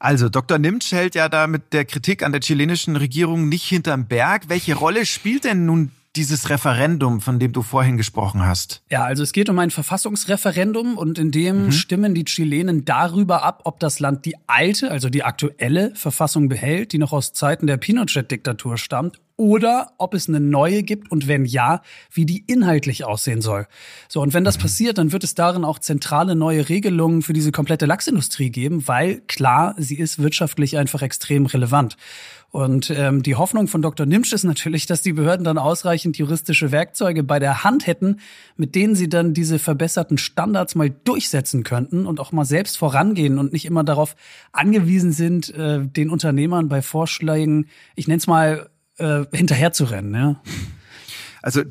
Also, 0.00 0.28
Dr. 0.28 0.58
Nimtsch 0.58 0.92
hält 0.92 1.14
ja 1.14 1.28
da 1.28 1.46
mit 1.46 1.72
der 1.72 1.84
Kritik 1.84 2.22
an 2.22 2.32
der 2.32 2.40
chilenischen 2.40 2.94
Regierung 2.96 3.48
nicht 3.48 3.64
hinterm 3.64 4.06
Berg. 4.06 4.48
Welche 4.48 4.76
Rolle 4.76 5.04
spielt 5.06 5.44
denn 5.44 5.66
nun 5.66 5.90
dieses 6.14 6.50
Referendum, 6.50 7.20
von 7.20 7.38
dem 7.38 7.52
du 7.52 7.62
vorhin 7.62 7.96
gesprochen 7.96 8.44
hast? 8.44 8.82
Ja, 8.90 9.04
also 9.04 9.22
es 9.22 9.32
geht 9.32 9.48
um 9.48 9.58
ein 9.58 9.70
Verfassungsreferendum 9.70 10.96
und 10.96 11.18
in 11.18 11.30
dem 11.30 11.66
mhm. 11.66 11.72
stimmen 11.72 12.14
die 12.14 12.24
Chilenen 12.24 12.84
darüber 12.84 13.42
ab, 13.42 13.62
ob 13.64 13.80
das 13.80 14.00
Land 14.00 14.24
die 14.24 14.36
alte, 14.46 14.90
also 14.90 15.10
die 15.10 15.22
aktuelle 15.22 15.94
Verfassung 15.94 16.48
behält, 16.48 16.92
die 16.92 16.98
noch 16.98 17.12
aus 17.12 17.32
Zeiten 17.32 17.66
der 17.66 17.76
Pinochet-Diktatur 17.76 18.78
stammt, 18.78 19.20
oder 19.38 19.92
ob 19.98 20.14
es 20.14 20.28
eine 20.28 20.40
neue 20.40 20.82
gibt 20.82 21.10
und 21.12 21.28
wenn 21.28 21.46
ja, 21.46 21.80
wie 22.10 22.26
die 22.26 22.42
inhaltlich 22.46 23.04
aussehen 23.04 23.40
soll. 23.40 23.68
So, 24.08 24.20
und 24.20 24.34
wenn 24.34 24.42
das 24.44 24.58
mhm. 24.58 24.62
passiert, 24.62 24.98
dann 24.98 25.12
wird 25.12 25.22
es 25.22 25.34
darin 25.34 25.64
auch 25.64 25.78
zentrale 25.78 26.34
neue 26.34 26.68
Regelungen 26.68 27.22
für 27.22 27.32
diese 27.32 27.52
komplette 27.52 27.86
Lachsindustrie 27.86 28.50
geben, 28.50 28.88
weil 28.88 29.20
klar, 29.28 29.76
sie 29.78 29.96
ist 29.96 30.20
wirtschaftlich 30.20 30.76
einfach 30.76 31.02
extrem 31.02 31.46
relevant. 31.46 31.96
Und 32.50 32.90
ähm, 32.90 33.22
die 33.22 33.36
Hoffnung 33.36 33.68
von 33.68 33.80
Dr. 33.80 34.06
Nimsch 34.06 34.32
ist 34.32 34.42
natürlich, 34.42 34.86
dass 34.86 35.02
die 35.02 35.12
Behörden 35.12 35.44
dann 35.44 35.58
ausreichend 35.58 36.16
juristische 36.16 36.72
Werkzeuge 36.72 37.22
bei 37.22 37.38
der 37.38 37.62
Hand 37.62 37.86
hätten, 37.86 38.16
mit 38.56 38.74
denen 38.74 38.94
sie 38.94 39.08
dann 39.08 39.34
diese 39.34 39.58
verbesserten 39.58 40.18
Standards 40.18 40.74
mal 40.74 40.90
durchsetzen 40.90 41.62
könnten 41.62 42.06
und 42.06 42.18
auch 42.18 42.32
mal 42.32 42.46
selbst 42.46 42.78
vorangehen 42.78 43.38
und 43.38 43.52
nicht 43.52 43.66
immer 43.66 43.84
darauf 43.84 44.16
angewiesen 44.50 45.12
sind, 45.12 45.54
äh, 45.54 45.86
den 45.86 46.10
Unternehmern 46.10 46.68
bei 46.68 46.82
Vorschlägen, 46.82 47.66
ich 47.94 48.08
nenne 48.08 48.18
es 48.18 48.26
mal, 48.26 48.70
äh, 48.98 49.24
hinterherzurennen. 49.32 50.14
Ja. 50.14 50.36
Also 51.42 51.62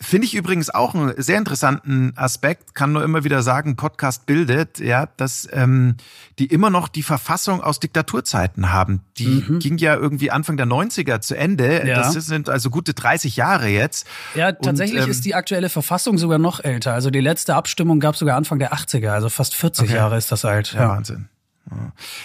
finde 0.00 0.26
ich 0.26 0.34
übrigens 0.34 0.70
auch 0.70 0.94
einen 0.94 1.14
sehr 1.16 1.38
interessanten 1.38 2.12
Aspekt, 2.16 2.74
kann 2.74 2.92
nur 2.92 3.04
immer 3.04 3.24
wieder 3.24 3.42
sagen, 3.42 3.76
Podcast 3.76 4.26
bildet, 4.26 4.80
ja, 4.80 5.06
dass 5.16 5.48
ähm, 5.52 5.96
die 6.38 6.46
immer 6.46 6.68
noch 6.70 6.88
die 6.88 7.02
Verfassung 7.02 7.62
aus 7.62 7.78
Diktaturzeiten 7.80 8.72
haben. 8.72 9.02
Die 9.18 9.44
mhm. 9.48 9.60
ging 9.60 9.78
ja 9.78 9.94
irgendwie 9.94 10.30
Anfang 10.30 10.56
der 10.56 10.66
90er 10.66 11.20
zu 11.20 11.36
Ende. 11.36 11.86
Ja. 11.86 12.02
Das 12.02 12.12
sind 12.12 12.48
also 12.48 12.70
gute 12.70 12.92
30 12.92 13.36
Jahre 13.36 13.68
jetzt. 13.68 14.06
Ja, 14.34 14.52
tatsächlich 14.52 14.98
Und, 14.98 15.04
ähm, 15.04 15.10
ist 15.10 15.24
die 15.24 15.34
aktuelle 15.34 15.68
Verfassung 15.68 16.18
sogar 16.18 16.38
noch 16.38 16.62
älter. 16.62 16.92
Also 16.92 17.10
die 17.10 17.20
letzte 17.20 17.54
Abstimmung 17.54 18.00
gab 18.00 18.16
sogar 18.16 18.36
Anfang 18.36 18.58
der 18.58 18.74
80er, 18.74 19.10
also 19.10 19.28
fast 19.28 19.54
40 19.54 19.84
okay. 19.84 19.94
Jahre 19.94 20.18
ist 20.18 20.32
das 20.32 20.44
alt. 20.44 20.72
Ja, 20.72 20.80
ja 20.80 20.88
Wahnsinn. 20.88 21.28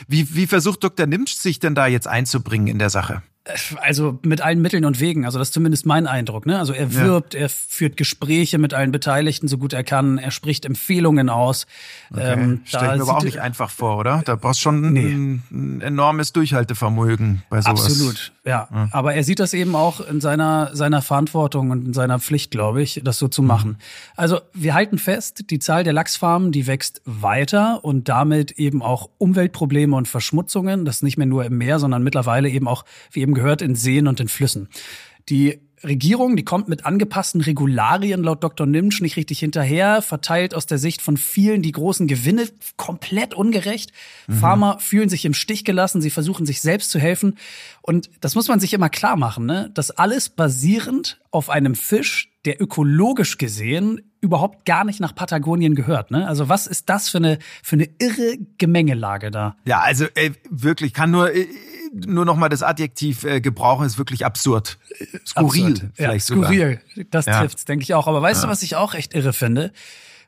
Wie, 0.08 0.36
wie 0.36 0.47
versucht 0.47 0.84
Dr. 0.84 1.06
Nimsch 1.06 1.36
sich 1.36 1.60
denn 1.60 1.76
da 1.76 1.88
jetzt 1.88 2.08
einzubringen 2.08 2.68
in 2.68 2.80
der 2.80 2.89
Sache? 2.89 3.22
Also 3.82 4.20
mit 4.24 4.41
allen 4.41 4.62
Mitteln 4.62 4.86
und 4.86 5.00
Wegen. 5.00 5.26
Also 5.26 5.39
das 5.39 5.50
ist 5.50 5.54
zumindest 5.54 5.86
mein 5.86 6.08
Eindruck. 6.08 6.45
Ne? 6.45 6.60
Also 6.60 6.74
er 6.74 6.93
wirbt, 6.93 7.34
ja. 7.34 7.41
er 7.41 7.50
führt 7.50 7.97
Gespräche 7.97 8.58
mit 8.58 8.74
allen 8.74 8.91
Beteiligten, 8.91 9.47
so 9.47 9.58
gut 9.58 9.74
er 9.74 9.84
kann. 9.84 10.18
Er 10.18 10.32
spricht 10.32 10.66
Empfehlungen 10.66 11.30
aus. 11.30 11.66
Okay. 12.12 12.34
Ähm, 12.34 12.62
Stell 12.66 12.97
mir 12.97 13.04
aber 13.04 13.18
auch 13.18 13.24
nicht 13.24 13.39
einfach 13.39 13.70
vor, 13.70 13.97
oder? 13.97 14.22
Da 14.26 14.36
brauchst 14.36 14.62
schon 14.62 14.93
nee. 14.93 15.08
ein, 15.08 15.43
ein, 15.52 15.82
enormes 15.82 16.34
Durchhaltevermögen 16.34 17.43
bei 17.50 17.62
sowas. 17.62 17.86
Absolut, 17.86 18.32
ja. 18.45 18.68
ja. 18.72 18.89
Aber 18.91 19.14
er 19.14 19.24
sieht 19.24 19.39
das 19.39 19.54
eben 19.54 19.76
auch 19.76 20.00
in 20.02 20.22
seiner, 20.22 20.76
seiner 20.76 21.02
Verantwortung 21.02 21.72
und 21.72 21.86
in 21.88 21.93
seiner 21.93 22.20
Pflicht, 22.20 22.52
glaube 22.52 22.82
ich, 22.82 23.02
das 23.04 23.18
so 23.18 23.28
zu 23.28 23.41
mhm. 23.41 23.47
machen. 23.47 23.78
Also 24.16 24.39
wir 24.54 24.74
halten 24.74 24.97
fest, 24.97 25.45
die 25.50 25.60
Zahl 25.60 25.84
der 25.84 25.93
Lachsfarmen, 25.93 26.52
die 26.52 26.68
wächst 26.68 27.02
weiter 27.06 27.84
und 27.84 28.10
damit 28.10 28.52
eben 28.52 28.82
auch 28.82 29.10
Umweltprobleme 29.18 29.95
und 29.95 30.08
Verschmutzungen. 30.08 30.86
Das 30.86 31.02
nicht 31.02 31.18
mehr 31.18 31.28
nur 31.28 31.45
im 31.45 31.58
Meer, 31.58 31.80
sondern 31.80 32.04
mittlerweile 32.04 32.50
eben 32.50 32.68
auch, 32.68 32.86
wie 33.12 33.22
eben 33.22 33.34
gehört, 33.39 33.61
in 33.61 33.75
Seen 33.75 34.07
und 34.07 34.19
in 34.19 34.27
Flüssen. 34.27 34.67
Die 35.29 35.59
Regierung, 35.83 36.35
die 36.35 36.43
kommt 36.43 36.67
mit 36.67 36.85
angepassten 36.85 37.41
Regularien 37.41 38.23
laut 38.23 38.43
Dr. 38.43 38.67
Nimsch 38.67 39.01
nicht 39.01 39.15
richtig 39.15 39.39
hinterher, 39.39 40.01
verteilt 40.01 40.53
aus 40.53 40.65
der 40.65 40.77
Sicht 40.77 41.01
von 41.01 41.15
vielen 41.15 41.61
die 41.61 41.71
großen 41.71 42.07
Gewinne 42.07 42.47
komplett 42.75 43.33
ungerecht. 43.33 43.91
Mhm. 44.27 44.33
Farmer 44.33 44.79
fühlen 44.79 45.09
sich 45.09 45.25
im 45.25 45.33
Stich 45.33 45.63
gelassen, 45.63 46.01
sie 46.01 46.09
versuchen 46.09 46.45
sich 46.45 46.61
selbst 46.61 46.91
zu 46.91 46.99
helfen. 46.99 47.37
Und 47.81 48.09
das 48.19 48.35
muss 48.35 48.47
man 48.47 48.59
sich 48.59 48.73
immer 48.73 48.89
klar 48.89 49.15
machen, 49.15 49.45
ne? 49.45 49.71
Das 49.73 49.91
alles 49.91 50.29
basierend 50.29 51.21
auf 51.31 51.49
einem 51.49 51.75
Fisch, 51.75 52.31
der 52.45 52.61
ökologisch 52.61 53.37
gesehen 53.37 54.01
überhaupt 54.21 54.65
gar 54.65 54.83
nicht 54.83 54.99
nach 54.99 55.15
Patagonien 55.15 55.75
gehört. 55.75 56.11
Ne? 56.11 56.27
Also 56.27 56.49
was 56.49 56.67
ist 56.67 56.89
das 56.89 57.09
für 57.09 57.19
eine 57.19 57.39
für 57.63 57.75
eine 57.75 57.87
irre 57.99 58.37
Gemengelage 58.57 59.31
da? 59.31 59.55
Ja, 59.65 59.79
also 59.79 60.05
ey, 60.15 60.31
wirklich 60.49 60.93
kann 60.93 61.11
nur 61.11 61.31
nur 61.93 62.25
noch 62.25 62.35
mal 62.35 62.49
das 62.49 62.63
Adjektiv 62.63 63.23
äh, 63.23 63.41
gebrauchen, 63.41 63.85
ist 63.85 63.97
wirklich 63.97 64.25
absurd. 64.25 64.77
Skurril 65.25 65.71
absurd. 65.71 65.91
vielleicht 65.93 66.29
ja, 66.29 66.35
Skurril, 66.35 66.81
sogar. 66.95 67.05
das 67.11 67.25
ja. 67.25 67.39
trifft's, 67.39 67.65
denke 67.65 67.83
ich 67.83 67.93
auch. 67.93 68.07
Aber 68.07 68.21
weißt 68.21 68.41
ja. 68.41 68.47
du, 68.47 68.51
was 68.51 68.63
ich 68.63 68.75
auch 68.75 68.93
echt 68.93 69.13
irre 69.13 69.33
finde? 69.33 69.71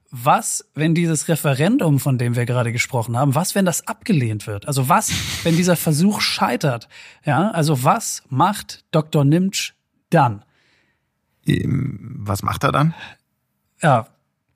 Was, 0.09 0.65
wenn 0.75 0.93
dieses 0.93 1.29
Referendum, 1.29 1.99
von 1.99 2.17
dem 2.17 2.35
wir 2.35 2.45
gerade 2.45 2.73
gesprochen 2.73 3.15
haben, 3.15 3.33
was, 3.33 3.55
wenn 3.55 3.65
das 3.65 3.87
abgelehnt 3.87 4.45
wird? 4.45 4.67
Also 4.67 4.89
was, 4.89 5.11
wenn 5.43 5.55
dieser 5.55 5.75
Versuch 5.75 6.21
scheitert? 6.21 6.89
Ja, 7.25 7.51
also 7.51 7.83
was 7.83 8.23
macht 8.29 8.83
Dr. 8.91 9.23
Nimtsch 9.23 9.73
dann? 10.09 10.43
Ähm, 11.45 12.15
was 12.19 12.43
macht 12.43 12.63
er 12.63 12.71
dann? 12.71 12.93
Ja, 13.81 14.07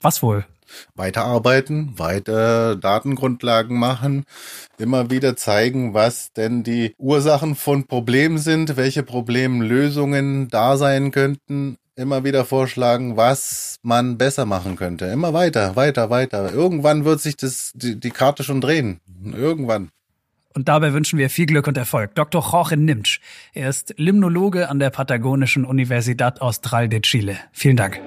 was 0.01 0.21
wohl? 0.21 0.45
Weiterarbeiten, 0.95 1.97
weiter 1.97 2.75
Datengrundlagen 2.75 3.77
machen, 3.77 4.25
immer 4.77 5.09
wieder 5.09 5.35
zeigen, 5.35 5.93
was 5.93 6.33
denn 6.33 6.63
die 6.63 6.93
Ursachen 6.97 7.55
von 7.55 7.85
Problemen 7.85 8.37
sind, 8.37 8.77
welche 8.77 9.03
Problemlösungen 9.03 10.47
da 10.49 10.77
sein 10.77 11.11
könnten, 11.11 11.77
immer 11.95 12.23
wieder 12.23 12.45
vorschlagen, 12.45 13.17
was 13.17 13.77
man 13.81 14.17
besser 14.17 14.45
machen 14.45 14.75
könnte. 14.75 15.05
Immer 15.05 15.33
weiter, 15.33 15.75
weiter, 15.75 16.09
weiter. 16.09 16.51
Irgendwann 16.51 17.05
wird 17.05 17.21
sich 17.21 17.37
das, 17.37 17.71
die, 17.75 17.99
die 17.99 18.11
Karte 18.11 18.43
schon 18.43 18.61
drehen. 18.61 18.99
Irgendwann. 19.23 19.89
Und 20.53 20.69
dabei 20.69 20.93
wünschen 20.93 21.19
wir 21.19 21.29
viel 21.29 21.47
Glück 21.47 21.67
und 21.67 21.77
Erfolg. 21.77 22.15
Dr. 22.15 22.41
Jorge 22.41 22.77
Nimsch. 22.77 23.19
Er 23.53 23.69
ist 23.69 23.93
Limnologe 23.97 24.69
an 24.69 24.79
der 24.79 24.89
Patagonischen 24.89 25.65
Universidad 25.65 26.41
Austral 26.41 26.87
de 26.87 27.01
Chile. 27.01 27.37
Vielen 27.51 27.75
Dank. 27.75 27.99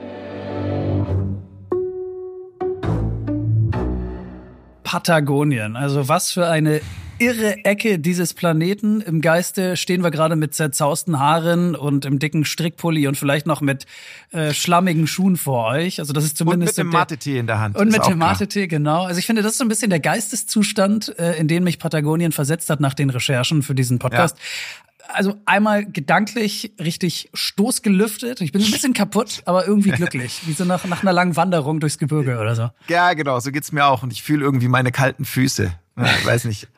Patagonien. 4.89 5.77
Also 5.77 6.09
was 6.09 6.33
für 6.33 6.49
eine 6.49 6.81
irre 7.19 7.65
Ecke 7.65 7.99
dieses 7.99 8.33
Planeten. 8.33 9.03
Im 9.03 9.21
Geiste 9.21 9.77
stehen 9.77 10.03
wir 10.03 10.11
gerade 10.11 10.35
mit 10.35 10.55
zerzausten 10.55 11.19
Haaren 11.19 11.75
und 11.75 12.07
im 12.07 12.19
dicken 12.19 12.47
Strickpulli 12.47 13.07
und 13.07 13.17
vielleicht 13.17 13.47
noch 13.47 13.61
mit 13.61 13.85
äh, 14.31 14.55
schlammigen 14.55 15.07
Schuhen 15.07 15.37
vor 15.37 15.67
euch. 15.67 15.99
Also 15.99 16.13
das 16.15 16.25
ist 16.25 16.39
zumindest 16.39 16.79
und 16.79 16.87
mit 16.87 16.95
dem 16.95 16.99
Mate-Tee 16.99 17.39
in 17.39 17.47
der 17.47 17.61
Hand. 17.61 17.77
Und 17.77 17.91
mit 17.91 18.07
dem 18.07 18.17
Mate-Tee, 18.17 18.67
genau. 18.67 19.03
Also 19.03 19.19
ich 19.19 19.27
finde, 19.27 19.43
das 19.43 19.53
ist 19.53 19.59
so 19.59 19.65
ein 19.65 19.69
bisschen 19.69 19.91
der 19.91 20.01
Geisteszustand, 20.01 21.19
äh, 21.19 21.37
in 21.39 21.49
den 21.49 21.65
mich 21.65 21.79
Patagonien 21.79 22.33
versetzt 22.33 22.71
hat 22.71 22.81
nach 22.81 22.95
den 22.95 23.11
Recherchen 23.11 23.63
für 23.63 23.75
diesen 23.75 23.99
Podcast. 23.99 24.37
Ja 24.39 24.88
also 25.09 25.35
einmal 25.47 25.85
gedanklich 25.85 26.73
richtig 26.79 27.31
stoßgelüftet. 27.35 28.41
Ich 28.41 28.53
bin 28.53 28.63
ein 28.63 28.71
bisschen 28.71 28.93
kaputt, 28.93 29.43
aber 29.47 29.67
irgendwie 29.67 29.91
glücklich. 29.91 30.43
Wie 30.47 30.53
so 30.53 30.65
nach, 30.65 30.85
nach 30.85 31.03
einer 31.03 31.13
langen 31.13 31.37
Wanderung 31.37 31.81
durchs 31.81 31.99
Gebirge 31.99 32.39
oder 32.39 32.55
so. 32.55 32.71
Ja, 32.89 33.15
genau, 33.15 33.41
so 33.41 33.51
geht's 33.51 33.73
mir 33.73 33.87
auch. 33.87 34.03
Und 34.03 34.13
ich 34.13 34.23
fühle 34.23 34.45
irgendwie 34.45 34.69
meine 34.69 34.93
kalten 34.93 35.25
Füße. 35.25 35.73
Ich 35.97 36.27
weiß 36.27 36.45
nicht. 36.45 36.69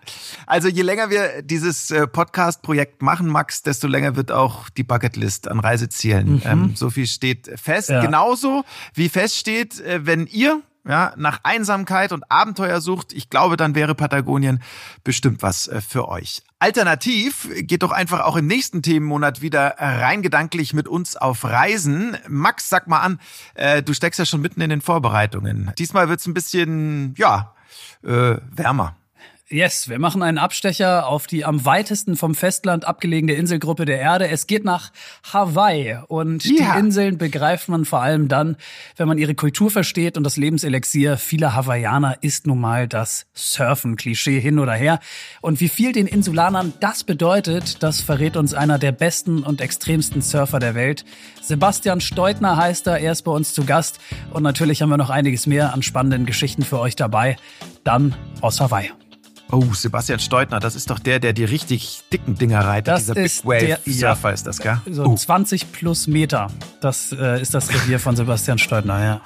Also 0.46 0.68
je 0.68 0.82
länger 0.82 1.10
wir 1.10 1.42
dieses 1.42 1.90
äh, 1.90 2.06
Podcast-Projekt 2.06 3.02
machen, 3.02 3.28
Max, 3.28 3.62
desto 3.62 3.86
länger 3.86 4.16
wird 4.16 4.32
auch 4.32 4.68
die 4.70 4.82
Bucketlist 4.82 5.48
an 5.48 5.60
Reisezielen. 5.60 6.34
Mhm. 6.34 6.42
Ähm, 6.44 6.72
so 6.74 6.90
viel 6.90 7.06
steht 7.06 7.50
fest. 7.56 7.90
Ja. 7.90 8.00
Genauso 8.00 8.64
wie 8.94 9.08
feststeht, 9.08 9.80
äh, 9.80 10.06
wenn 10.06 10.26
ihr 10.26 10.62
ja, 10.90 11.14
nach 11.16 11.40
Einsamkeit 11.44 12.12
und 12.12 12.30
Abenteuer 12.30 12.80
sucht, 12.80 13.12
ich 13.12 13.30
glaube, 13.30 13.56
dann 13.56 13.74
wäre 13.74 13.94
Patagonien 13.94 14.60
bestimmt 15.04 15.42
was 15.42 15.68
äh, 15.68 15.80
für 15.80 16.08
euch. 16.08 16.42
Alternativ 16.58 17.48
geht 17.60 17.82
doch 17.82 17.92
einfach 17.92 18.20
auch 18.20 18.36
im 18.36 18.46
nächsten 18.46 18.82
Themenmonat 18.82 19.40
wieder 19.40 19.76
rein 19.78 20.20
gedanklich 20.20 20.74
mit 20.74 20.88
uns 20.88 21.16
auf 21.16 21.44
Reisen. 21.44 22.18
Max, 22.28 22.68
sag 22.68 22.86
mal 22.86 22.98
an, 23.00 23.20
äh, 23.54 23.82
du 23.82 23.94
steckst 23.94 24.18
ja 24.18 24.26
schon 24.26 24.42
mitten 24.42 24.60
in 24.60 24.68
den 24.68 24.80
Vorbereitungen. 24.82 25.72
Diesmal 25.78 26.08
wird's 26.08 26.26
ein 26.26 26.34
bisschen, 26.34 27.14
ja, 27.16 27.54
äh, 28.02 28.36
wärmer. 28.50 28.96
Yes, 29.52 29.88
wir 29.88 29.98
machen 29.98 30.22
einen 30.22 30.38
Abstecher 30.38 31.08
auf 31.08 31.26
die 31.26 31.44
am 31.44 31.64
weitesten 31.64 32.14
vom 32.14 32.36
Festland 32.36 32.84
abgelegene 32.84 33.32
Inselgruppe 33.32 33.84
der 33.84 33.98
Erde. 33.98 34.28
Es 34.28 34.46
geht 34.46 34.64
nach 34.64 34.92
Hawaii 35.32 35.98
und 36.06 36.44
yeah. 36.44 36.74
die 36.74 36.78
Inseln 36.78 37.18
begreift 37.18 37.68
man 37.68 37.84
vor 37.84 38.00
allem 38.00 38.28
dann, 38.28 38.56
wenn 38.96 39.08
man 39.08 39.18
ihre 39.18 39.34
Kultur 39.34 39.68
versteht 39.68 40.16
und 40.16 40.22
das 40.22 40.36
Lebenselixier 40.36 41.16
vieler 41.18 41.56
Hawaiianer 41.56 42.18
ist 42.20 42.46
nun 42.46 42.60
mal 42.60 42.86
das 42.86 43.26
Surfen, 43.34 43.96
Klischee 43.96 44.38
hin 44.38 44.60
oder 44.60 44.74
her. 44.74 45.00
Und 45.40 45.58
wie 45.58 45.68
viel 45.68 45.90
den 45.90 46.06
Insulanern 46.06 46.72
das 46.78 47.02
bedeutet, 47.02 47.82
das 47.82 48.00
verrät 48.00 48.36
uns 48.36 48.54
einer 48.54 48.78
der 48.78 48.92
besten 48.92 49.42
und 49.42 49.60
extremsten 49.60 50.22
Surfer 50.22 50.60
der 50.60 50.76
Welt. 50.76 51.04
Sebastian 51.42 52.00
Steutner 52.00 52.56
heißt 52.56 52.86
er, 52.86 52.98
er 52.98 53.10
ist 53.10 53.22
bei 53.22 53.32
uns 53.32 53.52
zu 53.52 53.64
Gast 53.64 53.98
und 54.32 54.44
natürlich 54.44 54.80
haben 54.80 54.90
wir 54.90 54.96
noch 54.96 55.10
einiges 55.10 55.48
mehr 55.48 55.74
an 55.74 55.82
spannenden 55.82 56.24
Geschichten 56.24 56.62
für 56.62 56.78
euch 56.78 56.94
dabei. 56.94 57.36
Dann 57.82 58.14
aus 58.42 58.60
Hawaii. 58.60 58.92
Oh, 59.52 59.64
Sebastian 59.72 60.20
Steutner, 60.20 60.60
das 60.60 60.76
ist 60.76 60.90
doch 60.90 60.98
der, 60.98 61.18
der 61.18 61.32
die 61.32 61.44
richtig 61.44 62.02
dicken 62.12 62.36
Dinger 62.36 62.64
reitet. 62.64 62.88
Das 62.88 63.00
Dieser 63.00 63.16
ist 63.16 63.42
Big 63.42 63.50
Wave 63.50 63.66
der, 63.84 63.92
Surfer 63.92 64.28
ja, 64.28 64.34
ist 64.34 64.46
das, 64.46 64.58
gell? 64.58 64.80
So 64.88 65.04
uh. 65.04 65.16
20 65.16 65.72
plus 65.72 66.06
Meter. 66.06 66.48
Das 66.80 67.12
äh, 67.12 67.40
ist 67.40 67.54
das 67.54 67.70
Revier 67.70 67.98
von 67.98 68.14
Sebastian 68.14 68.58
Steutner, 68.58 69.02
ja. 69.02 69.20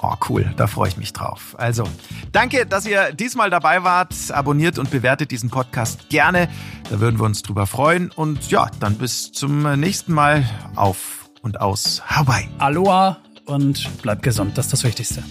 Oh, 0.00 0.14
cool. 0.28 0.52
Da 0.56 0.66
freue 0.66 0.88
ich 0.88 0.96
mich 0.96 1.12
drauf. 1.12 1.56
Also, 1.58 1.84
danke, 2.30 2.66
dass 2.66 2.86
ihr 2.86 3.12
diesmal 3.12 3.50
dabei 3.50 3.82
wart. 3.84 4.14
Abonniert 4.30 4.78
und 4.78 4.90
bewertet 4.90 5.30
diesen 5.30 5.50
Podcast 5.50 6.08
gerne. 6.08 6.48
Da 6.90 7.00
würden 7.00 7.18
wir 7.18 7.24
uns 7.24 7.42
drüber 7.42 7.66
freuen. 7.66 8.10
Und 8.10 8.50
ja, 8.50 8.70
dann 8.80 8.96
bis 8.96 9.32
zum 9.32 9.62
nächsten 9.80 10.12
Mal 10.12 10.44
auf 10.76 11.30
und 11.42 11.60
aus 11.60 12.02
Hawaii. 12.06 12.48
Aloha 12.58 13.18
und 13.46 14.02
bleibt 14.02 14.22
gesund. 14.22 14.56
Das 14.56 14.66
ist 14.66 14.72
das 14.72 14.84
Wichtigste. 14.84 15.22